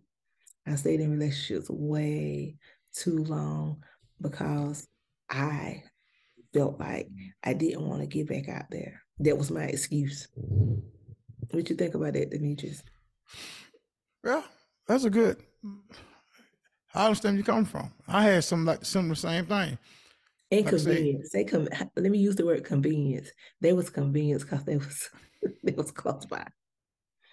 I 0.66 0.76
stayed 0.76 1.00
in 1.00 1.10
relationships 1.10 1.68
way 1.68 2.56
too 2.94 3.24
long 3.24 3.82
because 4.20 4.86
I 5.28 5.82
felt 6.52 6.78
like 6.78 7.08
I 7.42 7.54
didn't 7.54 7.88
want 7.88 8.02
to 8.02 8.06
get 8.06 8.28
back 8.28 8.48
out 8.48 8.66
there. 8.70 9.02
That 9.18 9.36
was 9.38 9.50
my 9.50 9.64
excuse. 9.64 10.28
What 11.50 11.68
you 11.68 11.76
think 11.76 11.94
about 11.94 12.12
that, 12.14 12.30
Demetrius? 12.30 12.82
Well, 14.22 14.44
that's 14.86 15.04
a 15.04 15.10
good. 15.10 15.38
I 16.94 17.06
understand 17.06 17.38
you 17.38 17.44
come 17.44 17.64
from. 17.64 17.92
I 18.06 18.22
had 18.22 18.44
some 18.44 18.64
like 18.64 18.84
similar 18.84 19.14
same 19.14 19.46
thing. 19.46 19.78
Inconvenience. 20.52 21.30
They 21.30 21.44
come. 21.44 21.66
Let 21.96 22.10
me 22.10 22.18
use 22.18 22.36
the 22.36 22.44
word 22.44 22.62
convenience. 22.62 23.30
They 23.62 23.72
was 23.72 23.88
convenience 23.88 24.42
because 24.44 24.64
they 24.64 24.76
was 24.76 25.08
they 25.64 25.72
was 25.72 25.90
close 25.90 26.26
by. 26.26 26.46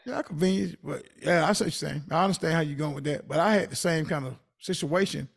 Yeah, 0.05 0.22
convenience, 0.22 0.78
but 0.82 1.03
yeah, 1.22 1.45
I 1.47 1.51
say 1.51 1.65
the 1.65 1.72
same. 1.72 2.03
I 2.09 2.24
understand 2.24 2.53
how 2.53 2.61
you're 2.61 2.78
going 2.78 2.95
with 2.95 3.03
that, 3.03 3.28
but 3.28 3.39
I 3.39 3.55
had 3.55 3.70
the 3.70 3.76
same 3.76 4.05
kind 4.05 4.26
of 4.26 4.36
situation. 4.57 5.28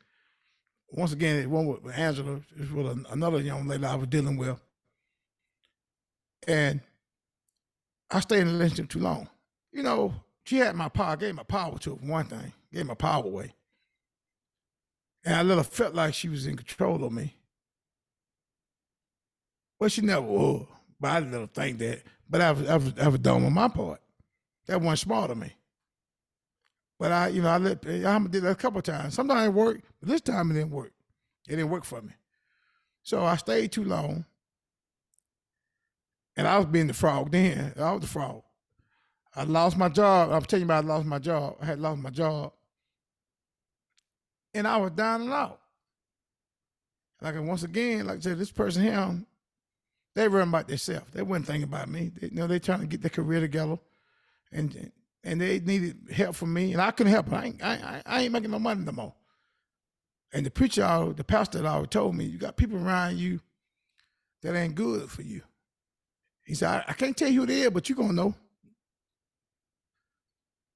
Once 0.90 1.12
again, 1.12 1.36
it 1.36 1.50
one 1.50 1.66
with 1.66 1.92
Angela, 1.92 2.40
is 2.56 2.70
with 2.70 3.04
another 3.10 3.40
young 3.40 3.66
lady 3.66 3.84
I 3.84 3.96
was 3.96 4.06
dealing 4.06 4.36
with, 4.36 4.60
and 6.46 6.80
I 8.10 8.20
stayed 8.20 8.42
in 8.42 8.48
a 8.48 8.52
relationship 8.52 8.90
too 8.90 9.00
long. 9.00 9.28
You 9.72 9.82
know, 9.82 10.14
she 10.44 10.58
had 10.58 10.76
my 10.76 10.88
power, 10.88 11.16
gave 11.16 11.34
my 11.34 11.42
power 11.42 11.78
to 11.78 11.90
her, 11.90 11.96
one 11.96 12.26
thing, 12.26 12.52
gave 12.72 12.86
my 12.86 12.94
power 12.94 13.24
away. 13.24 13.54
And 15.24 15.34
I 15.34 15.42
little 15.42 15.64
felt 15.64 15.94
like 15.94 16.14
she 16.14 16.28
was 16.28 16.46
in 16.46 16.56
control 16.56 17.02
of 17.04 17.12
me. 17.12 17.34
Well, 19.82 19.88
she 19.88 20.00
never 20.00 20.22
was. 20.22 20.64
But 21.00 21.10
I 21.10 21.18
little 21.18 21.48
think 21.48 21.78
that. 21.78 22.04
But 22.30 22.40
I've 22.40 22.70
I 22.70 22.76
was, 22.76 22.92
I 23.00 23.08
was 23.08 23.18
dumb 23.18 23.44
on 23.44 23.52
my 23.52 23.66
part. 23.66 24.00
That 24.68 24.80
wasn't 24.80 25.00
smart 25.00 25.32
of 25.32 25.38
me. 25.38 25.52
But 27.00 27.10
I, 27.10 27.26
you 27.26 27.42
know, 27.42 27.48
I 27.48 27.58
let 27.58 27.84
eh, 27.88 28.08
I 28.08 28.18
did 28.28 28.44
that 28.44 28.50
a 28.52 28.54
couple 28.54 28.80
times. 28.80 29.14
Sometimes 29.14 29.44
it 29.44 29.52
worked, 29.52 29.84
but 29.98 30.08
this 30.08 30.20
time 30.20 30.52
it 30.52 30.54
didn't 30.54 30.70
work. 30.70 30.92
It 31.48 31.56
didn't 31.56 31.70
work 31.70 31.84
for 31.84 32.00
me. 32.00 32.12
So 33.02 33.24
I 33.24 33.34
stayed 33.34 33.72
too 33.72 33.82
long. 33.82 34.24
And 36.36 36.46
I 36.46 36.58
was 36.58 36.66
being 36.66 36.86
the 36.86 36.94
frog 36.94 37.32
then. 37.32 37.72
I 37.76 37.90
was 37.90 38.02
the 38.02 38.06
frog. 38.06 38.44
I 39.34 39.42
lost 39.42 39.76
my 39.76 39.88
job. 39.88 40.30
I'm 40.30 40.42
telling 40.42 40.60
you 40.60 40.66
about 40.66 40.84
I 40.84 40.86
lost 40.86 41.06
my 41.06 41.18
job. 41.18 41.56
I 41.60 41.64
had 41.64 41.80
lost 41.80 42.00
my 42.00 42.10
job. 42.10 42.52
And 44.54 44.68
I 44.68 44.76
was 44.76 44.92
down 44.92 45.22
and 45.22 45.32
out. 45.32 45.58
Like 47.20 47.34
once 47.40 47.64
again, 47.64 48.06
like 48.06 48.18
I 48.18 48.20
said, 48.20 48.38
this 48.38 48.52
person 48.52 48.84
here, 48.84 49.24
they 50.14 50.28
run 50.28 50.48
about 50.48 50.68
themselves. 50.68 51.10
They 51.12 51.22
wasn't 51.22 51.46
thinking 51.46 51.64
about 51.64 51.88
me. 51.88 52.12
They, 52.14 52.28
you 52.28 52.36
know, 52.36 52.46
they 52.46 52.58
trying 52.58 52.80
to 52.80 52.86
get 52.86 53.02
their 53.02 53.10
career 53.10 53.40
together, 53.40 53.78
and 54.50 54.92
and 55.24 55.40
they 55.40 55.60
needed 55.60 55.96
help 56.12 56.36
from 56.36 56.52
me, 56.52 56.72
and 56.72 56.82
I 56.82 56.90
couldn't 56.90 57.12
help. 57.12 57.32
I 57.32 57.44
ain't, 57.44 57.62
I, 57.62 58.02
I 58.04 58.22
ain't 58.22 58.32
making 58.32 58.50
no 58.50 58.58
money 58.58 58.84
no 58.84 58.92
more. 58.92 59.14
And 60.32 60.44
the 60.46 60.50
preacher, 60.50 61.12
the 61.14 61.24
pastor, 61.24 61.66
always 61.66 61.88
told 61.88 62.16
me, 62.16 62.24
you 62.24 62.38
got 62.38 62.56
people 62.56 62.78
around 62.78 63.18
you 63.18 63.40
that 64.42 64.56
ain't 64.56 64.74
good 64.74 65.10
for 65.10 65.22
you. 65.22 65.42
He 66.44 66.54
said, 66.54 66.68
I, 66.68 66.84
I 66.88 66.92
can't 66.94 67.16
tell 67.16 67.28
you 67.28 67.40
who 67.40 67.46
they 67.46 67.60
is, 67.62 67.70
but 67.70 67.88
you 67.88 67.94
gonna 67.94 68.12
know. 68.12 68.34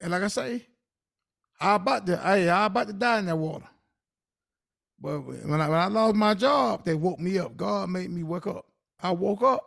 And 0.01 0.13
like 0.13 0.23
I 0.23 0.29
say, 0.29 0.67
I 1.61 1.75
about 1.75 2.07
to, 2.07 2.23
I, 2.23 2.47
I 2.47 2.67
about 2.67 2.87
to 2.89 2.93
die 2.93 3.19
in 3.19 3.27
that 3.27 3.37
water. 3.37 3.67
But 5.01 5.21
when 5.21 5.61
I, 5.61 5.69
when 5.69 5.79
I 5.79 5.87
lost 5.87 6.15
my 6.15 6.35
job, 6.35 6.85
they 6.85 6.95
woke 6.95 7.19
me 7.19 7.39
up. 7.39 7.57
God 7.57 7.91
made 7.91 8.11
me 8.11 8.23
wake 8.23 8.47
up. 8.47 8.67
I 9.07 9.11
woke 9.13 9.43
up 9.43 9.65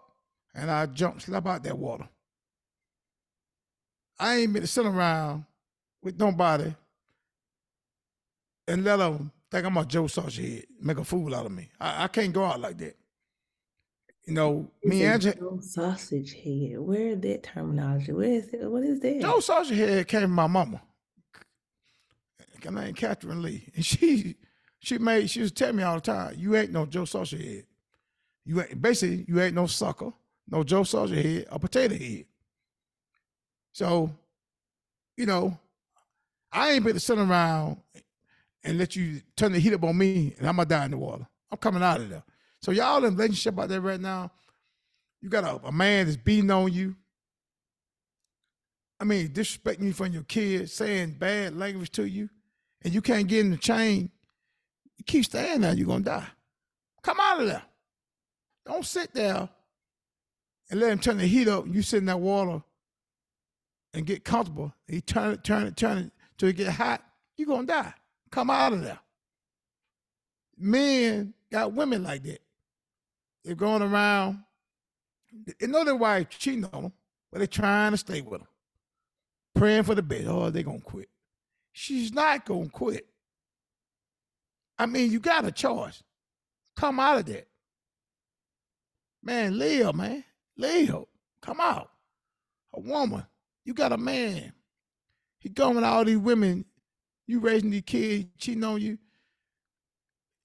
and 0.54 0.70
I 0.70 0.86
jumped, 0.86 1.24
slap 1.24 1.48
out 1.48 1.64
that 1.64 1.78
water. 1.78 2.08
I 4.20 4.36
ain't 4.38 4.54
been 4.54 4.64
to 4.64 4.68
sit 4.68 4.86
around 4.86 5.46
with 6.04 6.20
nobody 6.20 6.74
and 8.68 8.84
let 8.84 8.98
them 8.98 9.32
think 9.50 9.66
I'm 9.66 9.78
a 9.78 9.86
Joe 9.86 10.08
Sausage 10.08 10.38
Head, 10.38 10.66
make 10.82 10.98
a 10.98 11.04
fool 11.04 11.34
out 11.34 11.46
of 11.46 11.52
me. 11.54 11.70
I, 11.80 12.04
I 12.04 12.08
can't 12.10 12.34
go 12.34 12.44
out 12.44 12.60
like 12.60 12.78
that. 12.80 12.98
You 14.26 14.34
know, 14.34 14.70
me 14.84 15.04
and 15.06 15.22
Joe, 15.22 15.32
Joe 15.32 15.60
sausage 15.60 16.34
head. 16.34 16.78
Where 16.78 17.08
is 17.08 17.22
that 17.22 17.42
terminology? 17.42 18.12
Where 18.12 18.30
is 18.30 18.54
it? 18.54 18.70
What 18.70 18.84
is 18.84 19.00
that? 19.00 19.22
Joe 19.22 19.40
Sausage 19.40 19.76
Head 19.76 20.08
came 20.08 20.22
from 20.22 20.32
my 20.34 20.46
mama. 20.46 20.82
Her 22.64 22.72
name 22.72 22.94
Catherine 22.94 23.42
Lee. 23.42 23.72
And 23.76 23.84
she 23.84 24.36
she 24.78 25.00
made 25.00 25.32
she 25.32 25.42
was 25.42 25.52
telling 25.52 25.78
me 25.78 25.84
all 25.84 25.96
the 25.96 26.02
time, 26.02 26.36
you 26.38 26.56
ain't 26.56 26.72
no 26.72 26.86
Joe 26.86 27.06
Sausage 27.06 27.44
Head. 27.44 27.66
You 28.46 28.62
ain't 28.62 28.82
basically 28.82 29.26
you 29.28 29.40
ain't 29.40 29.56
no 29.56 29.68
sucker, 29.68 30.12
no 30.48 30.64
Joe 30.64 30.84
Sausage 30.84 31.24
Head, 31.24 31.46
a 31.52 31.60
potato 31.60 31.96
head. 31.96 32.26
So, 33.72 34.12
you 35.18 35.26
know, 35.26 35.58
I 36.52 36.72
ain't 36.72 36.84
been 36.84 36.94
to 36.94 37.00
sit 37.00 37.18
around 37.18 37.78
and 38.64 38.78
let 38.78 38.96
you 38.96 39.22
turn 39.36 39.52
the 39.52 39.60
heat 39.60 39.74
up 39.74 39.84
on 39.84 39.98
me 39.98 40.36
and 40.38 40.48
I'm 40.48 40.56
gonna 40.56 40.68
die 40.68 40.86
in 40.86 40.92
the 40.92 40.98
water. 40.98 41.28
I'm 41.52 41.58
coming 41.58 41.84
out 41.84 42.02
of 42.02 42.10
there. 42.10 42.24
So 42.62 42.72
y'all 42.72 43.04
in 43.06 43.16
relationship 43.16 43.60
out 43.60 43.70
there 43.70 43.82
right 43.82 44.00
now, 44.00 44.32
you 45.22 45.30
got 45.30 45.44
a, 45.44 45.68
a 45.68 45.72
man 45.72 46.06
that's 46.06 46.18
beating 46.18 46.52
on 46.52 46.72
you. 46.72 46.96
I 49.00 49.06
mean, 49.06 49.30
disrespecting 49.30 49.84
you 49.84 49.94
from 49.94 50.12
your 50.12 50.24
kids, 50.24 50.74
saying 50.74 51.16
bad 51.20 51.56
language 51.56 51.92
to 51.92 52.06
you, 52.06 52.30
and 52.84 52.94
you 52.94 53.02
can't 53.02 53.28
get 53.28 53.46
in 53.46 53.52
the 53.52 53.58
chain. 53.58 54.12
You 54.98 55.06
keep 55.06 55.26
staying 55.26 55.62
there, 55.62 55.74
you're 55.74 55.88
gonna 55.88 56.04
die. 56.04 56.28
Come 57.02 57.18
out 57.22 57.40
of 57.40 57.48
there. 57.48 57.64
Don't 58.66 58.86
sit 58.86 59.14
there 59.14 59.50
and 60.70 60.80
let 60.80 60.92
him 60.92 61.00
turn 61.00 61.18
the 61.18 61.26
heat 61.26 61.48
up. 61.48 61.66
You 61.68 61.82
sit 61.82 61.98
in 61.98 62.06
that 62.06 62.20
water 62.20 62.62
and 63.94 64.06
get 64.06 64.24
comfortable. 64.24 64.74
He 64.88 65.02
turn 65.02 65.34
it, 65.34 65.44
turn 65.44 65.66
it, 65.68 65.76
turn 65.76 65.98
it 65.98 66.12
till 66.38 66.50
it 66.50 66.56
get 66.56 66.70
hot. 66.70 67.04
You're 67.38 67.48
gonna 67.48 67.68
die. 67.68 67.94
Come 68.32 68.50
out 68.50 68.74
of 68.74 68.82
there. 68.82 69.00
Men 70.58 71.34
got 71.52 71.74
women 71.74 72.04
like 72.04 72.24
that. 72.24 72.42
They're 73.44 73.56
going 73.56 73.82
around. 73.82 74.44
They 75.60 75.68
know 75.68 75.84
their 75.84 75.96
wife 75.96 76.30
cheating 76.30 76.66
on 76.74 76.84
them, 76.84 76.94
but 77.32 77.40
they're 77.40 77.48
trying 77.48 77.92
to 77.92 77.98
stay 77.98 78.22
with 78.22 78.42
them. 78.42 78.48
Praying 79.56 79.84
for 79.84 79.96
the 79.96 80.04
best. 80.04 80.28
Oh, 80.28 80.50
they're 80.50 80.64
gonna 80.64 80.80
quit. 80.80 81.10
She's 81.72 82.14
not 82.14 82.46
gonna 82.46 82.70
quit. 82.70 83.08
I 84.78 84.86
mean, 84.86 85.12
you 85.12 85.20
got 85.20 85.46
a 85.46 85.52
choice. 85.52 86.04
Come 86.76 87.00
out 87.00 87.20
of 87.20 87.26
that. 87.26 87.49
Man, 89.22 89.58
live, 89.58 89.96
man. 89.96 90.24
Live. 90.58 91.06
Come 91.42 91.60
out. 91.60 91.90
A 92.74 92.80
woman. 92.80 93.26
You 93.66 93.74
got 93.74 93.92
a 93.92 93.98
man. 93.98 94.54
He 95.40 95.50
going 95.50 95.76
with 95.76 95.84
all 95.84 96.06
these 96.06 96.18
women. 96.18 96.66
You 97.28 97.40
raising 97.40 97.70
these 97.70 97.84
kids, 97.86 98.26
cheating 98.38 98.64
on 98.64 98.82
you. 98.82 98.98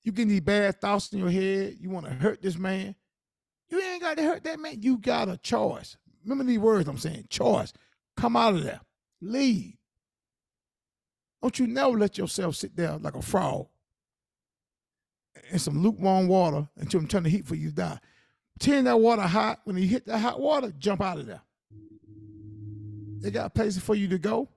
You 0.03 0.13
getting 0.13 0.29
these 0.29 0.41
bad 0.41 0.81
thoughts 0.81 1.13
in 1.13 1.19
your 1.19 1.31
head. 1.31 1.77
You 1.81 1.89
want 1.89 2.07
to 2.07 2.13
hurt 2.13 2.43
this 2.43 2.59
man. 2.59 2.95
You 3.69 3.81
ain't 3.81 4.03
got 4.03 4.19
to 4.19 4.23
hurt 4.23 4.45
that 4.45 4.61
man. 4.61 4.83
You 4.83 4.99
got 4.99 5.29
a 5.29 5.39
choice. 5.39 5.97
Remember 6.23 6.45
these 6.45 6.59
words 6.59 6.89
I'm 6.89 6.99
saying. 6.99 7.27
Choice. 7.31 7.73
Come 8.17 8.37
out 8.37 8.55
of 8.55 8.65
there. 8.65 8.81
Leave. 9.21 9.75
Don't 11.43 11.59
you 11.59 11.67
never 11.67 11.99
let 11.99 12.19
yourself 12.19 12.57
sit 12.57 12.77
there 12.77 12.97
like 12.99 13.17
a 13.17 13.23
frog 13.23 13.67
in 15.51 15.59
some 15.59 15.83
lukewarm 15.83 16.29
water 16.29 16.69
until 16.77 17.01
I'm 17.01 17.09
turn 17.09 17.23
the 17.25 17.31
heat 17.31 17.47
for 17.47 17.55
you 17.55 17.71
to 17.71 17.75
die. 17.75 17.99
Turn 18.59 18.85
that 18.85 19.01
water 19.01 19.23
hot. 19.23 19.61
When 19.65 19.77
you 19.77 19.87
hit 19.87 20.07
that 20.07 20.19
hot 20.19 20.41
water, 20.41 20.73
jump 20.79 21.01
out 21.01 21.19
of 21.19 21.27
there. 21.27 21.43
They 23.21 23.31
got 23.31 23.55
places 23.55 23.83
for 23.83 23.95
you 23.95 24.09
to 24.09 24.19
go. 24.19 24.49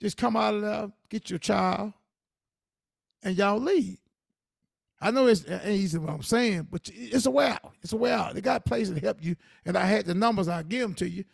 Just 0.00 0.16
come 0.16 0.36
out 0.36 0.54
of 0.54 0.62
there, 0.62 0.92
get 1.08 1.28
your 1.28 1.40
child, 1.40 1.92
and 3.22 3.36
y'all 3.36 3.58
leave. 3.58 3.98
I 5.00 5.10
know 5.10 5.26
it's 5.26 5.44
ain't 5.48 5.66
easy 5.66 5.98
what 5.98 6.12
I'm 6.12 6.22
saying, 6.22 6.68
but 6.70 6.88
it's 6.92 7.26
a 7.26 7.30
way 7.30 7.48
out. 7.48 7.72
It's 7.82 7.92
a 7.92 7.96
way 7.96 8.12
out. 8.12 8.34
They 8.34 8.40
got 8.40 8.64
places 8.64 8.94
to 8.94 9.00
help 9.00 9.22
you, 9.22 9.36
and 9.64 9.76
I 9.76 9.84
had 9.84 10.06
the 10.06 10.14
numbers. 10.14 10.48
I 10.48 10.62
give 10.62 10.82
them 10.82 10.94
to 10.94 11.08
you, 11.08 11.24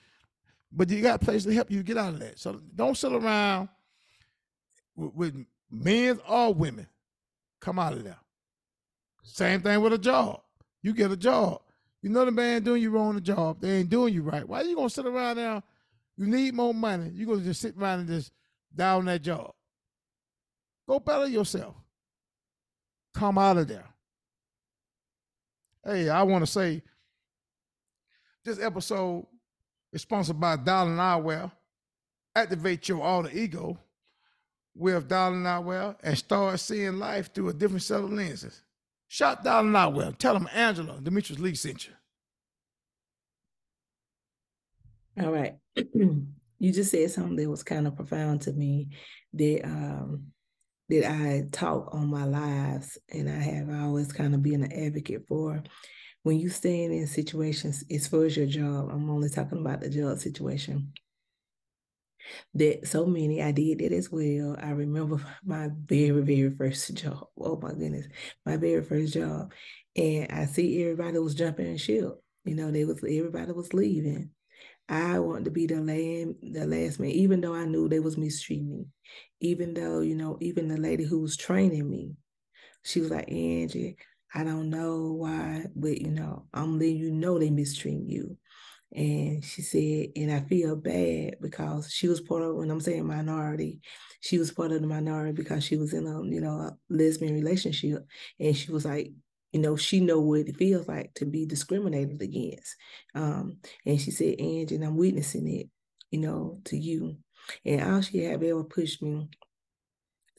but 0.72 0.90
you 0.90 1.00
got 1.02 1.20
places 1.20 1.44
to 1.44 1.54
help 1.54 1.70
you 1.70 1.82
get 1.82 1.98
out 1.98 2.14
of 2.14 2.20
that. 2.20 2.38
So 2.38 2.60
don't 2.74 2.96
sit 2.96 3.12
around 3.12 3.68
with, 4.96 5.14
with 5.14 5.46
men 5.70 6.20
or 6.28 6.52
women. 6.52 6.86
Come 7.60 7.78
out 7.78 7.94
of 7.94 8.04
there. 8.04 8.18
Same 9.22 9.62
thing 9.62 9.80
with 9.80 9.94
a 9.94 9.98
job. 9.98 10.40
You 10.84 10.92
get 10.92 11.10
a 11.10 11.16
job. 11.16 11.62
You 12.02 12.10
know 12.10 12.26
the 12.26 12.30
man 12.30 12.62
doing 12.62 12.82
you 12.82 12.90
wrong 12.90 13.14
the 13.14 13.20
job. 13.22 13.58
They 13.58 13.78
ain't 13.78 13.88
doing 13.88 14.12
you 14.12 14.22
right. 14.22 14.46
Why 14.46 14.60
you 14.60 14.76
gonna 14.76 14.90
sit 14.90 15.06
around 15.06 15.36
there? 15.36 15.62
You 16.18 16.26
need 16.26 16.52
more 16.52 16.74
money. 16.74 17.10
You 17.14 17.24
gonna 17.24 17.40
just 17.40 17.62
sit 17.62 17.74
around 17.78 18.00
and 18.00 18.08
just 18.08 18.32
down 18.76 19.06
that 19.06 19.22
job. 19.22 19.54
Go 20.86 21.00
better 21.00 21.26
yourself. 21.26 21.74
Come 23.14 23.38
out 23.38 23.56
of 23.56 23.66
there. 23.66 23.86
Hey, 25.82 26.10
I 26.10 26.22
want 26.22 26.44
to 26.44 26.52
say 26.52 26.82
this 28.44 28.60
episode 28.60 29.26
is 29.90 30.02
sponsored 30.02 30.38
by 30.38 30.56
Darling 30.56 30.98
Eyewear. 30.98 31.50
Activate 32.36 32.86
your 32.90 33.02
alter 33.02 33.30
ego 33.32 33.78
with 34.74 35.08
Darling 35.08 35.44
Eyewear 35.44 35.96
and 36.02 36.18
start 36.18 36.60
seeing 36.60 36.98
life 36.98 37.32
through 37.32 37.48
a 37.48 37.54
different 37.54 37.82
set 37.82 38.00
of 38.00 38.12
lenses. 38.12 38.60
Shout 39.14 39.44
Darling 39.44 39.70
Eyewear. 39.70 40.18
Tell 40.18 40.34
them 40.34 40.48
Angela, 40.52 40.98
Demetrius 41.00 41.40
Lee 41.40 41.54
sent 41.54 41.86
you. 41.86 41.92
All 45.22 45.30
right. 45.30 45.54
you 45.76 46.72
just 46.72 46.90
said 46.90 47.08
something 47.12 47.36
that 47.36 47.48
was 47.48 47.62
kind 47.62 47.86
of 47.86 47.94
profound 47.94 48.40
to 48.42 48.52
me 48.52 48.88
that 49.34 49.64
um 49.64 50.32
that 50.88 51.08
I 51.08 51.44
talk 51.52 51.94
on 51.94 52.10
my 52.10 52.24
lives 52.24 52.98
and 53.08 53.30
I 53.30 53.38
have 53.38 53.70
always 53.70 54.12
kind 54.12 54.34
of 54.34 54.42
been 54.42 54.64
an 54.64 54.72
advocate 54.72 55.28
for. 55.28 55.62
When 56.24 56.40
you 56.40 56.48
stand 56.48 56.92
in 56.92 57.06
situations 57.06 57.84
as 57.92 58.08
far 58.08 58.24
as 58.24 58.36
your 58.36 58.46
job, 58.46 58.88
I'm 58.90 59.08
only 59.08 59.28
talking 59.28 59.60
about 59.60 59.80
the 59.80 59.90
job 59.90 60.18
situation. 60.18 60.92
That 62.54 62.86
so 62.86 63.06
many, 63.06 63.42
I 63.42 63.52
did 63.52 63.78
that 63.80 63.92
as 63.92 64.10
well. 64.10 64.56
I 64.60 64.70
remember 64.70 65.20
my 65.44 65.70
very, 65.84 66.20
very 66.22 66.50
first 66.56 66.94
job. 66.94 67.28
Oh 67.38 67.58
my 67.60 67.70
goodness, 67.72 68.06
my 68.46 68.56
very 68.56 68.82
first 68.82 69.14
job. 69.14 69.52
And 69.96 70.30
I 70.32 70.46
see 70.46 70.82
everybody 70.82 71.18
was 71.18 71.34
jumping 71.34 71.76
ship. 71.76 72.22
You 72.44 72.54
know, 72.54 72.70
they 72.70 72.84
was 72.84 72.98
everybody 72.98 73.52
was 73.52 73.72
leaving. 73.74 74.30
I 74.88 75.18
wanted 75.20 75.46
to 75.46 75.50
be 75.52 75.66
the 75.66 75.80
land, 75.80 76.36
the 76.42 76.66
last 76.66 77.00
man, 77.00 77.10
even 77.10 77.40
though 77.40 77.54
I 77.54 77.64
knew 77.64 77.88
they 77.88 78.00
was 78.00 78.18
mistreating 78.18 78.70
me. 78.70 78.86
Even 79.40 79.74
though, 79.74 80.00
you 80.00 80.14
know, 80.14 80.38
even 80.40 80.68
the 80.68 80.76
lady 80.78 81.04
who 81.04 81.20
was 81.20 81.36
training 81.36 81.88
me, 81.90 82.12
she 82.82 83.00
was 83.00 83.10
like, 83.10 83.30
Angie, 83.30 83.96
I 84.34 84.44
don't 84.44 84.70
know 84.70 85.12
why, 85.12 85.66
but 85.74 86.00
you 86.00 86.10
know, 86.10 86.46
I'm 86.52 86.78
letting 86.78 86.96
you 86.96 87.10
know 87.10 87.38
they 87.38 87.50
mistreat 87.50 88.02
you. 88.06 88.36
And 88.94 89.44
she 89.44 89.62
said, 89.62 90.08
and 90.16 90.32
I 90.32 90.40
feel 90.40 90.76
bad 90.76 91.36
because 91.40 91.92
she 91.92 92.08
was 92.08 92.20
part 92.20 92.42
of 92.42 92.56
when 92.56 92.70
I'm 92.70 92.80
saying 92.80 93.06
minority, 93.06 93.80
she 94.20 94.38
was 94.38 94.52
part 94.52 94.72
of 94.72 94.80
the 94.80 94.86
minority 94.86 95.32
because 95.32 95.64
she 95.64 95.76
was 95.76 95.92
in 95.92 96.06
a, 96.06 96.22
you 96.24 96.40
know, 96.40 96.54
a 96.60 96.76
lesbian 96.88 97.34
relationship. 97.34 98.06
And 98.38 98.56
she 98.56 98.70
was 98.72 98.84
like, 98.84 99.12
you 99.52 99.60
know, 99.60 99.76
she 99.76 100.00
know 100.00 100.20
what 100.20 100.48
it 100.48 100.56
feels 100.56 100.88
like 100.88 101.12
to 101.14 101.26
be 101.26 101.46
discriminated 101.46 102.22
against. 102.22 102.76
Um, 103.14 103.58
and 103.84 104.00
she 104.00 104.10
said, 104.12 104.40
Angie, 104.40 104.76
and 104.76 104.84
I'm 104.84 104.96
witnessing 104.96 105.48
it, 105.48 105.68
you 106.10 106.20
know, 106.20 106.60
to 106.66 106.76
you. 106.76 107.16
And 107.64 107.82
all 107.82 108.00
she 108.00 108.18
had 108.24 108.42
ever 108.42 108.64
pushed 108.64 109.02
me 109.02 109.28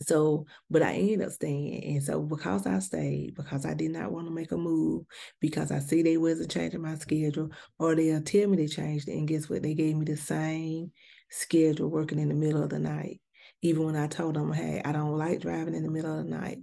so, 0.01 0.45
but 0.69 0.81
I 0.81 0.93
ended 0.93 1.21
up 1.21 1.31
staying. 1.31 1.83
And 1.83 2.03
so 2.03 2.21
because 2.21 2.67
I 2.67 2.79
stayed, 2.79 3.35
because 3.35 3.65
I 3.65 3.73
did 3.73 3.91
not 3.91 4.11
want 4.11 4.27
to 4.27 4.33
make 4.33 4.51
a 4.51 4.57
move, 4.57 5.05
because 5.39 5.71
I 5.71 5.79
see 5.79 6.01
they 6.01 6.17
wasn't 6.17 6.51
changing 6.51 6.81
my 6.81 6.95
schedule, 6.95 7.49
or 7.79 7.95
they'll 7.95 8.21
tell 8.21 8.47
me 8.49 8.57
they 8.57 8.67
changed 8.67 9.07
it. 9.07 9.13
And 9.13 9.27
guess 9.27 9.49
what? 9.49 9.63
They 9.63 9.73
gave 9.73 9.95
me 9.95 10.05
the 10.05 10.17
same 10.17 10.91
schedule 11.29 11.89
working 11.89 12.19
in 12.19 12.29
the 12.29 12.35
middle 12.35 12.63
of 12.63 12.69
the 12.69 12.79
night. 12.79 13.21
Even 13.61 13.85
when 13.85 13.95
I 13.95 14.07
told 14.07 14.35
them, 14.35 14.51
hey, 14.51 14.81
I 14.83 14.91
don't 14.91 15.17
like 15.17 15.39
driving 15.41 15.75
in 15.75 15.83
the 15.83 15.91
middle 15.91 16.19
of 16.19 16.25
the 16.25 16.29
night. 16.29 16.59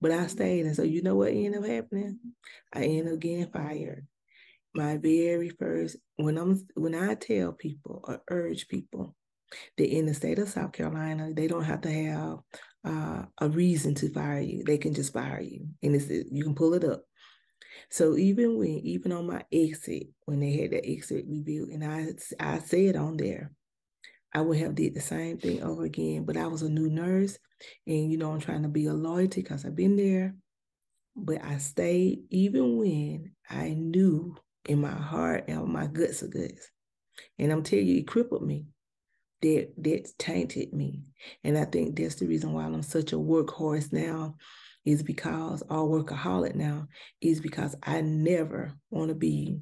But 0.00 0.12
I 0.12 0.28
stayed. 0.28 0.64
And 0.64 0.76
so 0.76 0.82
you 0.82 1.02
know 1.02 1.16
what 1.16 1.32
ended 1.32 1.56
up 1.56 1.66
happening? 1.66 2.18
I 2.72 2.84
ended 2.84 3.14
up 3.14 3.18
getting 3.18 3.50
fired. 3.50 4.06
My 4.74 4.96
very 4.96 5.50
first 5.50 5.96
when 6.16 6.38
I'm 6.38 6.66
when 6.74 6.94
I 6.94 7.14
tell 7.14 7.52
people 7.52 8.02
or 8.04 8.22
urge 8.30 8.68
people 8.68 9.14
that 9.76 9.88
in 9.88 10.06
the 10.06 10.14
state 10.14 10.38
of 10.38 10.48
South 10.48 10.72
Carolina, 10.72 11.32
they 11.32 11.46
don't 11.46 11.64
have 11.64 11.80
to 11.82 11.90
have 11.90 12.38
uh, 12.84 13.24
a 13.40 13.48
reason 13.48 13.94
to 13.96 14.12
fire 14.12 14.40
you. 14.40 14.64
They 14.64 14.78
can 14.78 14.94
just 14.94 15.12
fire 15.12 15.40
you, 15.40 15.66
and 15.82 15.94
it's 15.94 16.08
you 16.08 16.44
can 16.44 16.54
pull 16.54 16.74
it 16.74 16.84
up. 16.84 17.04
So 17.90 18.16
even 18.16 18.58
when 18.58 18.80
even 18.84 19.12
on 19.12 19.26
my 19.26 19.44
exit, 19.52 20.08
when 20.24 20.40
they 20.40 20.56
had 20.56 20.70
the 20.70 20.86
exit 20.86 21.24
review, 21.28 21.68
and 21.72 21.84
I 21.84 22.08
I 22.40 22.58
said 22.58 22.96
on 22.96 23.16
there, 23.16 23.52
I 24.34 24.40
would 24.40 24.58
have 24.58 24.74
did 24.74 24.94
the 24.94 25.00
same 25.00 25.38
thing 25.38 25.62
over 25.62 25.84
again. 25.84 26.24
But 26.24 26.36
I 26.36 26.46
was 26.46 26.62
a 26.62 26.68
new 26.68 26.88
nurse, 26.88 27.38
and 27.86 28.10
you 28.10 28.18
know 28.18 28.32
I'm 28.32 28.40
trying 28.40 28.62
to 28.62 28.68
be 28.68 28.86
a 28.86 28.94
loyalty 28.94 29.42
because 29.42 29.64
I've 29.64 29.76
been 29.76 29.96
there. 29.96 30.34
But 31.14 31.44
I 31.44 31.58
stayed 31.58 32.24
even 32.30 32.78
when 32.78 33.32
I 33.48 33.70
knew 33.70 34.36
in 34.66 34.80
my 34.80 34.90
heart 34.90 35.44
and 35.48 35.66
my 35.66 35.86
guts 35.86 36.22
of 36.22 36.32
guts. 36.32 36.70
And 37.38 37.52
I'm 37.52 37.62
telling 37.62 37.86
you, 37.86 37.98
it 37.98 38.06
crippled 38.06 38.46
me 38.46 38.66
that 39.42 39.72
that 39.78 40.08
tainted 40.18 40.72
me. 40.72 41.02
And 41.44 41.58
I 41.58 41.64
think 41.64 41.96
that's 41.96 42.16
the 42.16 42.26
reason 42.26 42.52
why 42.52 42.64
I'm 42.64 42.82
such 42.82 43.12
a 43.12 43.16
workhorse 43.16 43.92
now, 43.92 44.36
is 44.84 45.02
because 45.02 45.62
or 45.68 45.88
workaholic 45.88 46.54
now, 46.54 46.88
is 47.20 47.40
because 47.40 47.76
I 47.82 48.00
never 48.00 48.72
want 48.90 49.08
to 49.08 49.14
be 49.14 49.60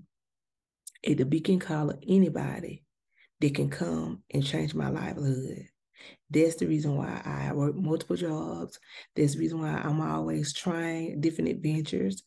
a 1.04 1.14
the 1.14 1.24
beacon 1.24 1.58
call 1.58 1.90
of 1.90 1.98
anybody 2.06 2.84
that 3.40 3.54
can 3.54 3.70
come 3.70 4.22
and 4.30 4.44
change 4.44 4.74
my 4.74 4.90
livelihood. 4.90 5.66
That's 6.30 6.56
the 6.56 6.66
reason 6.66 6.96
why 6.96 7.20
I 7.24 7.52
work 7.52 7.74
multiple 7.74 8.16
jobs. 8.16 8.78
That's 9.16 9.34
the 9.34 9.40
reason 9.40 9.60
why 9.60 9.70
I'm 9.70 10.00
always 10.00 10.52
trying 10.52 11.20
different 11.20 11.50
adventures 11.50 12.22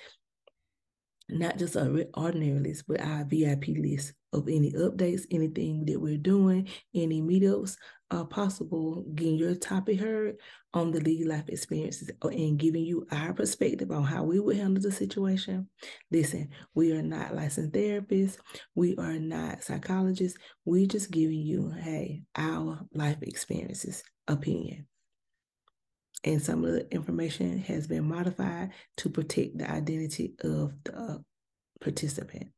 not 1.31 1.57
just 1.57 1.74
our 1.77 2.05
ordinary 2.14 2.61
list, 2.61 2.85
but 2.87 3.01
our 3.01 3.24
VIP 3.24 3.68
list 3.68 4.12
of 4.35 4.47
any 4.47 4.72
updates, 4.72 5.22
anything 5.31 5.87
that 5.87 5.99
we're 5.99 6.18
doing, 6.18 6.68
any 6.95 7.22
meetups, 7.22 7.79
uh, 8.11 8.24
possible 8.24 9.04
getting 9.14 9.36
your 9.36 9.54
topic 9.54 9.98
heard 9.98 10.36
on 10.72 10.92
the 10.92 11.00
Lee 11.00 11.24
life 11.24 11.48
experiences 11.48 12.11
uh, 12.22 12.28
and 12.28 12.59
giving 12.59 12.84
you 12.84 13.07
our 13.11 13.32
perspective 13.32 13.90
on 13.90 14.04
how 14.04 14.22
we 14.22 14.38
would 14.38 14.57
handle 14.57 14.82
the 14.82 14.92
situation. 14.92 15.68
Listen, 16.11 16.50
we 16.74 16.92
are 16.92 17.02
not 17.02 17.34
licensed 17.34 17.72
therapists, 17.72 18.38
we 18.74 18.96
are 18.96 19.18
not 19.18 19.62
psychologists. 19.62 20.38
We're 20.64 20.86
just 20.86 21.11
giving 21.11 21.40
you, 21.40 21.70
hey, 21.70 22.22
our 22.36 22.80
life 22.92 23.18
experiences 23.22 24.02
opinion. 24.28 24.86
And 26.24 26.42
some 26.42 26.64
of 26.64 26.72
the 26.72 26.92
information 26.92 27.59
has 27.59 27.86
been 27.86 28.09
modified 28.09 28.70
to 28.98 29.09
protect 29.09 29.59
the 29.59 29.70
identity 29.70 30.34
of 30.42 30.72
the 30.84 31.22
participant. 31.80 32.48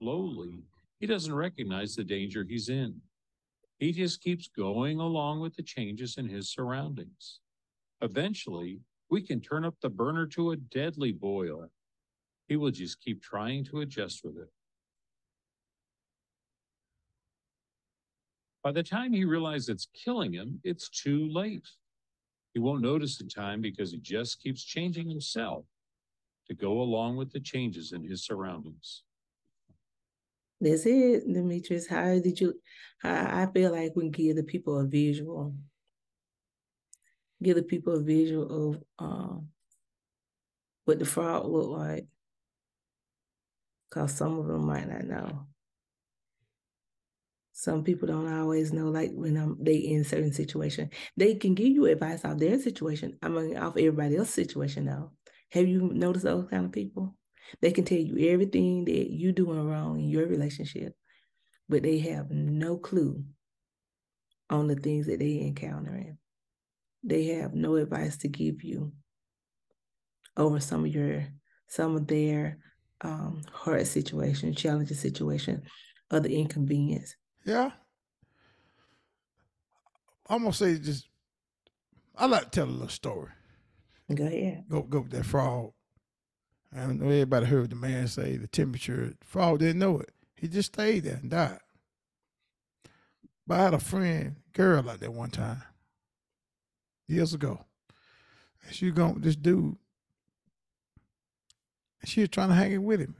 Slowly, 0.00 0.64
he 0.98 1.06
doesn't 1.06 1.34
recognize 1.34 1.94
the 1.94 2.04
danger 2.04 2.44
he's 2.48 2.68
in. 2.68 3.00
He 3.80 3.92
just 3.92 4.22
keeps 4.22 4.46
going 4.46 5.00
along 5.00 5.40
with 5.40 5.56
the 5.56 5.62
changes 5.62 6.18
in 6.18 6.28
his 6.28 6.50
surroundings. 6.50 7.40
Eventually, 8.02 8.80
we 9.08 9.22
can 9.22 9.40
turn 9.40 9.64
up 9.64 9.74
the 9.80 9.88
burner 9.88 10.26
to 10.26 10.50
a 10.50 10.56
deadly 10.56 11.12
boil. 11.12 11.70
He 12.46 12.56
will 12.56 12.70
just 12.70 13.00
keep 13.00 13.22
trying 13.22 13.64
to 13.64 13.80
adjust 13.80 14.22
with 14.22 14.36
it. 14.36 14.50
By 18.62 18.72
the 18.72 18.82
time 18.82 19.14
he 19.14 19.24
realizes 19.24 19.70
it's 19.70 19.88
killing 19.94 20.34
him, 20.34 20.60
it's 20.62 20.90
too 20.90 21.26
late. 21.30 21.66
He 22.52 22.60
won't 22.60 22.82
notice 22.82 23.16
the 23.16 23.24
time 23.24 23.62
because 23.62 23.92
he 23.92 23.98
just 23.98 24.42
keeps 24.42 24.62
changing 24.62 25.08
himself 25.08 25.64
to 26.48 26.54
go 26.54 26.82
along 26.82 27.16
with 27.16 27.32
the 27.32 27.40
changes 27.40 27.92
in 27.92 28.04
his 28.04 28.26
surroundings. 28.26 29.04
That's 30.60 30.86
it, 30.86 31.24
Demetrius. 31.32 31.88
How 31.88 32.18
did 32.18 32.40
you? 32.40 32.54
How 33.00 33.42
I 33.42 33.52
feel 33.52 33.72
like 33.72 33.92
we 33.96 34.10
give 34.10 34.36
the 34.36 34.42
people 34.42 34.78
a 34.78 34.86
visual, 34.86 35.54
give 37.42 37.56
the 37.56 37.62
people 37.62 37.94
a 37.94 38.00
visual 38.02 38.68
of 38.68 38.82
um, 38.98 39.48
what 40.84 40.98
the 40.98 41.04
fraud 41.06 41.46
look 41.46 41.68
like, 41.70 42.06
because 43.88 44.14
some 44.14 44.38
of 44.38 44.46
them 44.46 44.66
might 44.66 44.88
not 44.88 45.04
know. 45.04 45.46
Some 47.52 47.84
people 47.84 48.08
don't 48.08 48.32
always 48.32 48.72
know, 48.72 48.88
like 48.88 49.12
when 49.12 49.36
um, 49.36 49.58
they 49.60 49.76
in 49.76 50.04
certain 50.04 50.32
situation, 50.32 50.90
they 51.16 51.34
can 51.34 51.54
give 51.54 51.68
you 51.68 51.86
advice 51.86 52.24
off 52.24 52.38
their 52.38 52.58
situation. 52.58 53.18
I 53.22 53.28
mean, 53.28 53.56
off 53.56 53.76
everybody 53.76 54.16
else's 54.16 54.34
situation. 54.34 54.86
Now, 54.86 55.12
have 55.52 55.68
you 55.68 55.90
noticed 55.92 56.24
those 56.24 56.48
kind 56.48 56.66
of 56.66 56.72
people? 56.72 57.16
They 57.60 57.72
can 57.72 57.84
tell 57.84 57.98
you 57.98 58.30
everything 58.30 58.84
that 58.84 59.10
you're 59.10 59.32
doing 59.32 59.66
wrong 59.66 59.98
in 59.98 60.08
your 60.08 60.26
relationship, 60.26 60.94
but 61.68 61.82
they 61.82 61.98
have 61.98 62.30
no 62.30 62.76
clue 62.76 63.24
on 64.48 64.66
the 64.66 64.76
things 64.76 65.06
that 65.06 65.18
they 65.18 65.40
encountering. 65.40 66.18
They 67.02 67.26
have 67.26 67.54
no 67.54 67.76
advice 67.76 68.16
to 68.18 68.28
give 68.28 68.62
you 68.62 68.92
over 70.36 70.60
some 70.60 70.84
of 70.84 70.94
your 70.94 71.26
some 71.66 71.96
of 71.96 72.06
their 72.06 72.58
um, 73.02 73.42
hard 73.52 73.86
situation, 73.86 74.54
challenging 74.54 74.96
situation, 74.96 75.62
other 76.10 76.28
inconvenience. 76.28 77.14
Yeah. 77.44 77.70
I'm 80.28 80.42
gonna 80.42 80.52
say 80.52 80.78
just 80.78 81.08
I 82.16 82.26
like 82.26 82.44
to 82.44 82.50
tell 82.50 82.66
a 82.66 82.70
little 82.70 82.88
story. 82.88 83.30
Go 84.14 84.26
ahead. 84.26 84.64
Go 84.68 84.82
go 84.82 85.00
with 85.00 85.12
that 85.12 85.26
frog. 85.26 85.72
I 86.74 86.80
don't 86.80 87.00
know 87.00 87.06
everybody 87.06 87.46
heard 87.46 87.70
the 87.70 87.76
man 87.76 88.06
say 88.06 88.36
the 88.36 88.46
temperature. 88.46 89.14
Frog 89.22 89.58
didn't 89.58 89.80
know 89.80 89.98
it. 89.98 90.10
He 90.36 90.48
just 90.48 90.72
stayed 90.72 91.04
there 91.04 91.18
and 91.20 91.30
died. 91.30 91.58
But 93.46 93.60
I 93.60 93.62
had 93.64 93.74
a 93.74 93.80
friend, 93.80 94.36
girl 94.52 94.82
like 94.82 95.00
that 95.00 95.12
one 95.12 95.30
time, 95.30 95.62
years 97.08 97.34
ago. 97.34 97.64
And 98.64 98.74
she 98.74 98.86
was 98.86 98.94
going 98.94 99.14
with 99.14 99.24
this 99.24 99.36
dude. 99.36 99.76
And 102.00 102.08
she 102.08 102.20
was 102.20 102.28
trying 102.28 102.48
to 102.48 102.54
hang 102.54 102.72
it 102.72 102.78
with 102.78 103.00
him. 103.00 103.16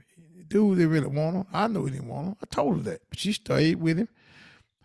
dude 0.47 0.77
didn't 0.77 0.91
really 0.91 1.07
want 1.07 1.35
him. 1.35 1.45
I 1.51 1.67
knew 1.67 1.85
he 1.85 1.91
didn't 1.91 2.07
want 2.07 2.27
him. 2.27 2.35
I 2.41 2.45
told 2.45 2.77
her 2.77 2.83
that. 2.83 3.01
But 3.09 3.19
she 3.19 3.33
stayed 3.33 3.81
with 3.81 3.97
him. 3.97 4.07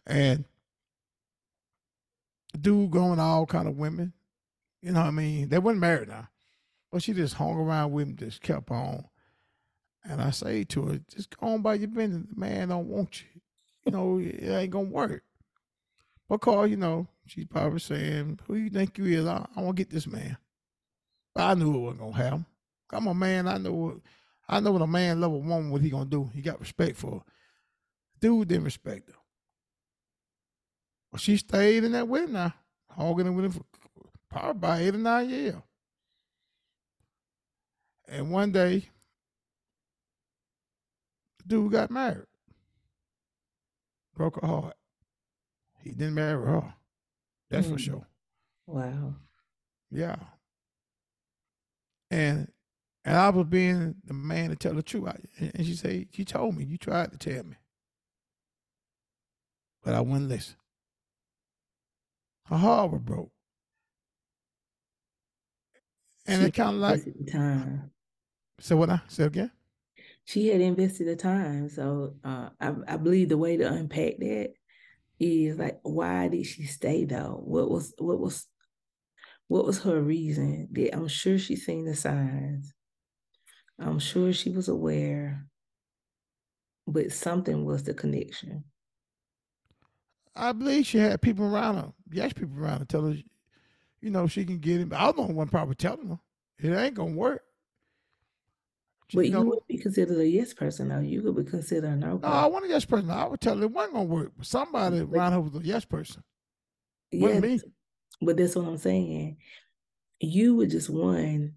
And 0.04 0.44
dude 2.60 2.90
going 2.90 3.20
all 3.20 3.46
kind 3.46 3.68
of 3.68 3.78
women. 3.78 4.12
You 4.82 4.92
know 4.92 5.00
what 5.00 5.08
I 5.08 5.12
mean? 5.12 5.48
They 5.48 5.58
weren't 5.58 5.78
married 5.78 6.08
now. 6.08 6.28
But 6.96 7.02
she 7.02 7.12
just 7.12 7.34
hung 7.34 7.58
around 7.58 7.92
with 7.92 8.08
him, 8.08 8.16
just 8.16 8.40
kept 8.40 8.70
on. 8.70 9.04
And 10.02 10.18
I 10.18 10.30
say 10.30 10.64
to 10.64 10.82
her, 10.86 11.00
just 11.14 11.38
go 11.38 11.48
on 11.48 11.60
by 11.60 11.74
your 11.74 11.88
business. 11.88 12.24
The 12.26 12.40
man 12.40 12.68
don't 12.68 12.88
want 12.88 13.20
you. 13.20 13.42
you 13.84 13.92
know, 13.92 14.18
it 14.18 14.42
ain't 14.42 14.70
gonna 14.70 14.88
work. 14.88 15.22
Because, 16.26 16.70
you 16.70 16.78
know, 16.78 17.06
she's 17.26 17.44
probably 17.44 17.80
saying, 17.80 18.40
Who 18.46 18.54
you 18.54 18.70
think 18.70 18.96
you 18.96 19.04
is? 19.04 19.26
I, 19.26 19.46
I 19.54 19.60
want 19.60 19.76
to 19.76 19.84
get 19.84 19.92
this 19.92 20.06
man. 20.06 20.38
But 21.34 21.42
I 21.42 21.52
knew 21.52 21.74
it 21.74 21.78
wasn't 21.80 22.00
gonna 22.00 22.16
happen. 22.16 22.46
I'm 22.90 23.08
a 23.08 23.12
man, 23.12 23.46
I 23.46 23.58
know 23.58 23.72
what 23.72 23.96
I 24.48 24.60
know 24.60 24.72
what 24.72 24.80
a 24.80 24.86
man 24.86 25.20
love 25.20 25.32
a 25.32 25.36
woman, 25.36 25.68
what 25.68 25.82
he 25.82 25.90
gonna 25.90 26.06
do. 26.06 26.30
He 26.32 26.40
got 26.40 26.60
respect 26.60 26.96
for 26.96 27.10
her. 27.16 27.32
Dude 28.22 28.48
didn't 28.48 28.64
respect 28.64 29.10
her. 29.10 29.18
Well, 31.12 31.18
she 31.18 31.36
stayed 31.36 31.84
in 31.84 31.92
that 31.92 32.08
with 32.08 32.30
now, 32.30 32.54
hogging 32.88 33.26
it 33.26 33.32
with 33.32 33.44
him 33.44 33.52
for 33.52 33.64
probably 34.30 34.50
about 34.52 34.80
eight 34.80 34.94
or 34.94 34.98
nine 34.98 35.28
years. 35.28 35.56
And 38.08 38.30
one 38.30 38.52
day, 38.52 38.88
the 41.38 41.44
dude 41.48 41.72
got 41.72 41.90
married. 41.90 42.26
Broke 44.14 44.40
her 44.40 44.46
heart. 44.46 44.76
He 45.82 45.90
didn't 45.90 46.14
marry 46.14 46.44
her. 46.46 46.74
That's 47.50 47.66
for 47.66 47.74
Mm. 47.74 47.80
sure. 47.80 48.06
Wow. 48.66 49.14
Yeah. 49.90 50.16
And 52.10 52.52
and 53.04 53.16
I 53.16 53.28
was 53.30 53.46
being 53.46 53.96
the 54.04 54.14
man 54.14 54.50
to 54.50 54.56
tell 54.56 54.74
the 54.74 54.82
truth. 54.82 55.06
I, 55.08 55.18
and 55.38 55.52
and 55.54 55.66
she 55.66 55.74
said, 55.76 56.08
she 56.12 56.24
told 56.24 56.56
me, 56.56 56.64
you 56.64 56.76
tried 56.76 57.12
to 57.12 57.18
tell 57.18 57.44
me. 57.44 57.56
But 59.82 59.94
I 59.94 60.00
wouldn't 60.00 60.28
listen. 60.28 60.56
Her 62.46 62.56
heart 62.56 62.90
was 62.92 63.00
broke. 63.02 63.30
And 66.26 66.42
She 66.42 66.48
it 66.48 66.54
kind 66.54 66.74
of 66.76 66.80
like, 66.82 67.04
time. 67.30 67.92
So 68.58 68.76
what 68.76 68.90
I 68.90 69.00
said 69.08 69.28
again? 69.28 69.50
She 70.24 70.48
had 70.48 70.60
invested 70.60 71.06
the 71.06 71.16
time. 71.16 71.68
So 71.68 72.14
uh, 72.24 72.50
I, 72.60 72.74
I 72.88 72.96
believe 72.96 73.28
the 73.28 73.38
way 73.38 73.56
to 73.56 73.72
unpack 73.72 74.18
that 74.18 74.54
is 75.20 75.58
like, 75.58 75.78
why 75.82 76.28
did 76.28 76.46
she 76.46 76.64
stay 76.64 77.04
though? 77.04 77.40
What 77.44 77.70
was 77.70 77.94
what 77.98 78.18
was 78.18 78.46
what 79.48 79.64
was 79.64 79.82
her 79.82 80.00
reason? 80.00 80.68
That 80.72 80.94
I'm 80.94 81.08
sure 81.08 81.38
she 81.38 81.56
seen 81.56 81.84
the 81.84 81.94
signs. 81.94 82.72
I'm 83.78 83.98
sure 83.98 84.32
she 84.32 84.50
was 84.50 84.68
aware, 84.68 85.46
but 86.86 87.12
something 87.12 87.64
was 87.64 87.84
the 87.84 87.94
connection. 87.94 88.64
I 90.34 90.52
believe 90.52 90.86
she 90.86 90.98
had 90.98 91.22
people 91.22 91.46
around 91.46 91.76
her. 91.76 91.92
Yes, 92.10 92.32
people 92.32 92.58
around 92.58 92.80
her 92.80 92.84
tell 92.84 93.06
her, 93.06 93.16
you 94.00 94.10
know, 94.10 94.26
she 94.26 94.44
can 94.44 94.58
get 94.58 94.80
him. 94.80 94.92
I 94.92 95.06
was 95.06 95.16
the 95.16 95.32
one 95.32 95.48
probably 95.48 95.74
telling 95.74 96.08
her 96.08 96.18
it 96.58 96.74
ain't 96.76 96.94
gonna 96.94 97.12
work. 97.12 97.42
But 99.12 99.26
you 99.26 99.26
you 99.26 99.32
know, 99.32 99.42
would 99.44 99.66
be 99.68 99.78
considered 99.78 100.18
a 100.18 100.28
yes 100.28 100.52
person 100.52 100.88
though. 100.88 101.00
You 101.00 101.22
could 101.22 101.36
be 101.36 101.44
considered 101.44 101.88
a 101.90 101.96
no 101.96 102.18
no, 102.18 102.28
I 102.28 102.46
want 102.46 102.64
a 102.64 102.68
yes 102.68 102.84
person. 102.84 103.10
I 103.10 103.26
would 103.26 103.40
tell 103.40 103.62
it 103.62 103.70
wasn't 103.70 103.94
gonna 103.94 104.04
work. 104.06 104.32
Somebody 104.42 105.00
around 105.00 105.32
her 105.32 105.40
was 105.40 105.54
a 105.54 105.64
yes 105.64 105.84
person. 105.84 106.22
wasn't 107.12 107.42
me. 107.42 107.52
Yes, 107.52 107.64
but 108.20 108.36
that's 108.36 108.56
what 108.56 108.66
I'm 108.66 108.78
saying. 108.78 109.36
You 110.20 110.56
were 110.56 110.66
just 110.66 110.90
one 110.90 111.54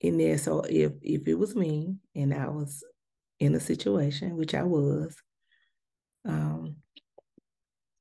in 0.00 0.18
there. 0.18 0.38
So 0.38 0.60
if 0.60 0.92
if 1.02 1.26
it 1.28 1.34
was 1.34 1.54
me 1.54 1.96
and 2.14 2.32
I 2.32 2.48
was 2.48 2.82
in 3.40 3.54
a 3.54 3.60
situation, 3.60 4.36
which 4.36 4.54
I 4.54 4.62
was, 4.62 5.16
um, 6.24 6.76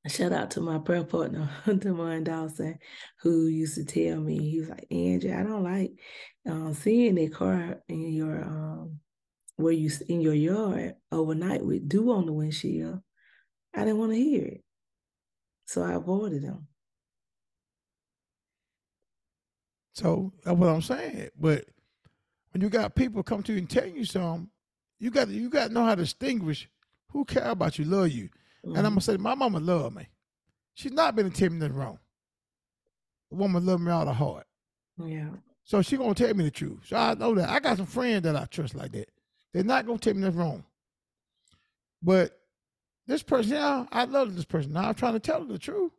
shout 0.09 0.33
out 0.33 0.51
to 0.51 0.61
my 0.61 0.79
prayer 0.79 1.03
partner, 1.03 1.49
Demond 1.65 2.25
Dawson, 2.25 2.77
who 3.21 3.47
used 3.47 3.75
to 3.75 3.85
tell 3.85 4.19
me, 4.19 4.37
he 4.37 4.59
was 4.59 4.69
like, 4.69 4.87
Angie, 4.91 5.31
I 5.31 5.43
don't 5.43 5.63
like 5.63 5.91
uh, 6.49 6.73
seeing 6.73 7.15
that 7.15 7.33
car 7.33 7.79
in 7.87 8.13
your 8.13 8.43
um 8.43 8.99
where 9.55 9.73
you 9.73 9.89
in 10.09 10.19
your 10.21 10.33
yard 10.33 10.95
overnight 11.11 11.65
with 11.65 11.87
dew 11.87 12.11
on 12.11 12.25
the 12.25 12.33
windshield. 12.33 12.99
I 13.73 13.79
didn't 13.85 13.99
want 13.99 14.11
to 14.11 14.17
hear 14.17 14.45
it. 14.45 14.63
So 15.65 15.83
I 15.83 15.93
avoided 15.93 16.43
them. 16.43 16.67
So 19.93 20.33
that's 20.43 20.57
what 20.57 20.69
I'm 20.69 20.81
saying. 20.81 21.29
But 21.39 21.65
when 22.51 22.61
you 22.61 22.69
got 22.69 22.95
people 22.95 23.23
come 23.23 23.43
to 23.43 23.53
you 23.53 23.59
and 23.59 23.69
tell 23.69 23.87
you 23.87 24.05
something, 24.05 24.49
you 24.99 25.11
got 25.11 25.27
to 25.27 25.33
you 25.33 25.49
got 25.49 25.67
to 25.67 25.73
know 25.73 25.85
how 25.85 25.95
to 25.95 26.01
distinguish 26.01 26.67
who 27.09 27.25
care 27.25 27.45
about 27.45 27.77
you, 27.77 27.85
love 27.85 28.09
you. 28.09 28.29
And 28.63 28.77
I'm 28.77 28.83
gonna 28.83 28.95
mm-hmm. 28.95 28.99
say, 28.99 29.17
my 29.17 29.35
mama 29.35 29.59
love 29.59 29.93
me. 29.93 30.07
She's 30.73 30.91
not 30.91 31.15
been 31.15 31.31
telling 31.31 31.53
me 31.53 31.59
nothing 31.59 31.75
wrong. 31.75 31.99
The 33.29 33.37
woman 33.37 33.65
love 33.65 33.81
me 33.81 33.91
out 33.91 34.07
of 34.07 34.15
heart. 34.15 34.45
yeah. 35.03 35.29
So 35.65 35.81
she 35.81 35.97
gonna 35.97 36.13
tell 36.13 36.33
me 36.33 36.43
the 36.43 36.51
truth. 36.51 36.79
So 36.85 36.97
I 36.97 37.13
know 37.13 37.33
that. 37.35 37.49
I 37.49 37.59
got 37.59 37.77
some 37.77 37.85
friends 37.85 38.23
that 38.23 38.35
I 38.35 38.45
trust 38.45 38.75
like 38.75 38.91
that. 38.91 39.09
They're 39.53 39.63
not 39.63 39.85
gonna 39.85 39.97
tell 39.97 40.13
me 40.13 40.21
nothing 40.21 40.39
wrong. 40.39 40.63
But 42.01 42.37
this 43.07 43.23
person, 43.23 43.53
yeah, 43.53 43.85
I 43.91 44.05
love 44.05 44.35
this 44.35 44.45
person. 44.45 44.73
Now 44.73 44.89
I'm 44.89 44.95
trying 44.95 45.13
to 45.13 45.19
tell 45.19 45.39
her 45.39 45.45
the 45.45 45.57
truth. 45.57 45.91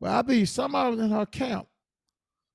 But 0.00 0.10
I 0.10 0.22
believe 0.22 0.48
somebody 0.48 0.96
was 0.96 1.04
in 1.04 1.10
her 1.10 1.26
camp. 1.26 1.68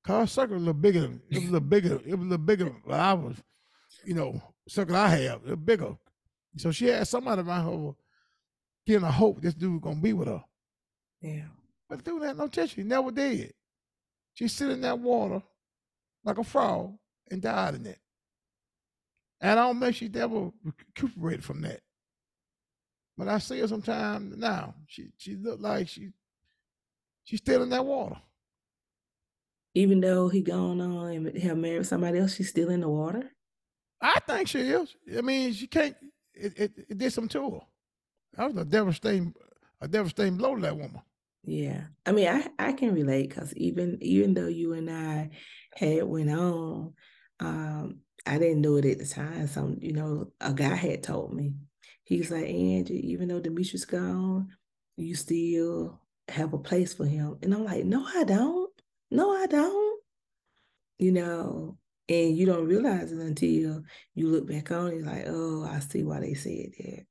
Cause 0.04 0.20
her 0.20 0.28
circle 0.28 0.56
was 0.56 0.64
a 0.64 0.66
little 0.66 0.82
bigger. 0.82 1.02
than- 1.02 1.22
It 1.30 1.36
was 1.40 1.44
a 1.50 1.52
little 1.52 1.60
bigger. 1.68 2.02
It 2.06 2.16
was 2.16 2.26
a 2.28 2.30
little 2.30 2.38
bigger 2.38 2.66
than 2.66 2.82
I 2.90 3.14
was, 3.14 3.38
you 4.04 4.14
know, 4.14 4.42
circle 4.68 4.96
I 4.96 5.08
have. 5.10 5.44
Was 5.44 5.56
bigger. 5.58 5.96
So 6.58 6.72
she 6.72 6.88
had 6.88 7.08
somebody 7.08 7.42
around 7.42 7.66
her 7.66 7.94
giving 8.92 9.06
her 9.06 9.12
hope 9.12 9.42
this 9.42 9.54
dude 9.54 9.82
gonna 9.82 10.02
be 10.02 10.12
with 10.12 10.28
her. 10.28 10.44
Yeah. 11.22 11.46
But 11.88 12.00
the 12.00 12.12
dude 12.12 12.24
had 12.24 12.38
no 12.38 12.48
tension. 12.48 12.84
He 12.84 12.90
never 12.90 13.10
did. 13.10 13.54
She 14.34 14.50
sit 14.50 14.70
in 14.70 14.82
that 14.82 15.00
water 15.00 15.42
like 16.26 16.38
a 16.38 16.44
frog 16.44 16.98
and 17.30 17.42
died 17.42 17.76
in 17.76 17.86
it. 17.86 18.00
And 19.40 19.58
I 19.58 19.64
don't 19.64 19.80
think 19.80 19.96
she 19.96 20.12
ever 20.14 20.52
recuperated 20.64 21.44
from 21.44 21.62
that. 21.62 21.80
But 23.18 23.30
I 23.30 23.38
see 23.38 23.60
her 23.60 23.68
sometime 23.70 24.34
now. 24.38 24.76
She 24.88 25.12
she 25.18 25.36
looked 25.38 25.62
like 25.62 25.88
she 25.88 26.10
she's 27.24 27.40
still 27.40 27.64
in 27.64 27.70
that 27.70 27.86
water. 27.86 28.18
Even 29.74 30.02
though 30.02 30.28
he 30.28 30.42
gone 30.42 30.82
on 30.82 31.14
and 31.14 31.38
have 31.38 31.58
married 31.58 31.86
somebody 31.86 32.20
else, 32.20 32.36
she's 32.36 32.50
still 32.50 32.70
in 32.70 32.82
the 32.82 32.90
water. 32.90 33.32
I 34.02 34.20
think 34.28 34.50
she 34.50 34.60
is. 34.60 34.94
I 35.18 35.22
mean, 35.22 35.54
she 35.54 35.68
can't. 35.68 35.96
It, 36.34 36.60
it, 36.60 36.72
it 36.90 36.98
did 36.98 37.14
some 37.14 37.30
to 37.30 37.52
her. 37.52 37.60
That 38.34 38.54
was 38.54 38.62
a 38.62 38.66
devastating, 38.66 39.34
a 39.82 39.88
devastating 39.88 40.38
blow 40.38 40.56
to 40.56 40.62
that 40.62 40.78
woman. 40.78 41.02
Yeah. 41.44 41.86
I 42.06 42.12
mean, 42.12 42.28
I 42.28 42.48
I 42.60 42.74
can 42.74 42.94
relate 42.94 43.30
because 43.30 43.54
even 43.56 43.98
even 44.02 44.34
though 44.34 44.48
you 44.48 44.74
and 44.74 44.90
I 44.90 45.30
had 45.76 46.04
went 46.04 46.30
on, 46.30 46.94
um, 47.40 48.00
I 48.26 48.38
didn't 48.38 48.62
know 48.62 48.76
it 48.76 48.86
at 48.86 49.00
the 49.00 49.06
time. 49.06 49.48
Some, 49.48 49.78
you 49.82 49.94
know, 49.94 50.32
a 50.40 50.54
guy 50.54 50.76
had 50.76 51.04
told 51.04 51.34
me. 51.34 51.54
He's 52.04 52.30
like, 52.30 52.46
Angie, 52.46 53.12
even 53.12 53.30
though 53.30 53.40
Demetrius 53.40 53.86
gone, 53.86 54.50
you 54.98 55.16
still 55.16 56.00
have 56.28 56.54
a 56.54 56.58
place 56.58 56.94
for 56.94 57.06
him. 57.06 57.38
And 57.42 57.54
I'm 57.54 57.64
like, 57.64 57.86
no, 57.86 58.06
I 58.06 58.24
don't. 58.24 58.72
No, 59.10 59.32
I 59.32 59.48
don't. 59.48 60.02
You 61.00 61.12
know, 61.14 61.78
and 62.10 62.38
you 62.38 62.46
don't 62.46 62.68
realize 62.68 63.12
it 63.12 63.18
until 63.18 63.84
you 64.14 64.30
look 64.30 64.48
back 64.48 64.72
on 64.72 64.92
it, 64.92 65.06
like, 65.06 65.24
oh, 65.28 65.64
I 65.64 65.80
see 65.80 66.04
why 66.04 66.20
they 66.20 66.34
said 66.34 66.72
that. 66.78 67.06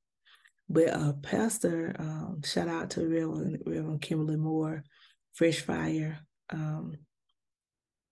But 0.71 0.87
uh, 0.93 1.13
Pastor, 1.21 1.93
um, 1.99 2.41
shout 2.45 2.69
out 2.69 2.91
to 2.91 3.01
Reverend, 3.01 3.61
Reverend 3.65 4.01
Kimberly 4.01 4.37
Moore, 4.37 4.85
Fresh 5.33 5.59
Fire 5.59 6.19
um, 6.49 6.95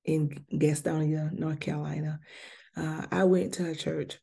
in 0.04 0.44
Gastonia, 0.52 1.32
North 1.32 1.62
Carolina. 1.62 2.20
Uh, 2.76 3.06
I 3.12 3.24
went 3.24 3.54
to 3.56 3.64
her 3.64 3.76
church. 3.76 4.20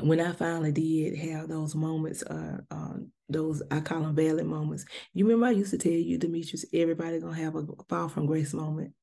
When 0.00 0.18
I 0.18 0.32
finally 0.32 0.72
did 0.72 1.16
have 1.16 1.48
those 1.48 1.76
moments, 1.76 2.24
uh, 2.24 2.58
um, 2.72 3.12
those 3.28 3.62
I 3.70 3.78
call 3.80 4.00
them 4.00 4.16
valley 4.16 4.42
moments. 4.42 4.84
You 5.14 5.24
remember 5.26 5.46
I 5.46 5.50
used 5.50 5.70
to 5.70 5.78
tell 5.78 5.92
you, 5.92 6.18
Demetrius, 6.18 6.64
everybody 6.72 7.20
gonna 7.20 7.36
have 7.36 7.54
a 7.54 7.64
fall 7.88 8.08
from 8.08 8.26
grace 8.26 8.52
moment. 8.52 8.94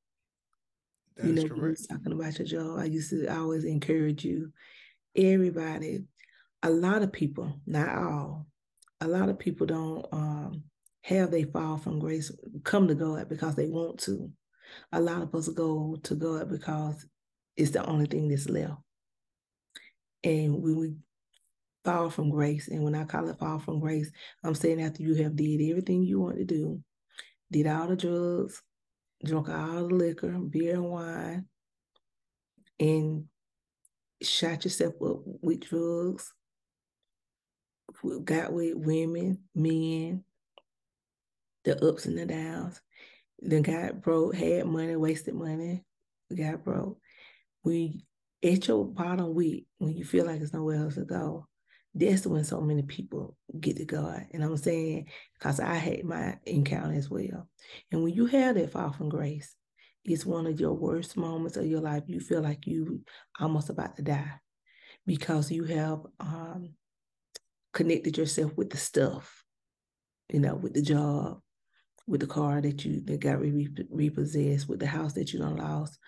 That 1.16 1.26
you 1.26 1.32
know, 1.32 1.42
you 1.42 1.76
talking 1.88 2.12
about 2.12 2.38
your 2.38 2.48
job. 2.48 2.80
I 2.80 2.84
used 2.84 3.10
to 3.10 3.34
always 3.34 3.64
encourage 3.64 4.24
you. 4.24 4.52
Everybody, 5.16 6.04
a 6.62 6.70
lot 6.70 7.02
of 7.02 7.12
people, 7.12 7.60
not 7.66 7.88
all, 7.88 8.46
a 9.00 9.08
lot 9.08 9.28
of 9.28 9.38
people 9.38 9.66
don't 9.66 10.06
um, 10.12 10.64
have 11.02 11.30
they 11.30 11.44
fall 11.44 11.78
from 11.78 11.98
grace, 11.98 12.30
come 12.64 12.86
to 12.88 12.94
God 12.94 13.28
because 13.28 13.54
they 13.54 13.66
want 13.66 13.98
to. 14.00 14.30
A 14.92 15.00
lot 15.00 15.22
of 15.22 15.34
us 15.34 15.48
go 15.48 15.96
to 16.02 16.14
God 16.14 16.50
because 16.50 17.06
it's 17.56 17.70
the 17.70 17.84
only 17.84 18.06
thing 18.06 18.28
that's 18.28 18.48
left. 18.48 18.74
And 20.22 20.62
when 20.62 20.76
we 20.76 20.94
fall 21.84 22.10
from 22.10 22.30
grace, 22.30 22.68
and 22.68 22.82
when 22.84 22.94
I 22.94 23.04
call 23.04 23.28
it 23.28 23.38
fall 23.38 23.58
from 23.58 23.80
grace, 23.80 24.10
I'm 24.44 24.54
saying 24.54 24.82
after 24.82 25.02
you 25.02 25.14
have 25.22 25.34
did 25.34 25.70
everything 25.70 26.02
you 26.02 26.20
want 26.20 26.36
to 26.36 26.44
do, 26.44 26.80
did 27.50 27.66
all 27.66 27.88
the 27.88 27.96
drugs, 27.96 28.62
drunk 29.24 29.48
all 29.48 29.88
the 29.88 29.94
liquor, 29.94 30.30
beer 30.38 30.74
and 30.74 30.84
wine, 30.90 31.46
and 32.78 33.24
shot 34.22 34.64
yourself 34.64 34.94
up 35.04 35.22
with 35.24 35.60
drugs, 35.60 36.32
got 38.24 38.52
with 38.52 38.74
women, 38.76 39.38
men, 39.54 40.24
the 41.64 41.84
ups 41.86 42.06
and 42.06 42.18
the 42.18 42.26
downs, 42.26 42.80
then 43.40 43.62
got 43.62 44.00
broke, 44.02 44.34
had 44.34 44.66
money, 44.66 44.96
wasted 44.96 45.34
money, 45.34 45.84
got 46.36 46.64
broke. 46.64 46.98
We 47.64 48.04
at 48.42 48.66
your 48.68 48.84
bottom 48.86 49.34
week, 49.34 49.66
when 49.78 49.96
you 49.96 50.04
feel 50.04 50.26
like 50.26 50.38
there's 50.38 50.52
nowhere 50.52 50.82
else 50.82 50.94
to 50.94 51.04
go, 51.04 51.46
That's 51.94 52.26
when 52.26 52.44
so 52.44 52.60
many 52.60 52.82
people 52.82 53.36
get 53.58 53.76
to 53.76 53.84
God. 53.84 54.26
And 54.32 54.42
I'm 54.42 54.56
saying, 54.56 55.08
because 55.34 55.60
I 55.60 55.74
had 55.74 56.04
my 56.04 56.38
encounter 56.46 56.94
as 56.94 57.10
well. 57.10 57.48
And 57.92 58.02
when 58.02 58.14
you 58.14 58.26
have 58.26 58.54
that 58.54 58.72
fall 58.72 58.92
from 58.92 59.08
grace, 59.08 59.54
it's 60.04 60.24
one 60.24 60.46
of 60.46 60.60
your 60.60 60.72
worst 60.72 61.16
moments 61.16 61.56
of 61.56 61.66
your 61.66 61.80
life. 61.80 62.04
You 62.06 62.20
feel 62.20 62.40
like 62.40 62.66
you 62.66 63.02
almost 63.38 63.68
about 63.68 63.96
to 63.96 64.02
die 64.02 64.40
because 65.06 65.50
you 65.50 65.64
have 65.64 66.00
um, 66.20 66.70
connected 67.72 68.16
yourself 68.16 68.52
with 68.56 68.70
the 68.70 68.76
stuff, 68.76 69.44
you 70.32 70.40
know, 70.40 70.54
with 70.54 70.74
the 70.74 70.82
job, 70.82 71.40
with 72.06 72.20
the 72.20 72.26
car 72.26 72.60
that 72.60 72.84
you 72.84 73.00
that 73.02 73.20
got 73.20 73.40
re- 73.40 73.68
repossessed, 73.90 74.68
with 74.68 74.80
the 74.80 74.86
house 74.86 75.12
that 75.14 75.32
you 75.32 75.38
done 75.38 75.56
lost, 75.56 75.98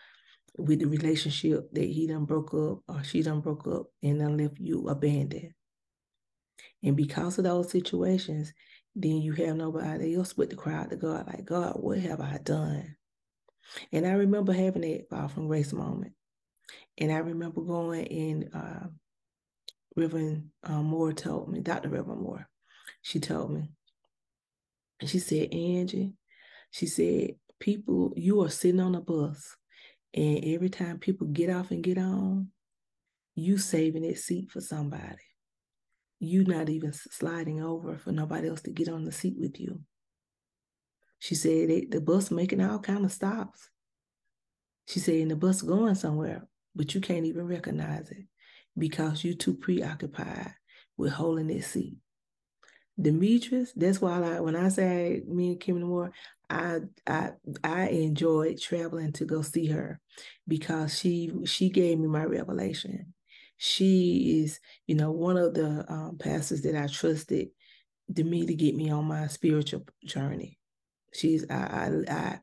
with 0.59 0.81
the 0.81 0.87
relationship 0.87 1.73
that 1.73 1.85
he 1.85 2.07
done 2.07 2.25
broke 2.25 2.53
up 2.55 2.81
or 2.89 3.03
she 3.05 3.23
done 3.23 3.41
broke 3.41 3.67
up 3.67 3.87
and 4.03 4.21
then 4.21 4.37
left 4.37 4.59
you 4.59 4.89
abandoned. 4.89 5.53
And 6.83 6.97
because 6.97 7.39
of 7.39 7.45
those 7.45 7.71
situations, 7.71 8.53
then 8.95 9.23
you 9.23 9.33
have 9.33 9.57
nobody 9.57 10.15
else 10.17 10.33
but 10.33 10.51
to 10.51 10.57
cry 10.57 10.75
out 10.75 10.91
to 10.91 10.97
God, 10.97 11.27
like, 11.27 11.45
God, 11.45 11.75
what 11.77 11.99
have 11.99 12.21
I 12.21 12.39
done? 12.43 12.97
And 13.93 14.07
I 14.07 14.13
remember 14.13 14.53
having 14.53 14.83
that 14.83 15.09
fall 15.09 15.29
from 15.29 15.47
grace 15.47 15.73
moment. 15.73 16.13
And 16.99 17.11
I 17.11 17.19
remember 17.19 17.63
going 17.63 18.05
in, 18.07 18.51
uh, 18.53 18.89
Reverend 19.97 20.51
uh, 20.65 20.83
Moore 20.83 21.13
told 21.13 21.51
me, 21.51 21.61
Dr. 21.61 21.89
Reverend 21.89 22.23
Moore, 22.23 22.49
she 23.03 23.21
told 23.21 23.53
me, 23.53 23.71
and 25.01 25.11
she 25.11 25.19
said, 25.19 25.53
Angie, 25.53 26.15
she 26.71 26.87
said, 26.87 27.33
people, 27.61 28.13
you 28.17 28.43
are 28.43 28.49
sitting 28.49 28.81
on 28.81 28.95
a 28.95 29.01
bus, 29.01 29.57
and 30.15 30.45
every 30.45 30.71
time 30.71 30.99
people 30.99 31.27
get 31.27 31.51
off 31.51 31.71
and 31.71 31.83
get 31.83 31.99
on, 31.99 32.49
you 33.35 33.59
saving 33.59 34.03
that 34.03 34.19
seat 34.19 34.51
for 34.51 34.61
somebody. 34.61 35.17
You 36.21 36.45
not 36.45 36.69
even 36.69 36.93
sliding 36.93 37.63
over 37.63 37.99
for 37.99 38.13
nobody 38.13 38.49
else 38.49 38.63
to 38.63 38.71
get 38.71 38.89
on 38.89 39.05
the 39.05 39.13
seat 39.13 39.35
with 39.39 39.59
you. 39.59 39.81
She 41.19 41.35
said 41.35 41.91
the 41.91 42.01
bus 42.01 42.31
making 42.31 42.61
all 42.63 42.79
kind 42.79 43.05
of 43.05 43.13
stops. 43.13 43.69
She 44.87 45.01
said, 45.01 45.17
and 45.17 45.31
the 45.31 45.37
bus 45.37 45.63
going 45.63 45.95
somewhere, 45.95 46.47
but 46.75 46.95
you 46.95 47.01
can't 47.01 47.27
even 47.27 47.47
recognize 47.47 48.11
it 48.11 48.27
because 48.77 49.25
you're 49.25 49.35
too 49.35 49.55
preoccupied 49.55 50.55
with 50.97 51.13
holding 51.13 51.49
that 51.49 51.65
seat. 51.65 51.97
Demetrius, 53.01 53.73
that's 53.75 54.01
why 54.01 54.23
I, 54.23 54.41
when 54.41 54.55
I 54.55 54.69
say 54.69 55.23
me 55.27 55.49
and 55.49 55.61
Kim 55.61 55.81
Moore, 55.81 56.13
I 56.51 56.81
I 57.07 57.31
I 57.65 57.89
enjoyed 57.89 58.61
traveling 58.61 59.13
to 59.15 59.25
go 59.25 59.43
see 59.43 59.67
her 59.67 59.99
because 60.47 60.99
she 60.99 61.33
she 61.47 61.71
gave 61.71 61.99
me 61.99 62.07
my 62.09 62.25
revelation. 62.25 63.15
She 63.57 64.43
is, 64.43 64.61
you 64.87 64.95
know, 64.95 65.11
one 65.13 65.37
of 65.37 65.55
the 65.55 65.85
um, 65.91 66.19
pastors 66.19 66.63
that 66.63 66.77
I 66.77 66.87
trusted 66.87 67.49
to 68.15 68.25
me 68.25 68.45
to 68.45 68.55
get 68.55 68.75
me 68.75 68.91
on 68.91 69.07
my 69.07 69.29
spiritual 69.29 69.87
journey. 70.05 70.59
She's 71.15 71.47
I 71.49 72.03
I, 72.09 72.13
I 72.13 72.41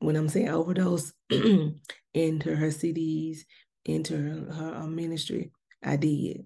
when 0.00 0.16
I'm 0.16 0.28
saying 0.28 0.48
overdose 0.48 1.12
into 1.30 2.56
her 2.56 2.68
CDs, 2.68 3.40
into 3.84 4.16
her, 4.16 4.52
her 4.52 4.74
um, 4.76 4.96
ministry, 4.96 5.52
I 5.82 5.96
did. 5.96 6.44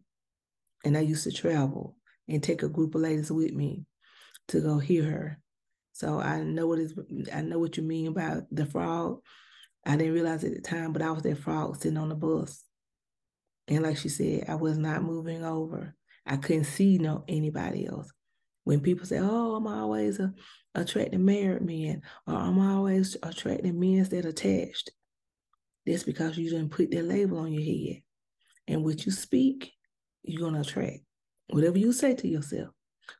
And 0.84 0.96
I 0.96 1.00
used 1.00 1.24
to 1.24 1.32
travel 1.32 1.96
and 2.28 2.42
take 2.42 2.62
a 2.62 2.68
group 2.68 2.94
of 2.94 3.00
ladies 3.00 3.30
with 3.30 3.52
me 3.52 3.86
to 4.48 4.60
go 4.60 4.78
hear 4.78 5.04
her. 5.04 5.40
So 5.92 6.20
I 6.20 6.42
know 6.42 6.66
what 6.66 6.78
is 6.78 6.94
I 7.32 7.42
know 7.42 7.58
what 7.58 7.76
you 7.76 7.82
mean 7.82 8.08
about 8.08 8.44
the 8.50 8.66
frog. 8.66 9.20
I 9.84 9.96
didn't 9.96 10.14
realize 10.14 10.44
at 10.44 10.54
the 10.54 10.60
time, 10.60 10.92
but 10.92 11.02
I 11.02 11.10
was 11.10 11.22
that 11.22 11.38
frog 11.38 11.76
sitting 11.76 11.96
on 11.96 12.08
the 12.08 12.14
bus. 12.14 12.64
And 13.68 13.82
like 13.82 13.96
she 13.96 14.08
said, 14.08 14.44
I 14.48 14.56
was 14.56 14.78
not 14.78 15.02
moving 15.02 15.44
over. 15.44 15.94
I 16.26 16.36
couldn't 16.36 16.64
see 16.64 16.98
no 16.98 17.24
anybody 17.28 17.86
else. 17.86 18.12
When 18.64 18.80
people 18.80 19.06
say, 19.06 19.18
"Oh, 19.20 19.54
I'm 19.54 19.66
always 19.66 20.20
attracting 20.74 21.24
married 21.24 21.62
men," 21.62 22.02
or 22.26 22.34
"I'm 22.34 22.58
always 22.58 23.16
attracting 23.22 23.78
men 23.78 24.02
that 24.04 24.26
are 24.26 24.30
attached," 24.30 24.90
that's 25.84 26.02
because 26.02 26.36
you 26.36 26.50
didn't 26.50 26.70
put 26.70 26.90
that 26.90 27.04
label 27.04 27.38
on 27.38 27.52
your 27.52 27.62
head. 27.62 28.02
And 28.68 28.84
what 28.84 29.06
you 29.06 29.12
speak, 29.12 29.72
you're 30.22 30.42
gonna 30.42 30.60
attract. 30.60 31.00
Whatever 31.50 31.78
you 31.78 31.92
say 31.92 32.14
to 32.14 32.28
yourself. 32.28 32.70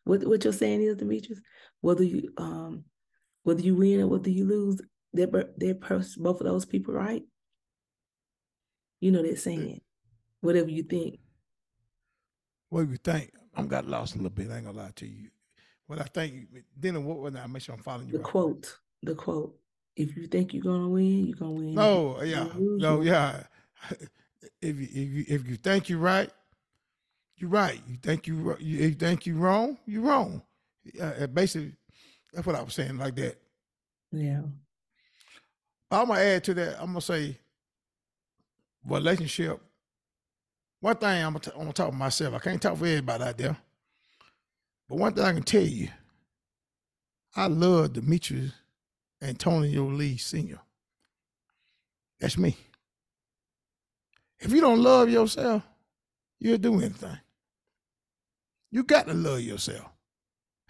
What 0.05 0.27
what 0.27 0.45
you're 0.45 0.53
saying 0.53 0.83
is, 0.83 0.97
Demetrius, 0.97 1.41
whether 1.81 2.03
you 2.03 2.33
um 2.37 2.85
whether 3.45 3.61
you 3.61 3.77
win 3.77 4.01
or 4.01 4.09
whether 4.09 4.29
you 4.29 4.45
lose, 4.45 4.81
they're, 5.13 5.29
they're 5.57 5.75
both 5.75 6.19
of 6.19 6.39
those 6.39 6.65
people 6.65 6.95
right. 6.95 7.23
You 9.01 9.13
know 9.13 9.23
that 9.23 9.39
saying. 9.39 9.81
Whatever 10.41 10.71
you 10.71 10.83
think. 10.83 11.21
What 12.69 12.89
you 12.89 12.97
think? 12.97 13.33
I'm 13.55 13.69
got 13.69 13.87
lost 13.87 14.15
a 14.15 14.19
little 14.19 14.31
bit. 14.31 14.51
I 14.51 14.57
ain't 14.57 14.67
gonna 14.67 14.77
lie 14.77 14.91
to 14.97 15.07
you. 15.07 15.29
What 15.87 16.01
I 16.01 16.05
think, 16.05 16.49
then 16.77 17.05
what 17.05 17.19
was 17.19 17.37
I 17.37 17.47
make 17.47 17.63
sure 17.63 17.75
I'm 17.75 17.83
following 17.83 18.09
you? 18.09 18.13
The 18.15 18.19
right. 18.19 18.27
quote. 18.27 18.79
The 19.03 19.15
quote. 19.15 19.57
If 19.95 20.17
you 20.17 20.27
think 20.27 20.53
you're 20.53 20.65
gonna 20.65 20.89
win, 20.89 21.27
you're 21.27 21.37
gonna 21.37 21.53
win. 21.53 21.75
No, 21.75 22.23
yeah, 22.23 22.49
no, 22.57 23.01
yeah. 23.01 23.45
if 24.61 24.77
you, 24.77 24.89
if 24.91 24.97
you 25.13 25.25
if 25.29 25.49
you 25.49 25.57
think 25.57 25.89
you're 25.89 25.99
right, 25.99 26.31
you're 27.37 27.51
right. 27.51 27.81
You 27.89 27.97
think 28.03 28.27
you 28.27 28.57
you, 28.61 28.91
think 28.93 29.27
you're 29.27 29.37
wrong, 29.37 29.79
you're 29.87 30.03
wrong. 30.03 30.43
Uh, 31.01 31.27
basically, 31.27 31.73
that's 32.33 32.47
what 32.47 32.57
I 32.57 32.63
was 32.63 32.75
saying, 32.75 32.99
like 32.99 33.17
that. 33.17 33.39
Yeah. 34.13 34.43
I'm 35.91 36.09
gonna 36.09 36.21
add 36.21 36.45
to 36.45 36.55
that. 36.55 36.81
I'm 36.81 36.89
gonna 36.89 37.01
say 37.01 37.39
relationship. 38.85 39.61
One 40.81 40.97
thing 40.97 41.25
I'm 41.25 41.33
gonna, 41.33 41.41
t- 41.41 41.51
I'm 41.53 41.61
gonna 41.61 41.73
talk 41.73 41.91
to 41.91 41.97
myself. 41.97 42.35
I 42.35 42.39
can't 42.39 42.61
talk 42.61 42.77
for 42.77 42.87
everybody 42.87 43.25
out 43.25 43.39
there, 43.39 43.57
but 44.89 44.99
one 44.99 45.13
thing 45.15 45.25
I 45.25 45.33
can 45.33 45.43
tell 45.43 45.63
you, 45.63 45.89
I 47.35 47.47
love 47.47 47.95
Demetrius 47.95 48.53
Antonio 49.23 49.85
Lee 49.87 50.17
Senior. 50.17 50.61
That's 52.21 52.39
me. 52.39 52.57
If 54.41 54.53
you 54.53 54.61
don't 54.61 54.83
love 54.83 55.09
yourself, 55.09 55.63
you'll 56.39 56.59
do 56.59 56.81
anything. 56.81 57.19
You 58.71 58.85
got 58.85 59.07
to 59.07 59.15
love 59.15 59.41
yourself. 59.41 59.87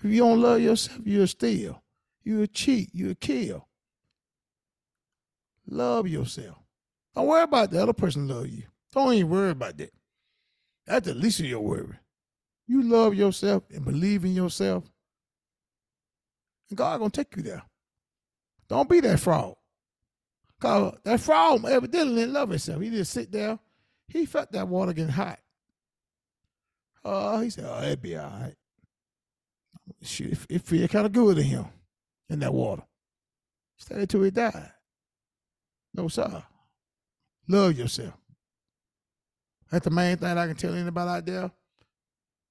If 0.03 0.11
you 0.11 0.21
don't 0.21 0.41
love 0.41 0.61
yourself, 0.61 1.01
you'll 1.05 1.27
steal. 1.27 1.83
You'll 2.23 2.47
cheat. 2.47 2.91
You'll 2.93 3.15
kill. 3.15 3.67
Love 5.69 6.07
yourself. 6.07 6.57
Don't 7.15 7.27
worry 7.27 7.43
about 7.43 7.71
the 7.71 7.83
other 7.83 7.93
person 7.93 8.29
love 8.29 8.49
you. 8.49 8.65
Don't 8.93 9.15
even 9.15 9.31
worry 9.31 9.51
about 9.51 9.77
that. 9.79 9.93
That's 10.87 11.07
the 11.07 11.15
least 11.15 11.41
of 11.41 11.47
your 11.47 11.61
worry. 11.61 11.99
You 12.69 12.83
love 12.83 13.15
yourself 13.15 13.65
and 13.73 13.85
believe 13.85 14.25
in 14.25 14.35
yourself, 14.35 14.85
and 16.69 16.77
God 16.77 16.99
gonna 16.99 17.11
take 17.11 17.37
you 17.37 17.43
there. 17.43 17.63
Don't 18.69 18.89
be 18.89 19.01
that 19.01 19.21
fraud. 19.21 19.55
Cause 20.61 20.97
that 21.05 21.21
frog 21.21 21.65
evidently 21.67 22.17
didn't 22.17 22.33
love 22.33 22.51
himself. 22.51 22.81
He 22.81 22.91
just 22.91 23.13
sit 23.13 23.31
there. 23.31 23.59
He 24.09 24.25
felt 24.25 24.53
that 24.53 24.69
water 24.69 24.93
getting 24.93 25.13
hot. 25.13 25.39
Uh, 27.05 27.41
he 27.41 27.51
said, 27.51 27.67
"Oh, 27.69 27.83
it'd 27.83 28.03
be 28.03 28.17
all 28.17 28.27
right." 28.27 28.55
Shoot, 30.03 30.33
it, 30.33 30.39
it 30.49 30.63
feel 30.63 30.89
kind 30.89 31.07
of 31.07 31.13
good 31.13 31.37
to 31.37 31.43
him 31.43 31.67
in 32.29 32.41
that 32.41 32.55
water. 32.55 32.83
Stayed 33.77 34.09
till 34.09 34.23
he 34.23 34.31
died. 34.31 34.73
No 35.95 36.09
sir. 36.09 36.43
Love 37.49 37.79
yourself. 37.79 38.15
That's 39.71 39.85
the 39.85 39.91
main 39.91 40.17
thing 40.17 40.39
I 40.39 40.47
can 40.47 40.57
tell 40.57 40.75
anybody 40.75 41.11
out 41.11 41.27
there. 41.27 41.51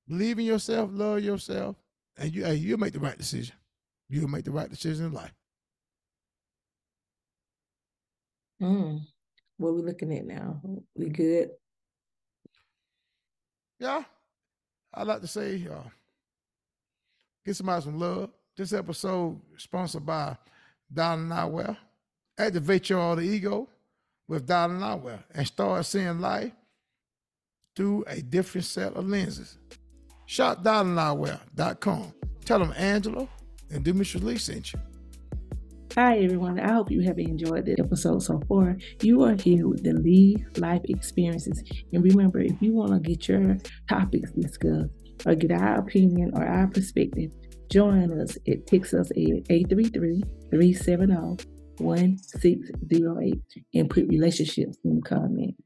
Believe 0.07 0.39
in 0.39 0.45
yourself, 0.45 0.89
love 0.93 1.21
yourself, 1.21 1.75
and 2.17 2.33
you 2.33 2.45
hey, 2.45 2.55
you'll 2.55 2.79
make 2.79 2.93
the 2.93 2.99
right 2.99 3.17
decision. 3.17 3.55
You'll 4.07 4.27
make 4.27 4.45
the 4.45 4.51
right 4.51 4.69
decision 4.69 5.07
in 5.07 5.13
life. 5.13 5.33
Mm. 8.61 9.01
What 9.57 9.75
we 9.75 9.81
looking 9.81 10.13
at 10.17 10.25
now? 10.25 10.61
We 10.95 11.09
good? 11.09 11.49
Yeah. 13.79 14.03
I'd 14.93 15.07
like 15.07 15.21
to 15.21 15.27
say, 15.27 15.67
uh, 15.69 15.89
get 17.45 17.55
somebody 17.55 17.83
some 17.83 17.99
love. 17.99 18.29
This 18.55 18.71
episode 18.73 19.41
sponsored 19.57 20.05
by 20.05 20.37
Donald 20.91 21.29
Nowell. 21.29 21.77
Activate 22.37 22.89
your 22.89 22.99
alter 22.99 23.21
ego 23.21 23.67
with 24.27 24.45
Donald 24.45 24.79
Nowell 24.79 25.19
and 25.33 25.45
start 25.45 25.85
seeing 25.85 26.19
life 26.19 26.51
through 27.75 28.05
a 28.07 28.21
different 28.21 28.65
set 28.65 28.93
of 28.93 29.07
lenses. 29.07 29.57
Shop 30.25 30.63
DonaldNowell.com. 30.63 32.13
Tell 32.45 32.59
them 32.59 32.73
Angela 32.77 33.27
and 33.71 33.83
Demetrius 33.83 34.23
Lee 34.23 34.37
sent 34.37 34.73
you. 34.73 34.79
Hi, 35.97 36.17
everyone. 36.17 36.59
I 36.59 36.73
hope 36.73 36.91
you 36.91 36.99
have 37.03 37.19
enjoyed 37.19 37.67
the 37.67 37.77
episode 37.79 38.21
so 38.21 38.41
far. 38.49 38.75
You 39.01 39.23
are 39.23 39.35
here 39.35 39.65
with 39.65 39.81
the 39.81 39.93
Lee 39.93 40.45
Life 40.57 40.81
Experiences. 40.89 41.63
And 41.93 42.03
remember, 42.03 42.41
if 42.41 42.61
you 42.61 42.73
want 42.73 42.91
to 42.91 42.99
get 42.99 43.29
your 43.29 43.55
topics 43.87 44.29
discussed 44.31 44.89
or 45.25 45.35
get 45.35 45.53
our 45.53 45.79
opinion 45.79 46.31
or 46.35 46.45
our 46.45 46.67
perspective, 46.67 47.31
join 47.71 48.11
us 48.19 48.37
at 48.45 48.67
Texas 48.67 49.09
at 49.11 49.17
833 49.17 50.21
370 50.51 51.15
1608 51.77 53.41
and 53.75 53.89
put 53.89 54.05
relationships 54.09 54.77
in 54.83 54.97
the 54.97 55.01
comments. 55.01 55.64